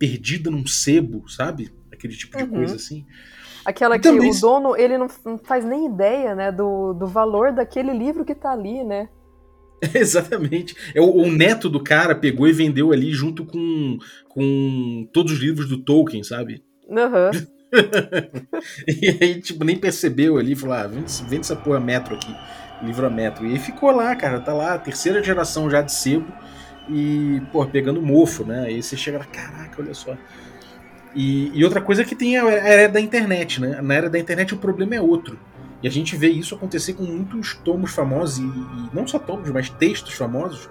perdida 0.01 0.49
num 0.49 0.65
sebo, 0.65 1.29
sabe? 1.29 1.71
Aquele 1.91 2.15
tipo 2.15 2.35
de 2.35 2.43
uhum. 2.43 2.49
coisa 2.49 2.75
assim. 2.75 3.05
Aquela 3.63 3.99
que 3.99 4.09
Também... 4.09 4.31
o 4.31 4.41
dono, 4.41 4.75
ele 4.75 4.97
não, 4.97 5.07
não, 5.23 5.37
faz 5.37 5.63
nem 5.63 5.85
ideia, 5.85 6.33
né, 6.33 6.51
do, 6.51 6.93
do 6.93 7.05
valor 7.05 7.51
daquele 7.51 7.93
livro 7.93 8.25
que 8.25 8.33
tá 8.33 8.51
ali, 8.51 8.83
né? 8.83 9.07
Exatamente. 9.93 10.75
É, 10.95 10.99
o, 10.99 11.05
o, 11.05 11.31
neto 11.31 11.69
do 11.69 11.83
cara 11.83 12.15
pegou 12.15 12.47
e 12.47 12.51
vendeu 12.51 12.91
ali 12.91 13.13
junto 13.13 13.45
com, 13.45 13.99
com 14.27 15.07
todos 15.13 15.33
os 15.33 15.39
livros 15.39 15.69
do 15.69 15.77
Tolkien, 15.77 16.23
sabe? 16.23 16.63
Aham. 16.89 17.29
Uhum. 17.35 17.61
e 18.87 19.23
aí, 19.23 19.39
tipo, 19.39 19.63
nem 19.63 19.77
percebeu 19.77 20.37
ali, 20.37 20.55
falou, 20.55 20.75
ah, 20.75 20.87
vende, 20.87 21.11
vende 21.23 21.41
essa 21.41 21.55
porra 21.55 21.79
metro 21.79 22.15
aqui, 22.15 22.35
livro 22.83 23.05
a 23.05 23.09
metro. 23.11 23.45
E 23.45 23.51
aí 23.51 23.59
ficou 23.59 23.91
lá, 23.91 24.15
cara, 24.15 24.39
tá 24.39 24.51
lá, 24.51 24.79
terceira 24.79 25.23
geração 25.23 25.69
já 25.69 25.83
de 25.83 25.93
sebo, 25.93 26.33
e, 26.91 27.41
pô, 27.53 27.65
pegando 27.65 28.01
mofo, 28.01 28.43
né? 28.43 28.65
Aí 28.65 28.83
você 28.83 28.97
chega 28.97 29.17
lá, 29.17 29.25
caraca, 29.25 29.81
olha 29.81 29.93
só. 29.93 30.15
E, 31.15 31.57
e, 31.57 31.63
outra 31.63 31.81
coisa 31.81 32.03
que 32.03 32.15
tem 32.15 32.35
é 32.35 32.41
a 32.41 32.51
era 32.51 32.89
da 32.89 32.99
internet, 32.99 33.61
né? 33.61 33.81
Na 33.81 33.93
era 33.93 34.09
da 34.09 34.19
internet 34.19 34.53
o 34.53 34.57
problema 34.57 34.95
é 34.95 35.01
outro. 35.01 35.39
E 35.81 35.87
a 35.87 35.91
gente 35.91 36.15
vê 36.17 36.29
isso 36.29 36.53
acontecer 36.53 36.93
com 36.93 37.03
muitos 37.03 37.55
tomos 37.55 37.91
famosos, 37.91 38.39
e, 38.39 38.43
e 38.43 38.95
não 38.95 39.07
só 39.07 39.17
tomos, 39.17 39.49
mas 39.49 39.69
textos 39.69 40.13
famosos, 40.13 40.69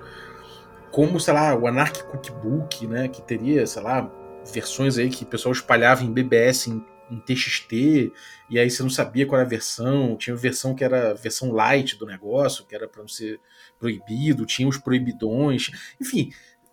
como, 0.91 1.19
sei 1.19 1.33
lá, 1.35 1.55
o 1.55 1.67
Anarch 1.67 2.05
Cookbook, 2.05 2.87
né? 2.87 3.09
Que 3.09 3.23
teria, 3.23 3.67
sei 3.67 3.83
lá, 3.83 4.11
versões 4.53 4.99
aí 4.99 5.09
que 5.09 5.25
o 5.25 5.27
pessoal 5.27 5.53
espalhava 5.53 6.05
em 6.05 6.13
BBS 6.13 6.69
em 6.69 6.85
em 7.11 7.19
TXT, 7.19 8.13
e 8.49 8.59
aí 8.59 8.71
você 8.71 8.83
não 8.83 8.91
sabia 8.91 9.27
qual 9.27 9.39
era 9.39 9.47
a 9.47 9.51
versão, 9.51 10.17
tinha 10.17 10.37
versão 10.37 10.75
que 10.75 10.85
era 10.85 11.15
versão 11.15 11.51
light 11.51 11.99
do 11.99 12.07
negócio, 12.07 12.65
que 12.67 12.75
era 12.75 12.87
para 12.87 13.03
não 13.03 13.09
ser 13.09 13.41
proibido, 13.79 14.47
tinha 14.47 14.69
os 14.69 14.79
proibidões, 14.79 15.71
enfim, 16.01 16.31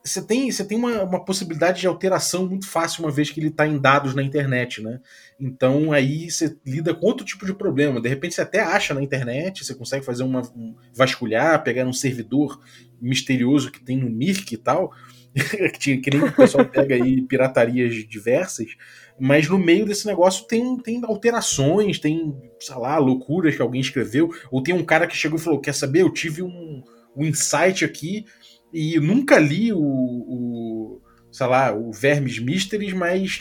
você 0.07 0.21
tem, 0.21 0.49
você 0.49 0.63
tem 0.63 0.77
uma, 0.77 1.03
uma 1.03 1.23
possibilidade 1.23 1.81
de 1.81 1.87
alteração 1.87 2.47
muito 2.47 2.67
fácil 2.67 3.03
uma 3.03 3.11
vez 3.11 3.29
que 3.29 3.39
ele 3.39 3.49
está 3.49 3.67
em 3.67 3.77
dados 3.77 4.15
na 4.15 4.23
internet, 4.23 4.81
né? 4.81 4.99
Então 5.39 5.91
aí 5.91 6.31
você 6.31 6.57
lida 6.65 6.93
com 6.93 7.05
outro 7.05 7.25
tipo 7.25 7.45
de 7.45 7.53
problema. 7.53 7.99
De 7.99 8.07
repente 8.07 8.35
você 8.35 8.41
até 8.41 8.61
acha 8.61 8.93
na 8.93 9.03
internet, 9.03 9.65
você 9.65 9.75
consegue 9.75 10.05
fazer 10.05 10.23
uma 10.23 10.41
um, 10.55 10.75
vasculhar, 10.93 11.61
pegar 11.63 11.85
um 11.85 11.93
servidor 11.93 12.59
misterioso 13.01 13.71
que 13.71 13.83
tem 13.83 13.97
no 13.97 14.09
Mirk 14.09 14.53
e 14.53 14.57
tal, 14.57 14.93
que, 15.79 15.97
que 15.97 16.09
nem 16.09 16.23
o 16.23 16.31
pessoal 16.31 16.65
pega 16.65 16.95
aí 16.95 17.21
piratarias 17.21 17.95
diversas, 18.07 18.67
mas 19.19 19.47
no 19.47 19.57
meio 19.57 19.85
desse 19.85 20.05
negócio 20.05 20.45
tem, 20.45 20.77
tem 20.77 21.01
alterações, 21.03 21.99
tem, 21.99 22.35
sei 22.59 22.75
lá, 22.75 22.97
loucuras 22.97 23.55
que 23.55 23.61
alguém 23.61 23.81
escreveu, 23.81 24.29
ou 24.51 24.61
tem 24.61 24.73
um 24.73 24.85
cara 24.85 25.07
que 25.07 25.15
chegou 25.15 25.37
e 25.37 25.41
falou: 25.41 25.59
Quer 25.59 25.73
saber? 25.73 26.01
Eu 26.01 26.11
tive 26.11 26.41
um, 26.41 26.83
um 27.15 27.25
insight 27.25 27.83
aqui 27.83 28.25
e 28.73 28.99
nunca 28.99 29.39
li 29.39 29.71
o, 29.73 29.79
o 29.79 31.01
sei 31.31 31.47
lá, 31.47 31.73
o 31.73 31.91
Vermes 31.91 32.39
Mysteries, 32.39 32.93
mas 32.93 33.31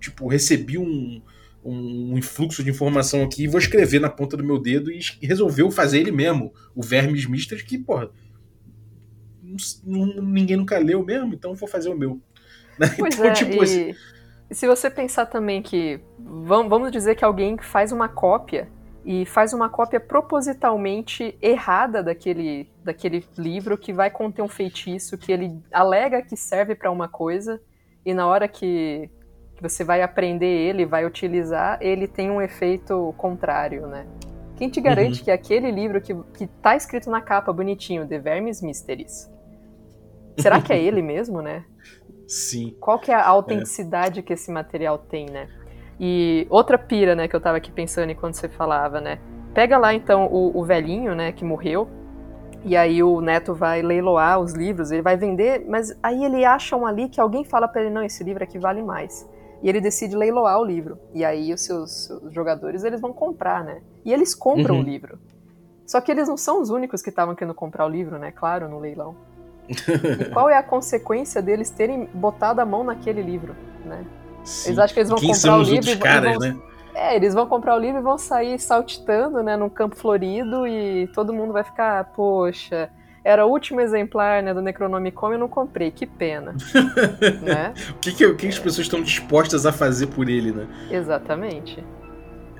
tipo, 0.00 0.26
recebi 0.28 0.78
um, 0.78 1.22
um 1.64 2.18
influxo 2.18 2.64
de 2.64 2.70
informação 2.70 3.22
aqui 3.22 3.46
vou 3.46 3.60
escrever 3.60 4.00
na 4.00 4.10
ponta 4.10 4.36
do 4.36 4.44
meu 4.44 4.58
dedo 4.58 4.90
e 4.90 5.00
resolveu 5.22 5.70
fazer 5.70 6.00
ele 6.00 6.10
mesmo, 6.10 6.52
o 6.74 6.82
Vermes 6.82 7.26
Mysteries, 7.26 7.64
que, 7.64 7.78
porra, 7.78 8.10
ninguém 9.84 10.56
nunca 10.56 10.78
leu 10.78 11.04
mesmo, 11.04 11.34
então 11.34 11.54
vou 11.54 11.68
fazer 11.68 11.88
o 11.88 11.96
meu. 11.96 12.20
Pois 12.98 13.14
então, 13.14 13.26
é, 13.26 13.32
tipo, 13.32 13.64
e... 13.64 13.94
E 14.52 14.54
se 14.54 14.66
você 14.66 14.90
pensar 14.90 15.24
também 15.24 15.62
que, 15.62 15.98
vamos 16.18 16.92
dizer 16.92 17.14
que 17.14 17.24
alguém 17.24 17.56
faz 17.56 17.90
uma 17.90 18.06
cópia 18.06 18.68
e 19.02 19.24
faz 19.24 19.54
uma 19.54 19.70
cópia 19.70 19.98
propositalmente 19.98 21.38
errada 21.40 22.02
daquele, 22.02 22.70
daquele 22.84 23.24
livro 23.38 23.78
que 23.78 23.94
vai 23.94 24.10
conter 24.10 24.42
um 24.42 24.48
feitiço 24.48 25.16
que 25.16 25.32
ele 25.32 25.58
alega 25.72 26.20
que 26.20 26.36
serve 26.36 26.74
para 26.74 26.90
uma 26.90 27.08
coisa 27.08 27.62
e 28.04 28.12
na 28.12 28.26
hora 28.26 28.46
que, 28.46 29.08
que 29.56 29.62
você 29.62 29.82
vai 29.84 30.02
aprender 30.02 30.44
ele, 30.44 30.84
vai 30.84 31.06
utilizar, 31.06 31.78
ele 31.80 32.06
tem 32.06 32.30
um 32.30 32.42
efeito 32.42 33.14
contrário, 33.16 33.86
né? 33.86 34.06
Quem 34.56 34.68
te 34.68 34.82
garante 34.82 35.20
uhum. 35.20 35.24
que 35.24 35.30
aquele 35.30 35.70
livro 35.70 35.98
que, 35.98 36.14
que 36.36 36.46
tá 36.46 36.76
escrito 36.76 37.08
na 37.08 37.22
capa 37.22 37.50
bonitinho, 37.54 38.06
The 38.06 38.18
Vermes 38.18 38.60
Mysteries, 38.60 39.30
será 40.38 40.60
que 40.60 40.72
é 40.72 40.82
ele 40.82 41.02
mesmo, 41.02 41.40
né? 41.40 41.64
Sim. 42.26 42.76
Qual 42.80 42.98
que 42.98 43.10
é 43.10 43.14
a 43.14 43.26
autenticidade 43.26 44.20
é. 44.20 44.22
que 44.22 44.32
esse 44.32 44.50
material 44.50 44.98
tem, 44.98 45.26
né? 45.26 45.48
E 46.00 46.46
outra 46.50 46.78
pira, 46.78 47.14
né, 47.14 47.28
que 47.28 47.36
eu 47.36 47.40
tava 47.40 47.58
aqui 47.58 47.70
pensando 47.70 48.10
enquanto 48.10 48.34
você 48.34 48.48
falava, 48.48 49.00
né? 49.00 49.18
Pega 49.54 49.76
lá 49.76 49.92
então 49.92 50.26
o, 50.26 50.58
o 50.58 50.64
velhinho, 50.64 51.14
né, 51.14 51.30
que 51.32 51.44
morreu, 51.44 51.88
e 52.64 52.76
aí 52.76 53.02
o 53.02 53.20
neto 53.20 53.54
vai 53.54 53.82
leiloar 53.82 54.38
os 54.38 54.52
livros, 54.52 54.90
ele 54.90 55.02
vai 55.02 55.16
vender, 55.16 55.64
mas 55.68 55.96
aí 56.02 56.24
ele 56.24 56.44
acha 56.44 56.76
um 56.76 56.86
ali 56.86 57.08
que 57.08 57.20
alguém 57.20 57.44
fala 57.44 57.66
para 57.66 57.82
ele, 57.82 57.90
não, 57.90 58.02
esse 58.02 58.22
livro 58.22 58.42
aqui 58.42 58.58
vale 58.58 58.82
mais. 58.82 59.28
E 59.62 59.68
ele 59.68 59.80
decide 59.80 60.16
leiloar 60.16 60.58
o 60.60 60.64
livro. 60.64 60.98
E 61.12 61.24
aí 61.24 61.52
os 61.52 61.60
seus, 61.60 62.06
seus 62.06 62.32
jogadores, 62.32 62.84
eles 62.84 63.00
vão 63.00 63.12
comprar, 63.12 63.64
né? 63.64 63.80
E 64.04 64.12
eles 64.12 64.34
compram 64.34 64.76
uhum. 64.76 64.80
o 64.80 64.84
livro. 64.84 65.18
Só 65.86 66.00
que 66.00 66.10
eles 66.10 66.28
não 66.28 66.36
são 66.36 66.60
os 66.60 66.70
únicos 66.70 67.02
que 67.02 67.10
estavam 67.10 67.34
querendo 67.34 67.54
comprar 67.54 67.84
o 67.84 67.88
livro, 67.88 68.18
né? 68.18 68.32
Claro, 68.32 68.68
no 68.68 68.78
leilão. 68.78 69.16
E 69.88 70.24
qual 70.30 70.48
é 70.48 70.56
a 70.56 70.62
consequência 70.62 71.42
deles 71.42 71.70
terem 71.70 72.08
botado 72.12 72.60
a 72.60 72.64
mão 72.64 72.84
naquele 72.84 73.22
livro, 73.22 73.54
né? 73.84 74.04
Sim. 74.44 74.70
Eles 74.70 74.78
acham 74.78 74.94
que 74.94 75.00
eles 75.00 75.10
vão 75.10 75.18
Quem 75.18 75.32
comprar 75.32 75.58
o 75.58 75.62
livro 75.62 75.90
e 75.90 75.96
caras, 75.96 76.38
vão... 76.38 76.48
né? 76.48 76.56
É, 76.94 77.16
eles 77.16 77.32
vão 77.32 77.46
comprar 77.46 77.74
o 77.74 77.78
livro 77.78 78.00
e 78.00 78.02
vão 78.02 78.18
sair 78.18 78.58
saltitando, 78.58 79.42
né, 79.42 79.56
num 79.56 79.70
campo 79.70 79.96
florido 79.96 80.66
e 80.66 81.08
todo 81.14 81.32
mundo 81.32 81.52
vai 81.52 81.64
ficar, 81.64 82.04
poxa, 82.12 82.90
era 83.24 83.46
o 83.46 83.50
último 83.50 83.80
exemplar, 83.80 84.42
né, 84.42 84.52
do 84.52 84.60
Necronomicon 84.60 85.30
e 85.30 85.34
eu 85.34 85.38
não 85.38 85.48
comprei, 85.48 85.90
que 85.90 86.06
pena. 86.06 86.54
né? 87.40 87.72
O 87.90 87.94
que, 87.94 88.12
que, 88.12 88.26
o 88.26 88.36
que 88.36 88.46
as 88.46 88.58
pessoas 88.58 88.86
estão 88.86 89.00
dispostas 89.00 89.64
a 89.64 89.72
fazer 89.72 90.08
por 90.08 90.28
ele, 90.28 90.52
né? 90.52 90.66
Exatamente. 90.90 91.82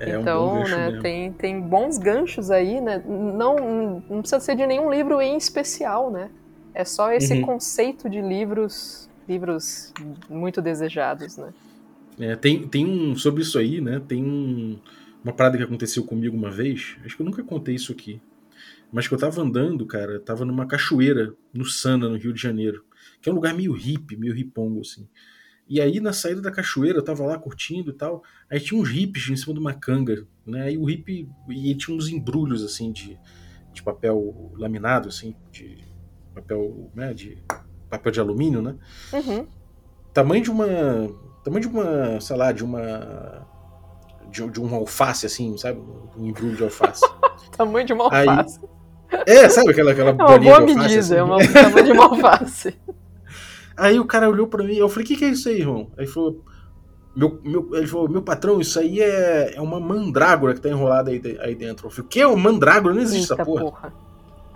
É 0.00 0.10
então, 0.10 0.54
um 0.54 0.64
né, 0.64 0.98
tem, 1.00 1.32
tem 1.32 1.60
bons 1.60 1.98
ganchos 1.98 2.50
aí, 2.50 2.80
né? 2.80 3.02
Não, 3.06 4.02
não 4.08 4.20
precisa 4.20 4.40
ser 4.40 4.56
de 4.56 4.66
nenhum 4.66 4.90
livro 4.90 5.20
em 5.20 5.36
especial, 5.36 6.10
né? 6.10 6.30
É 6.74 6.84
só 6.84 7.12
esse 7.12 7.34
uhum. 7.34 7.42
conceito 7.42 8.08
de 8.08 8.20
livros, 8.20 9.08
livros 9.28 9.92
muito 10.28 10.62
desejados, 10.62 11.36
né? 11.36 11.52
É, 12.18 12.36
tem, 12.36 12.66
tem 12.66 12.86
um. 12.86 13.16
Sobre 13.16 13.42
isso 13.42 13.58
aí, 13.58 13.80
né? 13.80 14.00
Tem 14.06 14.22
um, 14.22 14.78
uma 15.22 15.32
parada 15.32 15.56
que 15.56 15.62
aconteceu 15.62 16.04
comigo 16.04 16.36
uma 16.36 16.50
vez. 16.50 16.96
Acho 17.04 17.16
que 17.16 17.22
eu 17.22 17.26
nunca 17.26 17.42
contei 17.42 17.74
isso 17.74 17.92
aqui. 17.92 18.20
Mas 18.92 19.08
que 19.08 19.14
eu 19.14 19.18
tava 19.18 19.40
andando, 19.40 19.86
cara, 19.86 20.20
tava 20.20 20.44
numa 20.44 20.66
cachoeira 20.66 21.34
no 21.52 21.64
Sana, 21.64 22.08
no 22.08 22.16
Rio 22.16 22.32
de 22.32 22.40
Janeiro. 22.40 22.84
Que 23.20 23.28
é 23.28 23.32
um 23.32 23.34
lugar 23.34 23.54
meio 23.54 23.72
hippie, 23.72 24.16
meio 24.16 24.34
ripongo, 24.34 24.80
assim. 24.80 25.08
E 25.68 25.80
aí, 25.80 26.00
na 26.00 26.12
saída 26.12 26.42
da 26.42 26.50
cachoeira, 26.50 26.98
eu 26.98 27.02
tava 27.02 27.24
lá 27.24 27.38
curtindo 27.38 27.90
e 27.90 27.94
tal. 27.94 28.22
Aí 28.50 28.60
tinha 28.60 28.78
uns 28.78 28.88
hippies 28.90 29.30
em 29.30 29.36
cima 29.36 29.54
de 29.54 29.60
uma 29.60 29.72
canga, 29.72 30.26
né? 30.44 30.64
Aí 30.64 30.76
o 30.76 30.84
hippie. 30.84 31.28
E 31.48 31.74
tinha 31.74 31.96
uns 31.96 32.08
embrulhos, 32.08 32.62
assim, 32.62 32.92
de, 32.92 33.18
de 33.72 33.82
papel 33.82 34.52
laminado, 34.58 35.08
assim, 35.08 35.34
de 35.50 35.91
papel, 36.34 36.90
né, 36.94 37.12
de 37.14 37.38
papel 37.88 38.12
de 38.12 38.20
alumínio, 38.20 38.62
né? 38.62 38.76
Uhum. 39.12 39.46
Tamanho 40.12 40.42
de 40.42 40.50
uma, 40.50 40.66
tamanho 41.44 41.62
de 41.62 41.68
uma, 41.68 42.20
sei 42.20 42.36
lá, 42.36 42.52
de 42.52 42.64
uma 42.64 43.46
de, 44.30 44.48
de 44.50 44.60
um 44.60 44.74
alface 44.74 45.26
assim, 45.26 45.56
sabe? 45.58 45.80
Um 46.16 46.26
embrulho 46.26 46.56
de 46.56 46.64
alface. 46.64 47.04
tamanho 47.56 47.86
de 47.86 47.92
uma 47.92 48.04
alface. 48.04 48.60
Aí, 49.10 49.22
é, 49.26 49.48
sabe 49.48 49.70
aquela 49.70 49.92
aquela 49.92 50.10
é 50.10 50.12
uma 50.12 50.38
boa 50.38 50.60
medida, 50.60 50.98
assim? 50.98 51.14
é 51.14 51.22
uma 51.22 51.38
tamanho 51.46 51.84
de 51.84 51.92
uma 51.92 52.04
alface. 52.04 52.74
Aí 53.76 53.98
o 53.98 54.06
cara 54.06 54.28
olhou 54.28 54.46
para 54.46 54.64
mim, 54.64 54.74
eu 54.74 54.88
falei: 54.88 55.06
"Que 55.06 55.16
que 55.16 55.24
é 55.24 55.28
isso 55.28 55.48
aí, 55.48 55.60
irmão?" 55.60 55.90
Aí 55.96 56.04
ele 56.04 56.12
falou: 56.12 56.42
meu, 57.14 57.38
meu, 57.44 57.68
ele 57.74 57.86
falou, 57.86 58.08
meu 58.08 58.22
patrão, 58.22 58.58
isso 58.58 58.78
aí 58.78 59.00
é, 59.00 59.54
é 59.54 59.60
uma 59.60 59.78
mandrágora 59.78 60.54
que 60.54 60.60
tá 60.60 60.70
enrolada 60.70 61.10
aí, 61.10 61.20
aí 61.40 61.54
dentro. 61.54 61.86
Eu 61.86 61.90
falei, 61.90 62.06
o 62.06 62.08
que? 62.08 62.24
Uma 62.24 62.36
mandrágora? 62.36 62.94
Não 62.94 63.02
existe 63.02 63.30
Eita 63.30 63.34
essa 63.34 63.44
porra. 63.44 63.64
porra. 63.64 63.94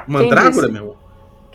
Mandrágora, 0.06 0.68
meu 0.68 0.82
irmão? 0.82 1.05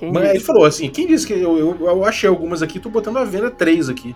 Quem 0.01 0.11
Mas 0.11 0.23
disse? 0.23 0.35
ele 0.35 0.43
falou 0.43 0.65
assim: 0.65 0.89
quem 0.89 1.05
disse 1.05 1.27
que 1.27 1.33
eu, 1.33 1.59
eu, 1.59 1.77
eu 1.79 2.03
achei 2.03 2.27
algumas 2.27 2.63
aqui, 2.63 2.79
tô 2.79 2.89
botando 2.89 3.17
à 3.17 3.23
venda 3.23 3.51
três 3.51 3.87
aqui. 3.87 4.15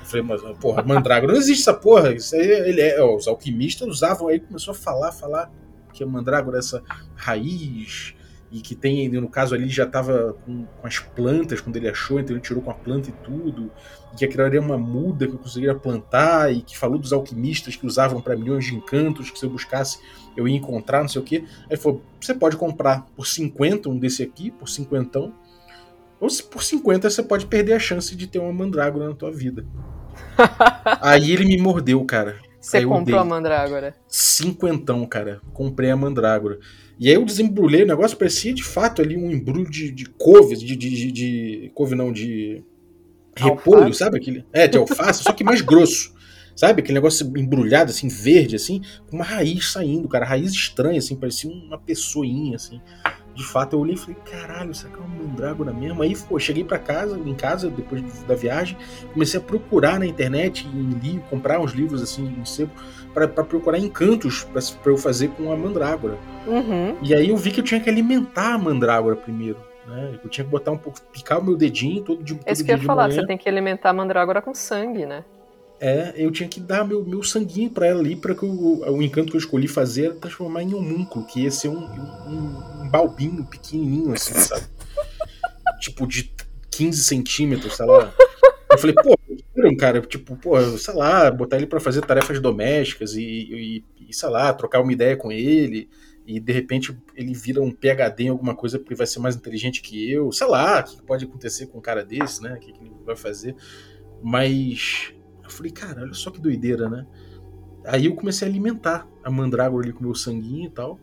Eu 0.00 0.06
falei, 0.06 0.24
mas, 0.24 0.40
porra, 0.58 0.82
mandrágora, 0.82 1.34
não 1.34 1.38
existe 1.38 1.60
essa 1.60 1.74
porra. 1.74 2.14
Isso 2.14 2.34
aí, 2.34 2.40
ele 2.40 2.80
é, 2.80 2.98
ó, 3.02 3.14
os 3.14 3.28
alquimistas 3.28 3.86
usavam 3.86 4.28
aí, 4.28 4.40
começou 4.40 4.72
a 4.72 4.74
falar, 4.74 5.12
falar 5.12 5.52
que 5.92 6.02
a 6.02 6.06
mandrágora 6.06 6.56
é 6.56 6.60
essa 6.60 6.82
raiz 7.14 8.14
e 8.56 8.60
que 8.62 8.74
tem, 8.74 9.06
no 9.10 9.28
caso 9.28 9.54
ali, 9.54 9.68
já 9.68 9.84
tava 9.84 10.34
com, 10.46 10.64
com 10.64 10.86
as 10.86 10.98
plantas 10.98 11.60
quando 11.60 11.76
ele 11.76 11.90
achou, 11.90 12.18
então 12.18 12.34
ele 12.34 12.42
tirou 12.42 12.62
com 12.62 12.70
a 12.70 12.74
planta 12.74 13.10
e 13.10 13.12
tudo, 13.12 13.70
e 14.14 14.16
que 14.16 14.24
aquilo 14.24 14.44
ali 14.44 14.56
era 14.56 14.64
uma 14.64 14.78
muda 14.78 15.26
que 15.26 15.34
eu 15.34 15.38
conseguiria 15.38 15.74
plantar, 15.74 16.50
e 16.50 16.62
que 16.62 16.76
falou 16.76 16.98
dos 16.98 17.12
alquimistas 17.12 17.76
que 17.76 17.86
usavam 17.86 18.18
para 18.22 18.34
milhões 18.34 18.64
de 18.64 18.74
encantos, 18.74 19.30
que 19.30 19.38
se 19.38 19.44
eu 19.44 19.50
buscasse 19.50 19.98
eu 20.34 20.48
ia 20.48 20.56
encontrar, 20.56 21.00
não 21.02 21.08
sei 21.08 21.20
o 21.20 21.24
que. 21.24 21.44
Aí 21.70 21.76
falou: 21.76 22.02
você 22.18 22.32
pode 22.32 22.56
comprar 22.56 23.06
por 23.14 23.26
50 23.26 23.90
um 23.90 23.98
desse 23.98 24.22
aqui, 24.22 24.50
por 24.50 24.68
50. 24.68 25.32
Ou 26.18 26.30
se 26.30 26.42
por 26.42 26.62
50 26.62 27.10
você 27.10 27.22
pode 27.22 27.44
perder 27.46 27.74
a 27.74 27.78
chance 27.78 28.16
de 28.16 28.26
ter 28.26 28.38
uma 28.38 28.52
mandrágora 28.52 29.08
na 29.08 29.14
tua 29.14 29.30
vida. 29.30 29.66
Aí 31.02 31.30
ele 31.30 31.44
me 31.44 31.58
mordeu, 31.58 32.02
cara. 32.04 32.38
Você 32.58 32.84
comprou 32.84 33.04
dei. 33.04 33.14
a 33.18 33.24
mandrágora. 33.24 33.94
Cinquentão, 34.08 35.06
cara. 35.06 35.40
Comprei 35.52 35.90
a 35.90 35.96
mandrágora. 35.96 36.58
E 36.98 37.08
aí 37.08 37.14
eu 37.14 37.24
desembrulhei 37.24 37.82
o 37.82 37.86
negócio, 37.86 38.16
parecia 38.16 38.54
de 38.54 38.62
fato 38.62 39.02
ali 39.02 39.16
um 39.16 39.30
embrulho 39.30 39.68
de, 39.70 39.90
de 39.90 40.06
couve, 40.06 40.56
de, 40.56 40.74
de, 40.74 41.12
de, 41.12 41.70
couve 41.74 41.94
não, 41.94 42.10
de 42.10 42.62
repolho, 43.36 43.82
Alface? 43.82 43.98
sabe? 43.98 44.16
Aquele, 44.16 44.44
é, 44.52 44.66
de 44.66 44.78
alface, 44.78 45.22
só 45.22 45.32
que 45.32 45.44
mais 45.44 45.60
grosso. 45.60 46.14
Sabe? 46.54 46.80
Aquele 46.80 46.94
negócio 46.94 47.26
embrulhado, 47.36 47.90
assim, 47.90 48.08
verde, 48.08 48.56
assim, 48.56 48.80
com 49.10 49.16
uma 49.16 49.24
raiz 49.24 49.72
saindo, 49.72 50.08
cara. 50.08 50.24
Raiz 50.24 50.52
estranha, 50.52 50.98
assim, 50.98 51.14
parecia 51.14 51.50
uma 51.50 51.76
pessoinha, 51.76 52.56
assim. 52.56 52.80
De 53.34 53.44
fato, 53.44 53.76
eu 53.76 53.80
olhei 53.80 53.94
e 53.94 53.98
falei, 53.98 54.16
caralho, 54.24 54.70
isso 54.70 54.86
aqui 54.86 54.96
é 54.96 55.00
uma 55.00 55.22
mandrágora 55.22 55.70
mesmo. 55.70 56.02
Aí, 56.02 56.16
pô, 56.16 56.38
cheguei 56.38 56.64
pra 56.64 56.78
casa, 56.78 57.18
em 57.18 57.34
casa, 57.34 57.68
depois 57.68 58.02
da 58.22 58.34
viagem, 58.34 58.78
comecei 59.12 59.38
a 59.38 59.42
procurar 59.42 59.98
na 59.98 60.06
internet, 60.06 60.66
em 60.66 60.98
livro, 60.98 61.20
comprar 61.28 61.60
uns 61.60 61.72
livros, 61.72 62.00
assim, 62.00 62.24
em 62.24 62.44
sebo, 62.46 62.72
pra, 63.16 63.26
pra 63.26 63.42
procurar 63.42 63.78
encantos 63.78 64.44
pra, 64.44 64.60
pra 64.82 64.92
eu 64.92 64.98
fazer 64.98 65.28
com 65.28 65.50
a 65.50 65.56
mandrágora. 65.56 66.18
Uhum. 66.46 66.98
E 67.02 67.14
aí 67.14 67.30
eu 67.30 67.36
vi 67.38 67.50
que 67.50 67.60
eu 67.60 67.64
tinha 67.64 67.80
que 67.80 67.88
alimentar 67.88 68.52
a 68.52 68.58
mandrágora 68.58 69.16
primeiro. 69.16 69.56
Né? 69.86 70.20
Eu 70.22 70.28
tinha 70.28 70.44
que 70.44 70.50
botar 70.50 70.72
um 70.72 70.76
pouco, 70.76 71.00
picar 71.10 71.40
o 71.40 71.44
meu 71.44 71.56
dedinho 71.56 72.02
todo 72.02 72.22
de 72.22 72.34
todo 72.34 72.46
É 72.46 72.52
isso 72.52 72.62
que 72.62 72.70
eu 72.70 72.76
ia 72.76 72.82
falar, 72.82 73.08
manhã. 73.08 73.22
você 73.22 73.26
tem 73.26 73.38
que 73.38 73.48
alimentar 73.48 73.88
a 73.88 73.92
mandrágora 73.94 74.42
com 74.42 74.54
sangue, 74.54 75.06
né? 75.06 75.24
É, 75.80 76.12
eu 76.14 76.30
tinha 76.30 76.46
que 76.46 76.60
dar 76.60 76.84
meu, 76.84 77.04
meu 77.06 77.22
sanguinho 77.22 77.70
pra 77.70 77.86
ela 77.86 78.00
ali, 78.00 78.16
pra 78.16 78.34
que 78.34 78.44
o, 78.44 78.82
o 78.84 79.02
encanto 79.02 79.30
que 79.30 79.36
eu 79.36 79.40
escolhi 79.40 79.66
fazer 79.66 80.06
era 80.06 80.14
transformar 80.14 80.62
em 80.62 80.74
um 80.74 80.78
homúnculo, 80.78 81.24
que 81.24 81.40
ia 81.40 81.50
ser 81.50 81.68
um, 81.68 81.78
um, 81.78 82.82
um 82.82 82.88
balbinho 82.90 83.46
pequenininho, 83.46 84.12
assim, 84.12 84.34
sabe? 84.34 84.66
tipo, 85.80 86.06
de 86.06 86.30
15 86.70 87.02
centímetros, 87.02 87.76
sei 87.76 87.86
lá. 87.86 88.12
Eu 88.70 88.78
falei, 88.78 88.94
pô, 88.94 89.16
um 89.56 89.76
cara, 89.76 90.00
tipo, 90.00 90.36
pô, 90.36 90.60
sei 90.76 90.94
lá, 90.94 91.30
botar 91.30 91.56
ele 91.56 91.66
pra 91.66 91.80
fazer 91.80 92.00
tarefas 92.02 92.40
domésticas 92.40 93.14
e, 93.14 93.22
e, 93.22 93.84
e, 94.08 94.14
sei 94.14 94.28
lá, 94.28 94.52
trocar 94.52 94.80
uma 94.80 94.92
ideia 94.92 95.16
com 95.16 95.30
ele, 95.30 95.88
e 96.26 96.40
de 96.40 96.52
repente 96.52 96.96
ele 97.14 97.32
vira 97.32 97.62
um 97.62 97.70
PHD 97.70 98.24
em 98.24 98.28
alguma 98.28 98.54
coisa 98.54 98.78
porque 98.78 98.94
vai 98.94 99.06
ser 99.06 99.20
mais 99.20 99.36
inteligente 99.36 99.80
que 99.80 100.10
eu, 100.10 100.32
sei 100.32 100.48
lá, 100.48 100.80
o 100.80 100.84
que 100.84 101.02
pode 101.02 101.24
acontecer 101.24 101.66
com 101.66 101.78
um 101.78 101.80
cara 101.80 102.04
desse, 102.04 102.42
né? 102.42 102.54
O 102.54 102.58
que, 102.58 102.72
que 102.72 102.84
ele 102.84 102.92
vai 103.04 103.14
fazer. 103.14 103.54
Mas 104.22 105.14
eu 105.44 105.50
falei, 105.50 105.70
cara, 105.70 106.02
olha 106.02 106.14
só 106.14 106.30
que 106.30 106.40
doideira, 106.40 106.88
né? 106.90 107.06
Aí 107.84 108.06
eu 108.06 108.16
comecei 108.16 108.46
a 108.46 108.50
alimentar 108.50 109.06
a 109.22 109.30
mandrágora 109.30 109.84
ali 109.84 109.92
com 109.92 110.02
meu 110.02 110.14
sanguinho 110.16 110.66
e 110.66 110.70
tal. 110.70 110.98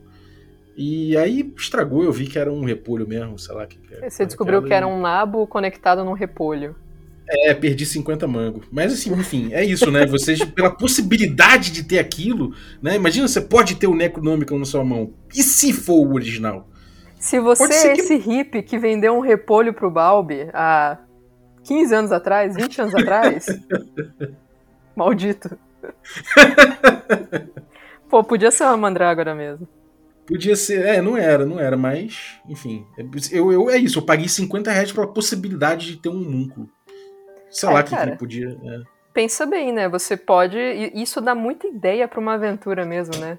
E 0.75 1.15
aí 1.15 1.53
estragou, 1.55 2.03
eu 2.03 2.11
vi 2.11 2.27
que 2.27 2.37
era 2.37 2.51
um 2.51 2.65
repolho 2.65 3.07
mesmo, 3.07 3.39
sei 3.39 3.55
lá. 3.55 3.65
Que, 3.65 3.77
que 3.77 4.09
Você 4.09 4.25
descobriu 4.25 4.61
que 4.61 4.73
era 4.73 4.87
um 4.87 4.99
nabo 4.99 5.47
conectado 5.47 6.03
num 6.03 6.13
repolho. 6.13 6.75
É, 7.27 7.53
perdi 7.53 7.85
50 7.85 8.27
mangos. 8.27 8.65
Mas 8.71 8.91
assim, 8.93 9.11
enfim, 9.13 9.49
é 9.53 9.63
isso, 9.63 9.89
né? 9.89 10.05
Vocês, 10.05 10.43
pela 10.43 10.69
possibilidade 10.69 11.71
de 11.71 11.83
ter 11.83 11.99
aquilo, 11.99 12.53
né? 12.81 12.95
Imagina, 12.95 13.27
você 13.27 13.39
pode 13.41 13.75
ter 13.75 13.87
o 13.87 13.95
Necronomicon 13.95 14.59
na 14.59 14.65
sua 14.65 14.83
mão. 14.83 15.13
E 15.33 15.41
se 15.41 15.71
for 15.71 16.05
o 16.05 16.13
original? 16.13 16.67
Se 17.17 17.39
você 17.39 17.63
é 17.87 17.93
que- 17.93 18.01
esse 18.01 18.17
hippie 18.17 18.61
que 18.61 18.77
vendeu 18.77 19.15
um 19.15 19.21
repolho 19.21 19.73
pro 19.73 19.89
Balbi 19.89 20.49
há 20.53 20.97
15 21.63 21.95
anos 21.95 22.11
atrás, 22.11 22.55
20 22.55 22.81
anos 22.81 22.93
atrás, 22.95 23.45
maldito. 24.95 25.57
Pô, 28.09 28.23
podia 28.23 28.51
ser 28.51 28.65
uma 28.65 28.77
mandrágora 28.77 29.33
mesmo. 29.33 29.67
Podia 30.25 30.55
ser, 30.55 30.85
é, 30.85 31.01
não 31.01 31.17
era, 31.17 31.45
não 31.45 31.59
era, 31.59 31.75
mas, 31.75 32.37
enfim. 32.47 32.85
Eu, 33.31 33.51
eu, 33.51 33.69
é 33.69 33.77
isso, 33.77 33.99
eu 33.99 34.03
paguei 34.05 34.27
50 34.27 34.71
reais 34.71 34.91
pela 34.91 35.07
possibilidade 35.07 35.87
de 35.87 35.97
ter 35.97 36.09
um 36.09 36.19
múnculo. 36.29 36.69
Sei 37.53 37.69
É, 37.69 37.71
lá 37.73 37.83
que, 37.83 37.95
que 37.95 38.17
podia. 38.17 38.57
é. 38.65 38.81
Pensa 39.13 39.45
bem, 39.45 39.71
né? 39.71 39.87
Você 39.87 40.17
pode. 40.17 40.57
Isso 40.93 41.21
dá 41.21 41.35
muita 41.35 41.67
ideia 41.67 42.07
pra 42.07 42.19
uma 42.19 42.33
aventura 42.33 42.83
mesmo, 42.85 43.15
né? 43.17 43.37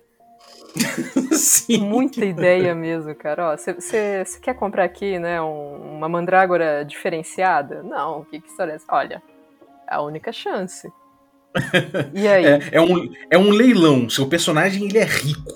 Sim. 1.33 1.79
Muita 1.89 2.25
ideia 2.25 2.75
mesmo, 2.75 3.15
cara. 3.15 3.57
Você 3.57 4.25
quer 4.41 4.55
comprar 4.55 4.85
aqui, 4.85 5.19
né, 5.19 5.41
um- 5.43 5.97
uma 5.97 6.09
mandrágora 6.09 6.85
diferenciada? 6.85 7.83
Não, 7.83 8.21
o 8.21 8.25
que, 8.25 8.41
que 8.41 8.49
história 8.49 8.73
é 8.73 8.77
essa? 8.77 8.87
Olha, 8.89 9.23
é 9.91 9.95
a 9.95 10.01
única 10.01 10.33
chance. 10.33 10.91
E 12.15 12.27
aí? 12.29 12.45
É, 12.47 12.61
é 12.73 12.81
um, 12.81 13.13
é 13.31 13.39
um 13.39 13.51
leilão. 13.51 14.09
Seu 14.09 14.29
personagem 14.29 14.85
ele 14.87 14.99
é 14.99 15.05
rico. 15.05 15.53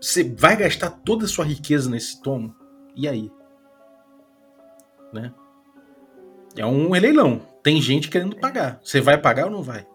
Você 0.00 0.24
vai 0.24 0.56
gastar 0.56 0.90
toda 0.90 1.24
a 1.26 1.28
sua 1.28 1.44
riqueza 1.44 1.90
nesse 1.90 2.20
tomo. 2.22 2.54
E 2.96 3.06
aí? 3.08 3.30
Né? 5.12 5.32
É 6.56 6.64
um 6.66 6.90
leilão. 6.90 7.40
Tem 7.62 7.80
gente 7.80 8.08
querendo 8.08 8.36
pagar. 8.36 8.80
Você 8.82 9.00
vai 9.00 9.18
pagar 9.18 9.46
ou 9.46 9.50
não 9.50 9.62
vai? 9.62 9.86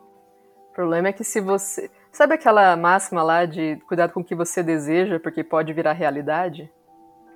O 0.69 0.73
problema 0.73 1.07
é 1.09 1.13
que 1.13 1.23
se 1.23 1.39
você. 1.41 1.89
Sabe 2.11 2.33
aquela 2.33 2.75
máxima 2.77 3.21
lá 3.23 3.45
de 3.45 3.77
cuidado 3.87 4.13
com 4.13 4.21
o 4.21 4.23
que 4.23 4.35
você 4.35 4.63
deseja, 4.63 5.19
porque 5.19 5.43
pode 5.43 5.73
virar 5.73 5.93
realidade? 5.93 6.71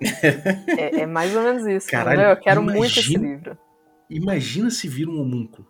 é, 0.78 1.00
é 1.00 1.06
mais 1.06 1.34
ou 1.36 1.42
menos 1.42 1.66
isso. 1.66 1.88
Caralho? 1.90 2.22
Eu 2.22 2.36
quero 2.36 2.62
muito 2.62 2.86
esse 2.86 3.12
imagina- 3.12 3.26
livro. 3.28 3.58
Imagina 4.08 4.70
se 4.70 4.88
vira 4.88 5.10
um 5.10 5.20
homúnculo. 5.20 5.68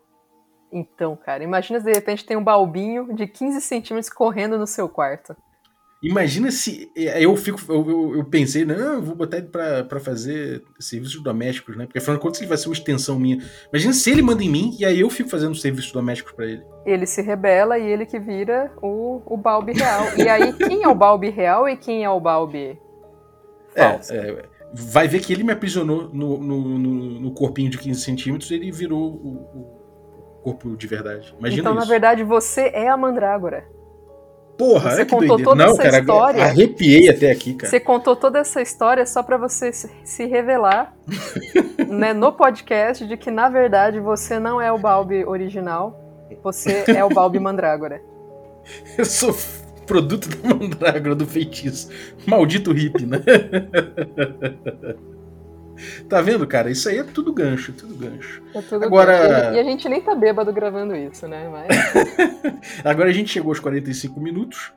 Então, 0.72 1.16
cara, 1.16 1.42
imagina 1.42 1.80
se 1.80 1.86
de 1.86 1.92
repente 1.92 2.24
tem 2.24 2.36
um 2.36 2.44
balbinho 2.44 3.12
de 3.14 3.26
15 3.26 3.60
centímetros 3.60 4.08
correndo 4.12 4.56
no 4.56 4.66
seu 4.66 4.88
quarto. 4.88 5.36
Imagina 6.02 6.50
se. 6.50 6.90
é, 6.96 7.22
Eu 7.22 7.36
fico. 7.36 7.60
Eu, 7.68 7.88
eu, 7.90 8.16
eu 8.16 8.24
pensei, 8.24 8.64
não, 8.64 8.74
eu 8.94 9.02
vou 9.02 9.14
botar 9.14 9.36
ele 9.36 9.48
pra, 9.48 9.84
pra 9.84 10.00
fazer 10.00 10.62
serviços 10.78 11.22
domésticos, 11.22 11.76
né? 11.76 11.84
Porque 11.84 11.98
afinal 11.98 12.16
de 12.16 12.22
contas 12.22 12.40
ele 12.40 12.48
vai 12.48 12.56
ser 12.56 12.68
uma 12.68 12.74
extensão 12.74 13.18
minha. 13.18 13.36
Imagina 13.70 13.92
se 13.92 14.10
ele 14.10 14.22
manda 14.22 14.42
em 14.42 14.48
mim 14.48 14.74
e 14.78 14.84
aí 14.86 15.00
eu 15.00 15.10
fico 15.10 15.28
fazendo 15.28 15.54
serviços 15.54 15.92
domésticos 15.92 16.32
pra 16.32 16.46
ele. 16.46 16.62
Ele 16.86 17.04
se 17.04 17.20
rebela 17.20 17.78
e 17.78 17.86
ele 17.86 18.06
que 18.06 18.18
vira 18.18 18.72
o, 18.82 19.20
o 19.26 19.36
Balbi 19.36 19.72
real. 19.74 20.04
E 20.16 20.26
aí, 20.26 20.52
quem 20.54 20.82
é 20.82 20.88
o 20.88 20.94
Balbi 20.94 21.28
real 21.28 21.68
e 21.68 21.76
quem 21.76 22.02
é 22.02 22.08
o 22.08 22.18
Balbi 22.18 22.80
falso? 23.76 24.12
É, 24.12 24.16
é, 24.30 24.44
vai 24.72 25.06
ver 25.06 25.20
que 25.20 25.32
ele 25.34 25.44
me 25.44 25.52
aprisionou 25.52 26.08
no, 26.14 26.38
no, 26.38 26.78
no- 26.78 27.20
no 27.20 27.34
corpinho 27.34 27.70
de 27.70 27.76
15 27.76 28.00
centímetros 28.00 28.50
e 28.50 28.54
ele 28.54 28.72
virou 28.72 29.02
o, 29.02 29.28
o 30.38 30.40
corpo 30.42 30.74
de 30.78 30.86
verdade. 30.86 31.34
Imagina 31.38 31.60
então, 31.60 31.72
isso. 31.72 31.80
na 31.84 31.86
verdade, 31.86 32.24
você 32.24 32.70
é 32.72 32.88
a 32.88 32.96
mandrágora. 32.96 33.64
Porra, 34.60 34.90
você 34.90 35.04
que 35.06 35.10
contou 35.10 35.38
doideira. 35.38 35.50
toda 35.50 35.64
Não, 35.64 35.72
essa 35.72 35.82
cara, 35.82 35.98
história. 36.00 36.44
arrepiei 36.44 37.08
até 37.08 37.30
aqui, 37.30 37.54
cara. 37.54 37.70
Você 37.70 37.80
contou 37.80 38.14
toda 38.14 38.38
essa 38.40 38.60
história 38.60 39.06
só 39.06 39.22
pra 39.22 39.38
você 39.38 39.72
se 39.72 40.26
revelar 40.26 40.94
né, 41.88 42.12
no 42.12 42.30
podcast 42.30 43.06
de 43.06 43.16
que, 43.16 43.30
na 43.30 43.48
verdade, 43.48 43.98
você 43.98 44.38
não 44.38 44.60
é 44.60 44.70
o 44.70 44.76
Balbi 44.76 45.24
original, 45.24 45.98
você 46.42 46.84
é 46.88 47.02
o 47.02 47.08
Balbi 47.08 47.38
Mandrágora. 47.40 48.02
Eu 48.98 49.06
sou 49.06 49.34
produto 49.86 50.28
da 50.28 50.54
mandrágora 50.54 51.14
do 51.14 51.26
feitiço. 51.26 51.88
Maldito 52.26 52.70
hippie, 52.72 53.06
né? 53.06 53.18
tá 56.08 56.20
vendo, 56.20 56.46
cara? 56.46 56.70
Isso 56.70 56.88
aí 56.88 56.98
é 56.98 57.04
tudo 57.04 57.32
gancho, 57.32 57.72
tudo 57.72 57.94
gancho. 57.94 58.42
É 58.54 58.60
tudo 58.62 58.84
Agora- 58.84 59.50
bem. 59.50 59.56
E 59.56 59.60
a 59.60 59.64
gente 59.64 59.88
nem 59.88 60.00
tá 60.00 60.14
bêbado 60.14 60.52
gravando 60.52 60.94
isso, 60.94 61.26
né? 61.28 61.48
Mas 61.50 61.68
Agora 62.84 63.08
a 63.08 63.12
gente 63.12 63.30
chegou 63.30 63.50
aos 63.50 63.60
45 63.60 64.20
minutos 64.20 64.72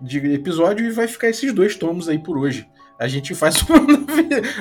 de 0.00 0.18
episódio 0.34 0.86
e 0.86 0.90
vai 0.90 1.08
ficar 1.08 1.28
esses 1.28 1.52
dois 1.52 1.74
tomos 1.76 2.08
aí 2.08 2.18
por 2.18 2.36
hoje. 2.38 2.68
A 2.98 3.08
gente 3.08 3.34
faz 3.34 3.56
um 3.68 3.74
novo, 3.76 4.06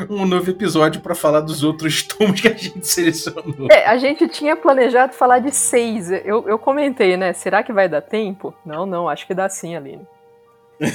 um 0.10 0.26
novo 0.26 0.50
episódio 0.50 1.00
pra 1.02 1.16
falar 1.16 1.39
dos 1.39 1.64
outros 1.64 2.04
tomos 2.04 2.41
que 2.41 2.48
a 2.50 2.54
gente 2.54 2.86
selecionou. 2.86 3.68
É, 3.72 3.86
a 3.86 3.98
gente 3.98 4.28
tinha 4.28 4.56
planejado 4.58 5.14
falar 5.14 5.39
de 5.39 5.52
seis. 5.52 6.12
Eu, 6.12 6.46
eu 6.48 6.60
comentei, 6.60 7.16
né? 7.16 7.32
Será 7.32 7.64
que 7.64 7.72
vai 7.72 7.88
dar 7.88 8.02
tempo? 8.02 8.54
Não, 8.66 8.86
não, 8.86 9.08
acho 9.08 9.26
que 9.26 9.34
dá 9.34 9.48
sim, 9.48 9.76
Aline. 9.76 10.06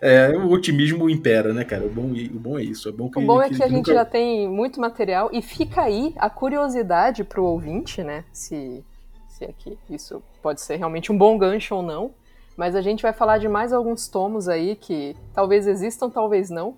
É, 0.00 0.28
o 0.30 0.50
otimismo 0.50 1.10
impera, 1.10 1.52
né, 1.52 1.64
cara? 1.64 1.84
O 1.84 1.90
bom, 1.90 2.10
o 2.12 2.38
bom 2.38 2.58
é 2.58 2.62
isso. 2.62 2.88
É 2.88 2.92
bom 2.92 3.10
que, 3.10 3.18
O 3.18 3.22
bom 3.22 3.42
é 3.42 3.48
que 3.48 3.54
a 3.62 3.66
gente 3.66 3.76
nunca- 3.76 3.92
já 3.94 4.04
tem 4.04 4.48
muito 4.48 4.80
material 4.80 5.28
e 5.32 5.42
fica 5.42 5.82
aí 5.82 6.14
a 6.16 6.30
curiosidade 6.30 7.24
pro 7.24 7.44
ouvinte, 7.44 8.02
né? 8.02 8.24
Se, 8.32 8.82
se 9.28 9.44
aqui 9.44 9.76
isso 9.90 10.22
pode 10.42 10.60
ser 10.60 10.76
realmente 10.76 11.10
um 11.12 11.18
bom 11.18 11.36
gancho 11.36 11.74
ou 11.74 11.82
não. 11.82 12.10
Mas 12.56 12.74
a 12.74 12.80
gente 12.80 13.02
vai 13.02 13.12
falar 13.12 13.38
de 13.38 13.46
mais 13.48 13.72
alguns 13.72 14.08
tomos 14.08 14.48
aí 14.48 14.74
que 14.74 15.14
talvez 15.32 15.66
existam, 15.66 16.08
talvez 16.10 16.50
não. 16.50 16.74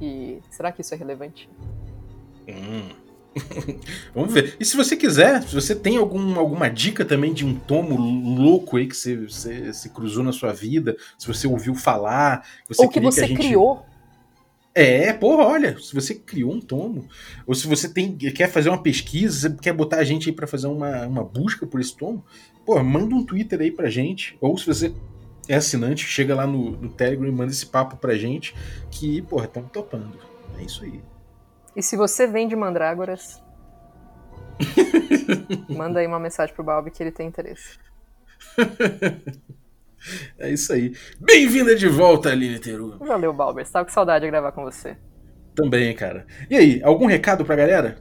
E 0.00 0.38
será 0.50 0.72
que 0.72 0.80
isso 0.80 0.94
é 0.94 0.96
relevante? 0.96 1.48
Hum. 2.48 2.88
Vamos 4.14 4.32
ver. 4.32 4.56
E 4.58 4.64
se 4.64 4.76
você 4.76 4.96
quiser, 4.96 5.42
se 5.42 5.54
você 5.54 5.74
tem 5.74 5.96
algum, 5.96 6.38
alguma 6.38 6.68
dica 6.68 7.04
também 7.04 7.32
de 7.32 7.44
um 7.44 7.54
tomo 7.54 7.96
louco 7.96 8.76
aí 8.76 8.86
que 8.86 8.96
você, 8.96 9.16
você, 9.16 9.72
você 9.72 9.88
cruzou 9.88 10.24
na 10.24 10.32
sua 10.32 10.52
vida, 10.52 10.96
se 11.18 11.26
você 11.26 11.46
ouviu 11.46 11.74
falar, 11.74 12.46
você 12.68 12.82
ou 12.82 12.88
que 12.88 13.00
você 13.00 13.22
que 13.22 13.28
gente... 13.28 13.38
criou. 13.38 13.84
É, 14.72 15.12
porra, 15.12 15.44
olha, 15.44 15.76
se 15.80 15.92
você 15.92 16.14
criou 16.14 16.52
um 16.52 16.60
tomo, 16.60 17.08
ou 17.44 17.54
se 17.54 17.66
você 17.66 17.88
tem, 17.88 18.16
quer 18.16 18.48
fazer 18.48 18.68
uma 18.68 18.82
pesquisa, 18.82 19.48
você 19.48 19.56
quer 19.56 19.72
botar 19.72 19.98
a 19.98 20.04
gente 20.04 20.28
aí 20.28 20.34
para 20.34 20.46
fazer 20.46 20.68
uma, 20.68 21.06
uma 21.06 21.24
busca 21.24 21.66
por 21.66 21.80
esse 21.80 21.96
tomo, 21.96 22.24
pô, 22.64 22.80
manda 22.82 23.14
um 23.14 23.24
Twitter 23.24 23.60
aí 23.60 23.72
pra 23.72 23.90
gente, 23.90 24.36
ou 24.40 24.56
se 24.56 24.66
você 24.66 24.94
é 25.48 25.56
assinante, 25.56 26.06
chega 26.06 26.36
lá 26.36 26.46
no, 26.46 26.70
no 26.70 26.88
Telegram 26.88 27.28
e 27.28 27.32
manda 27.32 27.50
esse 27.50 27.66
papo 27.66 27.96
pra 27.96 28.14
gente, 28.14 28.54
que, 28.92 29.20
porra, 29.22 29.46
estamos 29.46 29.72
topando. 29.72 30.16
É 30.56 30.62
isso 30.62 30.84
aí. 30.84 31.00
E 31.80 31.82
se 31.82 31.96
você 31.96 32.26
vende 32.26 32.54
mandrágoras, 32.54 33.42
manda 35.74 36.00
aí 36.00 36.06
uma 36.06 36.20
mensagem 36.20 36.54
pro 36.54 36.62
Balbi 36.62 36.90
que 36.90 37.02
ele 37.02 37.10
tem 37.10 37.26
interesse. 37.26 37.78
é 40.38 40.50
isso 40.50 40.74
aí. 40.74 40.94
Bem-vinda 41.18 41.74
de 41.74 41.88
volta, 41.88 42.28
Aline 42.28 42.58
Teru. 42.58 42.98
Valeu, 42.98 43.32
Balber. 43.32 43.62
Estava 43.62 43.86
com 43.86 43.90
saudade 43.90 44.26
de 44.26 44.30
gravar 44.30 44.52
com 44.52 44.62
você. 44.62 44.94
Também, 45.54 45.96
cara. 45.96 46.26
E 46.50 46.56
aí, 46.58 46.82
algum 46.82 47.06
recado 47.06 47.46
pra 47.46 47.56
galera? 47.56 47.96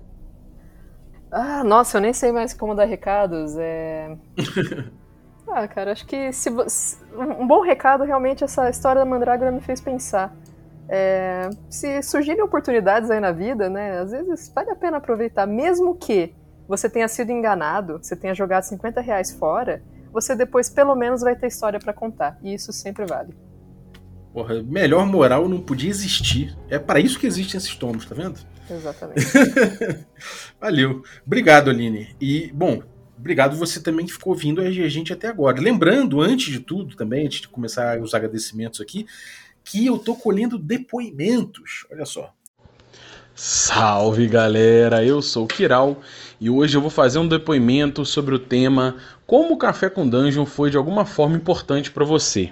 Ah, 1.31 1.63
nossa, 1.63 1.99
eu 1.99 2.01
nem 2.01 2.11
sei 2.11 2.33
mais 2.33 2.53
como 2.53 2.75
dar 2.75 2.83
recados. 2.83 3.55
É. 3.57 4.13
ah, 5.47 5.65
cara, 5.69 5.93
acho 5.93 6.05
que 6.05 6.33
se, 6.33 6.49
um 6.49 7.47
bom 7.47 7.61
recado 7.61 8.03
realmente 8.03 8.43
essa 8.43 8.69
história 8.69 8.99
da 8.99 9.09
mandrágora 9.09 9.53
me 9.53 9.61
fez 9.61 9.79
pensar. 9.79 10.35
É, 10.91 11.49
se 11.69 12.01
surgirem 12.01 12.41
oportunidades 12.41 13.11
aí 13.11 13.19
na 13.19 13.31
vida, 13.31 13.69
né, 13.69 13.99
às 13.99 14.11
vezes 14.11 14.51
vale 14.53 14.71
a 14.71 14.75
pena 14.75 14.97
aproveitar, 14.97 15.45
mesmo 15.45 15.95
que 15.95 16.33
você 16.67 16.89
tenha 16.89 17.07
sido 17.07 17.31
enganado, 17.31 17.99
você 18.01 18.15
tenha 18.15 18.33
jogado 18.33 18.63
50 18.63 18.99
reais 18.99 19.31
fora, 19.31 19.83
você 20.11 20.35
depois 20.35 20.69
pelo 20.69 20.95
menos 20.95 21.21
vai 21.21 21.35
ter 21.35 21.47
história 21.47 21.79
para 21.79 21.93
contar, 21.93 22.39
e 22.43 22.53
isso 22.53 22.73
sempre 22.73 23.05
vale. 23.05 23.35
Porra, 24.33 24.61
melhor 24.63 25.05
moral 25.05 25.49
não 25.49 25.59
podia 25.59 25.89
existir. 25.89 26.55
É 26.69 26.77
para 26.77 26.99
isso 26.99 27.19
que 27.19 27.25
existem 27.25 27.57
esses 27.57 27.75
tomos, 27.75 28.05
tá 28.05 28.13
vendo? 28.13 28.39
Exatamente. 28.69 29.25
Valeu. 30.61 31.03
Obrigado, 31.25 31.69
Aline. 31.69 32.15
E, 32.21 32.51
bom, 32.53 32.81
obrigado 33.17 33.57
você 33.57 33.81
também 33.81 34.05
que 34.05 34.13
ficou 34.13 34.33
ouvindo 34.33 34.61
a 34.61 34.69
gente 34.69 35.11
até 35.11 35.27
agora. 35.27 35.59
Lembrando, 35.59 36.21
antes 36.21 36.51
de 36.51 36.59
tudo, 36.59 36.95
também, 36.95 37.25
antes 37.25 37.41
de 37.41 37.47
começar 37.47 37.99
os 37.99 38.13
agradecimentos 38.13 38.79
aqui, 38.79 39.07
aqui 39.69 39.85
eu 39.85 39.99
tô 39.99 40.15
colhendo 40.15 40.57
depoimentos. 40.57 41.85
Olha 41.91 42.05
só. 42.05 42.33
Salve 43.35 44.27
galera, 44.27 45.05
eu 45.05 45.21
sou 45.21 45.45
o 45.45 45.47
Kiral 45.47 46.01
e 46.41 46.49
hoje 46.49 46.75
eu 46.75 46.81
vou 46.81 46.89
fazer 46.89 47.19
um 47.19 47.27
depoimento 47.27 48.03
sobre 48.03 48.35
o 48.35 48.39
tema 48.39 48.97
como 49.25 49.53
o 49.53 49.57
Café 49.57 49.89
com 49.89 50.09
Dungeon 50.09 50.45
foi 50.45 50.69
de 50.69 50.75
alguma 50.75 51.05
forma 51.05 51.37
importante 51.37 51.91
para 51.91 52.03
você. 52.03 52.49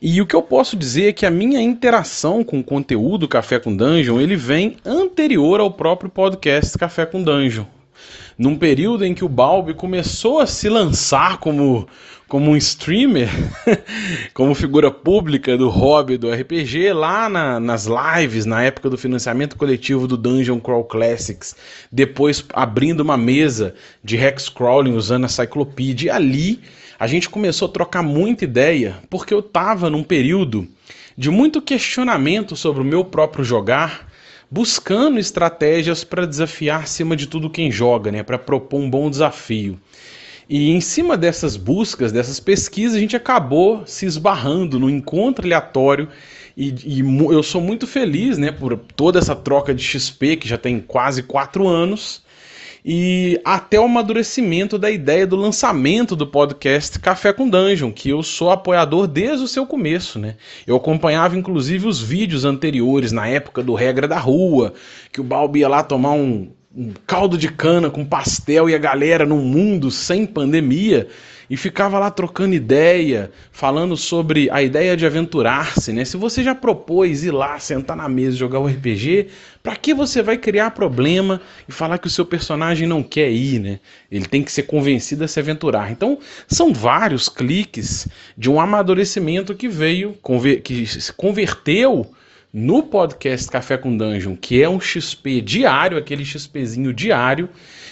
E 0.00 0.20
o 0.20 0.26
que 0.26 0.34
eu 0.34 0.42
posso 0.42 0.76
dizer 0.76 1.10
é 1.10 1.12
que 1.12 1.24
a 1.24 1.30
minha 1.30 1.60
interação 1.60 2.42
com 2.42 2.58
o 2.58 2.64
conteúdo 2.64 3.28
Café 3.28 3.60
com 3.60 3.76
Dungeon 3.76 4.20
ele 4.20 4.34
vem 4.34 4.76
anterior 4.84 5.60
ao 5.60 5.70
próprio 5.70 6.10
podcast 6.10 6.76
Café 6.76 7.06
com 7.06 7.22
Dungeon. 7.22 7.66
Num 8.38 8.56
período 8.56 9.04
em 9.04 9.14
que 9.14 9.24
o 9.24 9.28
Balbi 9.28 9.74
começou 9.74 10.40
a 10.40 10.46
se 10.46 10.68
lançar 10.68 11.38
como 11.38 11.86
como 12.32 12.50
um 12.50 12.56
streamer, 12.56 13.28
como 14.32 14.54
figura 14.54 14.90
pública 14.90 15.54
do 15.54 15.68
hobby 15.68 16.16
do 16.16 16.32
RPG, 16.32 16.90
lá 16.94 17.28
na, 17.28 17.60
nas 17.60 17.86
lives, 17.86 18.46
na 18.46 18.62
época 18.62 18.88
do 18.88 18.96
financiamento 18.96 19.54
coletivo 19.54 20.08
do 20.08 20.16
Dungeon 20.16 20.58
Crawl 20.58 20.84
Classics, 20.84 21.54
depois 21.92 22.42
abrindo 22.54 23.00
uma 23.00 23.18
mesa 23.18 23.74
de 24.02 24.16
hex 24.16 24.48
crawling 24.48 24.94
usando 24.94 25.26
a 25.26 25.28
Cyclopedia, 25.28 26.06
e 26.06 26.10
ali 26.10 26.60
a 26.98 27.06
gente 27.06 27.28
começou 27.28 27.68
a 27.68 27.72
trocar 27.72 28.02
muita 28.02 28.44
ideia, 28.44 28.96
porque 29.10 29.34
eu 29.34 29.40
estava 29.40 29.90
num 29.90 30.02
período 30.02 30.66
de 31.14 31.28
muito 31.28 31.60
questionamento 31.60 32.56
sobre 32.56 32.80
o 32.80 32.84
meu 32.84 33.04
próprio 33.04 33.44
jogar, 33.44 34.10
buscando 34.52 35.18
estratégias 35.18 36.04
para 36.04 36.26
desafiar 36.26 36.82
acima 36.82 37.16
de 37.16 37.26
tudo 37.26 37.48
quem 37.48 37.72
joga, 37.72 38.12
né, 38.12 38.22
para 38.22 38.38
propor 38.38 38.80
um 38.80 38.90
bom 38.90 39.08
desafio. 39.08 39.80
E 40.46 40.70
em 40.70 40.80
cima 40.80 41.16
dessas 41.16 41.56
buscas, 41.56 42.12
dessas 42.12 42.38
pesquisas, 42.38 42.94
a 42.94 43.00
gente 43.00 43.16
acabou 43.16 43.82
se 43.86 44.04
esbarrando 44.04 44.78
no 44.78 44.90
encontro 44.90 45.46
aleatório. 45.46 46.06
E, 46.54 46.74
e, 46.84 47.00
eu 47.00 47.42
sou 47.42 47.62
muito 47.62 47.86
feliz 47.86 48.36
né, 48.36 48.52
por 48.52 48.76
toda 48.94 49.18
essa 49.18 49.34
troca 49.34 49.72
de 49.72 49.82
XP, 49.82 50.36
que 50.36 50.46
já 50.46 50.58
tem 50.58 50.80
quase 50.80 51.22
quatro 51.22 51.66
anos, 51.66 52.21
e 52.84 53.40
até 53.44 53.78
o 53.78 53.84
amadurecimento 53.84 54.76
da 54.76 54.90
ideia 54.90 55.26
do 55.26 55.36
lançamento 55.36 56.16
do 56.16 56.26
podcast 56.26 56.98
Café 56.98 57.32
com 57.32 57.48
Dungeon, 57.48 57.92
que 57.92 58.10
eu 58.10 58.22
sou 58.22 58.50
apoiador 58.50 59.06
desde 59.06 59.44
o 59.44 59.48
seu 59.48 59.64
começo. 59.66 60.18
Né? 60.18 60.36
Eu 60.66 60.76
acompanhava 60.76 61.36
inclusive 61.36 61.86
os 61.86 62.00
vídeos 62.00 62.44
anteriores, 62.44 63.12
na 63.12 63.28
época 63.28 63.62
do 63.62 63.74
Regra 63.74 64.08
da 64.08 64.18
Rua, 64.18 64.74
que 65.12 65.20
o 65.20 65.24
Balbi 65.24 65.60
ia 65.60 65.68
lá 65.68 65.82
tomar 65.82 66.12
um, 66.12 66.50
um 66.74 66.92
caldo 67.06 67.38
de 67.38 67.48
cana 67.48 67.88
com 67.88 68.04
pastel 68.04 68.68
e 68.68 68.74
a 68.74 68.78
galera 68.78 69.24
num 69.24 69.42
mundo 69.42 69.90
sem 69.90 70.26
pandemia 70.26 71.06
e 71.48 71.56
ficava 71.56 71.98
lá 71.98 72.10
trocando 72.10 72.54
ideia, 72.54 73.30
falando 73.50 73.96
sobre 73.96 74.48
a 74.50 74.62
ideia 74.62 74.96
de 74.96 75.04
aventurar-se, 75.06 75.92
né? 75.92 76.04
Se 76.04 76.16
você 76.16 76.42
já 76.42 76.54
propôs 76.54 77.24
ir 77.24 77.30
lá, 77.30 77.58
sentar 77.58 77.96
na 77.96 78.08
mesa 78.08 78.36
jogar 78.36 78.60
o 78.60 78.66
RPG, 78.66 79.28
para 79.62 79.76
que 79.76 79.94
você 79.94 80.22
vai 80.22 80.36
criar 80.36 80.72
problema 80.72 81.40
e 81.68 81.72
falar 81.72 81.98
que 81.98 82.06
o 82.06 82.10
seu 82.10 82.24
personagem 82.24 82.86
não 82.86 83.02
quer 83.02 83.30
ir, 83.30 83.60
né? 83.60 83.80
Ele 84.10 84.26
tem 84.26 84.42
que 84.42 84.50
ser 84.52 84.64
convencido 84.64 85.24
a 85.24 85.28
se 85.28 85.38
aventurar. 85.38 85.90
Então, 85.90 86.18
são 86.48 86.72
vários 86.72 87.28
cliques 87.28 88.08
de 88.36 88.50
um 88.50 88.60
amadurecimento 88.60 89.54
que 89.54 89.68
veio, 89.68 90.16
que 90.64 90.86
se 90.86 91.12
converteu 91.12 92.12
no 92.52 92.82
podcast 92.82 93.50
Café 93.50 93.78
com 93.78 93.96
Dungeon, 93.96 94.36
que 94.36 94.62
é 94.62 94.68
um 94.68 94.78
XP 94.78 95.40
diário, 95.40 95.96
aquele 95.96 96.22
XPzinho 96.22 96.92
diário, 96.92 97.48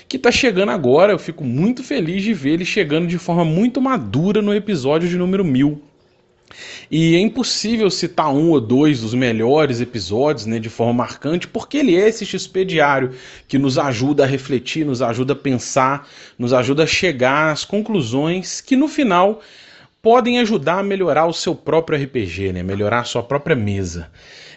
que 0.07 0.19
está 0.19 0.31
chegando 0.31 0.71
agora. 0.71 1.13
Eu 1.13 1.19
fico 1.19 1.43
muito 1.45 1.83
feliz 1.83 2.23
de 2.23 2.35
ver 2.35 2.55
ele 2.55 2.65
chegando 2.67 3.07
de 3.07 3.17
forma 3.17 3.45
muito 3.45 3.81
madura 3.81 4.43
no 4.43 4.55
episódio 4.55 5.09
de 5.09 5.17
número 5.17 5.43
1000. 5.43 5.81
E 6.91 7.15
é 7.15 7.21
impossível 7.21 7.89
citar 7.91 8.31
um 8.35 8.51
ou 8.51 8.61
dois 8.61 9.01
dos 9.01 9.15
melhores 9.15 9.81
episódios 9.81 10.45
né, 10.45 10.59
de 10.59 10.69
forma 10.69 10.93
marcante, 10.93 11.49
porque 11.49 11.79
ele 11.79 11.97
é 11.97 12.09
esse 12.09 12.27
XP 12.27 12.65
diário 12.67 13.13
que 13.49 13.57
nos 13.57 13.79
ajuda 13.79 14.25
a 14.25 14.27
refletir, 14.27 14.85
nos 14.85 15.01
ajuda 15.01 15.33
a 15.33 15.37
pensar, 15.37 16.07
nos 16.39 16.53
ajuda 16.53 16.83
a 16.83 16.89
chegar 16.89 17.53
às 17.53 17.65
conclusões 17.65 18.61
que 18.61 18.77
no 18.77 18.89
final 18.89 19.41
podem 20.03 20.41
ajudar 20.41 20.81
a 20.81 20.83
melhorar 20.83 21.27
o 21.27 21.33
seu 21.33 21.55
próprio 21.55 22.03
RPG, 22.03 22.53
né, 22.53 22.63
melhorar 22.63 23.01
a 23.01 23.05
sua 23.05 23.23
própria 23.23 23.55
mesa 23.55 24.11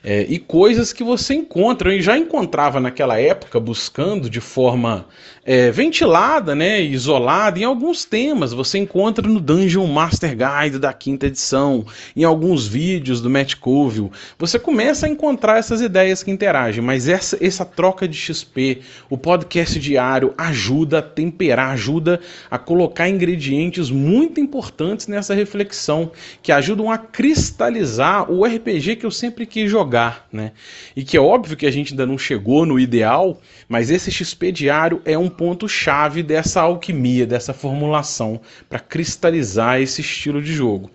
é, 0.03 0.23
e 0.23 0.37
coisas 0.37 0.91
que 0.91 1.03
você 1.03 1.33
encontra. 1.33 1.95
E 1.95 2.01
já 2.01 2.17
encontrava 2.17 2.79
naquela 2.79 3.19
época 3.19 3.59
buscando 3.59 4.29
de 4.29 4.41
forma 4.41 5.05
é, 5.45 5.71
ventilada, 5.71 6.55
né, 6.55 6.81
isolada 6.81 7.59
em 7.59 7.63
alguns 7.63 8.05
temas. 8.05 8.53
Você 8.53 8.77
encontra 8.77 9.27
no 9.27 9.39
Dungeon 9.39 9.87
Master 9.87 10.31
Guide 10.31 10.79
da 10.79 10.91
quinta 10.91 11.27
edição, 11.27 11.85
em 12.15 12.23
alguns 12.23 12.67
vídeos 12.67 13.21
do 13.21 13.29
Matt 13.29 13.55
Colville. 13.55 14.11
Você 14.37 14.57
começa 14.57 15.05
a 15.05 15.09
encontrar 15.09 15.57
essas 15.57 15.81
ideias 15.81 16.23
que 16.23 16.31
interagem, 16.31 16.83
mas 16.83 17.07
essa, 17.07 17.37
essa 17.39 17.63
troca 17.63 18.07
de 18.07 18.17
XP, 18.17 18.81
o 19.09 19.17
podcast 19.17 19.79
diário 19.79 20.33
ajuda 20.37 20.99
a 20.99 21.01
temperar, 21.01 21.71
ajuda 21.71 22.19
a 22.49 22.57
colocar 22.57 23.07
ingredientes 23.07 23.89
muito 23.89 24.39
importantes 24.39 25.07
nessa 25.07 25.33
reflexão, 25.33 26.11
que 26.41 26.51
ajudam 26.51 26.91
a 26.91 26.97
cristalizar 26.97 28.31
o 28.31 28.43
RPG 28.43 28.95
que 28.97 29.05
eu 29.05 29.11
sempre 29.11 29.45
quis 29.45 29.69
jogar 29.69 29.83
jogar, 29.83 30.27
né? 30.31 30.51
E 30.95 31.03
que 31.03 31.17
é 31.17 31.21
óbvio 31.21 31.57
que 31.57 31.65
a 31.65 31.71
gente 31.71 31.93
ainda 31.93 32.05
não 32.05 32.17
chegou 32.17 32.65
no 32.65 32.79
ideal, 32.79 33.39
mas 33.67 33.89
esse 33.89 34.09
XP 34.09 34.51
diário 34.51 35.01
é 35.05 35.17
um 35.17 35.29
ponto 35.33 35.67
chave 35.67 36.23
dessa 36.23 36.61
alquimia, 36.61 37.25
dessa 37.25 37.53
formulação 37.53 38.39
para 38.69 38.79
cristalizar 38.79 39.81
esse 39.81 40.01
estilo 40.01 40.41
de 40.41 40.53
jogo. 40.53 40.89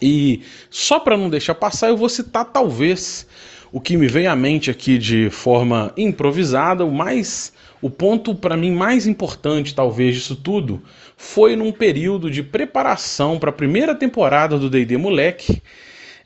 E 0.00 0.42
só 0.70 1.00
para 1.00 1.16
não 1.16 1.28
deixar 1.28 1.54
passar, 1.54 1.88
eu 1.88 1.96
vou 1.96 2.08
citar 2.08 2.44
talvez 2.46 3.26
o 3.72 3.80
que 3.80 3.96
me 3.96 4.06
vem 4.06 4.26
à 4.26 4.36
mente 4.36 4.70
aqui 4.70 4.96
de 4.98 5.28
forma 5.30 5.92
improvisada, 5.96 6.84
o 6.84 6.90
mais 6.90 7.52
o 7.82 7.90
ponto 7.90 8.34
para 8.34 8.56
mim 8.56 8.72
mais 8.72 9.06
importante 9.06 9.74
talvez 9.74 10.14
disso 10.14 10.34
tudo 10.34 10.82
foi 11.16 11.56
num 11.56 11.70
período 11.70 12.30
de 12.30 12.42
preparação 12.42 13.38
para 13.38 13.50
a 13.50 13.52
primeira 13.52 13.94
temporada 13.94 14.58
do 14.58 14.70
D&D 14.70 14.96
Moleque, 14.96 15.62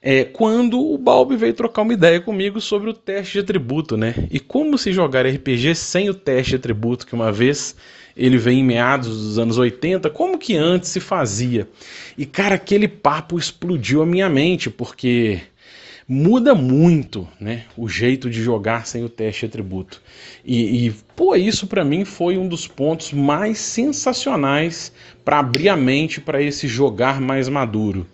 é, 0.03 0.25
quando 0.25 0.81
o 0.81 0.97
Balbi 0.97 1.37
veio 1.37 1.53
trocar 1.53 1.83
uma 1.83 1.93
ideia 1.93 2.21
comigo 2.21 2.61
sobre 2.61 2.89
o 2.89 2.95
teste 2.95 3.35
de 3.35 3.39
atributo, 3.41 3.97
né? 3.97 4.15
E 4.31 4.41
como 4.41 4.79
se 4.79 4.93
jogar 4.93 5.27
RPG 5.27 5.75
sem 5.75 6.09
o 6.09 6.15
teste 6.15 6.51
de 6.51 6.57
atributo, 6.57 7.07
que 7.07 7.15
uma 7.15 7.31
vez 7.31 7.77
ele 8.17 8.39
vem 8.39 8.61
em 8.61 8.65
meados 8.65 9.09
dos 9.09 9.39
anos 9.39 9.59
80, 9.59 10.09
como 10.11 10.39
que 10.39 10.57
antes 10.57 10.89
se 10.89 11.01
fazia? 11.01 11.69
E 12.17 12.25
cara, 12.25 12.55
aquele 12.55 12.89
papo 12.89 13.39
explodiu 13.39 14.03
a 14.03 14.07
minha 14.07 14.29
mente, 14.29 14.71
porque 14.71 15.41
muda 16.13 16.57
muito 16.57 17.29
né, 17.39 17.67
o 17.77 17.89
jeito 17.89 18.29
de 18.29 18.43
jogar 18.43 18.85
sem 18.85 19.05
o 19.05 19.09
teste 19.09 19.47
atributo. 19.47 20.03
E, 20.45 20.89
e 20.89 20.91
pô, 21.15 21.37
isso 21.37 21.69
para 21.69 21.85
mim 21.85 22.05
foi 22.05 22.37
um 22.37 22.49
dos 22.49 22.67
pontos 22.67 23.13
mais 23.13 23.59
sensacionais 23.59 24.93
para 25.25 25.39
abrir 25.39 25.69
a 25.69 25.77
mente 25.77 26.21
para 26.21 26.43
esse 26.43 26.67
jogar 26.67 27.21
mais 27.21 27.49
maduro. 27.49 28.05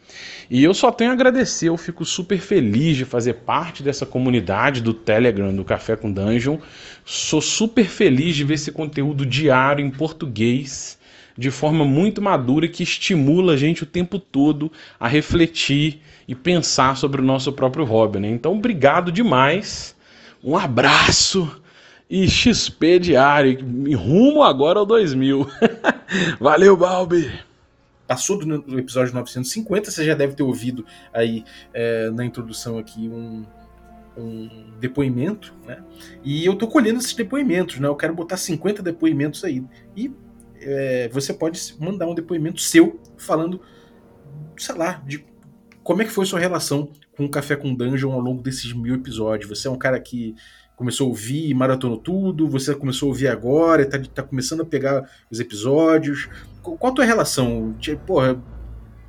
E 0.51 0.63
eu 0.63 0.75
só 0.75 0.93
tenho 0.93 1.11
a 1.11 1.15
agradecer, 1.15 1.71
eu 1.71 1.77
fico 1.79 2.05
super 2.05 2.39
feliz 2.39 2.99
de 2.99 3.07
fazer 3.07 3.33
parte 3.33 3.83
dessa 3.83 4.05
comunidade 4.05 4.83
do 4.83 4.93
Telegram 4.93 5.55
do 5.55 5.65
Café 5.65 5.97
com 5.97 6.13
Dungeon. 6.13 6.59
Sou 7.03 7.41
super 7.41 7.87
feliz 7.87 8.37
de 8.37 8.45
ver 8.45 8.55
esse 8.55 8.73
conteúdo 8.73 9.25
diário 9.25 9.83
em 9.83 9.91
português 9.91 10.99
de 11.37 11.51
forma 11.51 11.85
muito 11.85 12.23
madura 12.23 12.69
que 12.69 12.83
estimula 12.83 13.55
a 13.55 13.57
gente 13.57 13.83
o 13.83 13.87
tempo 13.87 14.19
todo 14.19 14.71
a 14.99 15.07
refletir 15.07 16.01
e 16.27 16.35
pensar 16.35 16.97
sobre 16.97 17.21
o 17.21 17.25
nosso 17.25 17.53
próprio 17.53 17.85
hobby. 17.85 18.21
Né? 18.21 18.29
Então, 18.29 18.55
obrigado 18.55 19.13
demais, 19.13 19.95
um 20.43 20.57
abraço 20.57 21.61
e 22.09 22.29
XP 22.29 23.01
diário, 23.01 23.59
rumo 23.97 24.43
agora 24.43 24.79
ao 24.79 24.87
2000. 24.87 25.47
Valeu, 26.41 26.77
Balbi! 26.77 27.31
Passou 28.07 28.39
do 28.39 28.79
episódio 28.79 29.13
950, 29.13 29.91
você 29.91 30.05
já 30.05 30.15
deve 30.15 30.35
ter 30.35 30.45
ouvido 30.45 30.87
aí 31.13 31.45
é, 31.75 32.09
na 32.11 32.25
introdução 32.25 32.79
aqui 32.79 33.09
um, 33.09 33.45
um 34.17 34.49
depoimento, 34.79 35.53
né? 35.67 35.83
E 36.23 36.47
eu 36.47 36.55
tô 36.55 36.69
colhendo 36.69 37.01
esses 37.01 37.13
depoimentos, 37.15 37.81
né? 37.81 37.89
Eu 37.89 37.97
quero 37.97 38.15
botar 38.15 38.37
50 38.37 38.81
depoimentos 38.81 39.43
aí. 39.43 39.65
E 39.97 40.13
é, 40.61 41.09
você 41.13 41.33
pode 41.33 41.61
mandar 41.79 42.07
um 42.07 42.15
depoimento 42.15 42.61
seu 42.61 43.01
falando, 43.17 43.61
sei 44.57 44.75
lá, 44.75 45.03
de 45.07 45.25
como 45.83 46.03
é 46.03 46.05
que 46.05 46.11
foi 46.11 46.27
sua 46.27 46.41
relação 46.41 46.91
com 47.17 47.25
o 47.25 47.31
Café 47.31 47.57
com 47.57 47.75
Dungeon 47.75 48.13
ao 48.13 48.21
longo 48.21 48.43
desses 48.43 48.73
mil 48.73 48.95
episódios. 48.95 49.49
Você 49.49 49.69
é 49.69 49.71
um 49.71 49.79
cara 49.79 49.99
que 50.01 50.35
começou 50.77 51.07
a 51.07 51.09
ouvir 51.09 51.49
e 51.49 51.55
maratonou 51.55 51.97
tudo, 51.97 52.49
você 52.49 52.75
começou 52.75 53.07
a 53.07 53.11
ouvir 53.11 53.29
agora, 53.29 53.83
está 53.83 53.99
tá 53.99 54.23
começando 54.23 54.61
a 54.61 54.67
pegar 54.67 55.09
os 55.31 55.41
episódios. 55.41 56.29
Qual 56.63 56.93
a 56.93 56.95
tua 56.95 57.05
relação? 57.05 57.75
Porra, 58.07 58.43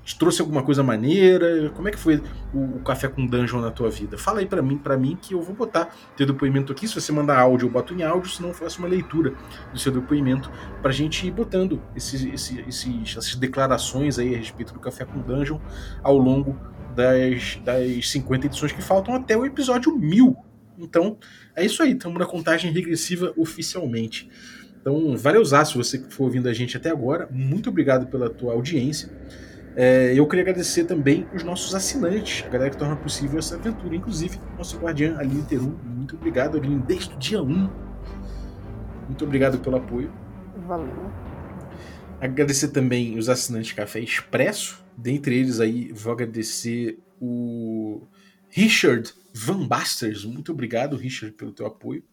te 0.08 0.18
trouxe 0.18 0.40
alguma 0.40 0.64
coisa 0.64 0.82
maneira? 0.82 1.70
Como 1.72 1.90
é 1.90 1.92
que 1.92 2.00
foi 2.00 2.24
o, 2.54 2.78
o 2.78 2.80
café 2.80 3.10
com 3.10 3.26
dungeon 3.26 3.60
na 3.60 3.70
tua 3.70 3.90
vida? 3.90 4.18
Fala 4.18 4.40
aí 4.40 4.46
para 4.46 4.62
mim, 4.62 4.78
para 4.78 4.96
mim 4.96 5.18
que 5.22 5.34
eu 5.34 5.42
vou 5.42 5.54
botar 5.54 5.94
teu 6.16 6.26
depoimento 6.26 6.72
aqui. 6.72 6.88
Se 6.88 6.96
você 6.96 7.12
mandar 7.12 7.38
áudio, 7.38 7.68
eu 7.68 7.70
boto 7.70 7.94
em 7.94 8.04
áudio, 8.04 8.32
senão 8.32 8.50
eu 8.50 8.56
faço 8.56 8.80
uma 8.80 8.88
leitura 8.88 9.34
do 9.74 9.78
seu 9.78 9.92
depoimento 9.92 10.50
pra 10.82 10.94
gente 10.94 11.28
ir 11.28 11.32
botando 11.32 11.82
esses, 11.94 12.24
esses, 12.24 12.58
esses, 12.66 13.18
essas 13.18 13.36
declarações 13.36 14.18
aí 14.18 14.34
a 14.34 14.38
respeito 14.38 14.74
do 14.74 14.80
café 14.80 15.04
com 15.04 15.20
dungeon 15.20 15.60
ao 16.02 16.18
longo 16.18 16.58
das, 16.96 17.60
das 17.66 18.10
50 18.10 18.46
edições 18.46 18.72
que 18.72 18.82
faltam 18.82 19.14
até 19.14 19.36
o 19.36 19.46
episódio 19.46 19.94
1000. 19.94 20.38
Então, 20.80 21.18
é 21.54 21.66
isso 21.66 21.84
aí, 21.84 21.92
estamos 21.92 22.18
na 22.18 22.26
contagem 22.26 22.72
regressiva 22.72 23.34
oficialmente. 23.36 24.30
Então, 24.80 25.18
valeu, 25.18 25.44
se 25.44 25.76
você 25.76 26.00
for 26.10 26.24
ouvindo 26.24 26.48
a 26.48 26.54
gente 26.54 26.78
até 26.78 26.90
agora. 26.90 27.28
Muito 27.30 27.70
obrigado 27.70 28.08
pela 28.08 28.30
tua 28.30 28.54
audiência. 28.54 29.12
É, 29.80 30.12
eu 30.16 30.28
queria 30.28 30.42
agradecer 30.42 30.86
também 30.86 31.28
os 31.36 31.44
nossos 31.44 31.76
assinantes, 31.76 32.44
a 32.48 32.50
galera 32.50 32.72
que 32.72 32.78
torna 32.78 32.96
possível 32.96 33.38
essa 33.38 33.54
aventura, 33.54 33.96
inclusive 33.96 34.40
nosso 34.58 34.76
guardiã 34.80 35.16
Aline 35.20 35.44
Teru. 35.44 35.80
Muito 35.86 36.16
obrigado, 36.16 36.58
Aline, 36.58 36.82
desde 36.82 37.14
o 37.14 37.18
dia 37.20 37.44
1. 37.44 37.70
Muito 39.08 39.24
obrigado 39.24 39.60
pelo 39.60 39.76
apoio. 39.76 40.12
Valeu. 40.66 41.12
Agradecer 42.20 42.70
também 42.70 43.20
os 43.20 43.30
assinantes 43.30 43.74
Café 43.74 44.00
Expresso. 44.00 44.84
Dentre 44.98 45.38
eles 45.38 45.60
aí, 45.60 45.92
vou 45.94 46.12
agradecer 46.12 46.98
o 47.22 48.02
Richard 48.50 49.14
Van 49.32 49.68
Basters. 49.68 50.26
Muito 50.26 50.52
obrigado, 50.52 50.96
Richard, 50.98 51.36
pelo 51.36 51.52
teu 51.52 51.68
apoio. 51.68 52.04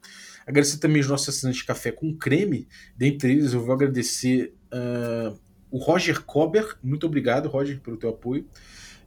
Agradecer 0.47 0.77
também 0.77 1.01
os 1.01 1.09
nossos 1.09 1.31
assinantes 1.31 1.63
Café 1.63 1.91
com 1.91 2.15
Creme. 2.15 2.69
Dentre 2.95 3.33
eles, 3.33 3.55
eu 3.55 3.65
vou 3.65 3.75
agradecer 3.75 4.55
uh, 4.67 5.35
o 5.75 5.79
Roger 5.79 6.23
Kober, 6.23 6.77
muito 6.81 7.05
obrigado, 7.05 7.49
Roger, 7.49 7.81
pelo 7.81 7.97
teu 7.97 8.11
apoio. 8.11 8.47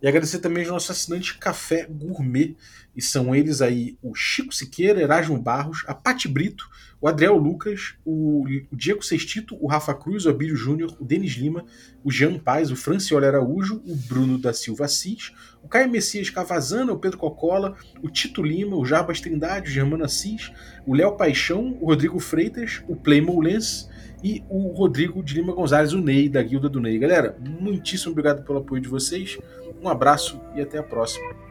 E 0.01 0.07
agradecer 0.07 0.39
também 0.39 0.63
aos 0.63 0.71
nossos 0.73 0.91
assinantes 0.91 1.31
Café 1.31 1.87
Gourmet, 1.89 2.57
e 2.93 3.01
são 3.01 3.33
eles 3.33 3.61
aí 3.61 3.97
o 4.03 4.13
Chico 4.13 4.53
Siqueira, 4.53 5.01
Erasmo 5.01 5.39
Barros, 5.39 5.85
a 5.87 5.93
Pati 5.93 6.27
Brito, 6.27 6.69
o 6.99 7.07
Adriel 7.07 7.37
Lucas, 7.37 7.93
o 8.05 8.43
Diego 8.69 9.01
Sextito, 9.01 9.57
o 9.61 9.67
Rafa 9.67 9.93
Cruz, 9.93 10.25
o 10.25 10.29
Abílio 10.29 10.57
Júnior, 10.57 10.93
o 10.99 11.05
Denis 11.05 11.35
Lima, 11.35 11.63
o 12.03 12.11
Jean 12.11 12.37
Paz, 12.37 12.69
o 12.69 12.75
Francioli 12.75 13.25
Araújo, 13.25 13.81
o 13.87 13.95
Bruno 13.95 14.37
da 14.37 14.51
Silva 14.51 14.85
Assis, 14.85 15.31
o 15.63 15.69
Caio 15.69 15.89
Messias 15.89 16.29
Cavazana, 16.29 16.91
o 16.91 16.99
Pedro 16.99 17.17
Cocola, 17.17 17.77
o 18.03 18.09
Tito 18.09 18.43
Lima, 18.43 18.75
o 18.75 18.85
Jarbas 18.85 19.21
Trindade, 19.21 19.69
o 19.69 19.73
Germano 19.73 20.03
Assis, 20.03 20.51
o 20.85 20.93
Léo 20.93 21.15
Paixão, 21.15 21.77
o 21.79 21.85
Rodrigo 21.85 22.19
Freitas, 22.19 22.83
o 22.89 22.95
Playmo 22.95 23.39
Lens, 23.39 23.87
e 24.23 24.43
o 24.49 24.69
Rodrigo 24.69 25.23
de 25.23 25.35
Lima 25.35 25.53
Gonzalez, 25.53 25.93
o 25.93 26.01
Ney, 26.01 26.29
da 26.29 26.41
Guilda 26.41 26.69
do 26.69 26.79
Ney. 26.79 26.97
Galera, 26.97 27.37
muitíssimo 27.39 28.11
obrigado 28.11 28.43
pelo 28.43 28.59
apoio 28.59 28.81
de 28.81 28.87
vocês, 28.87 29.37
um 29.81 29.87
abraço 29.87 30.39
e 30.55 30.61
até 30.61 30.77
a 30.77 30.83
próxima. 30.83 31.46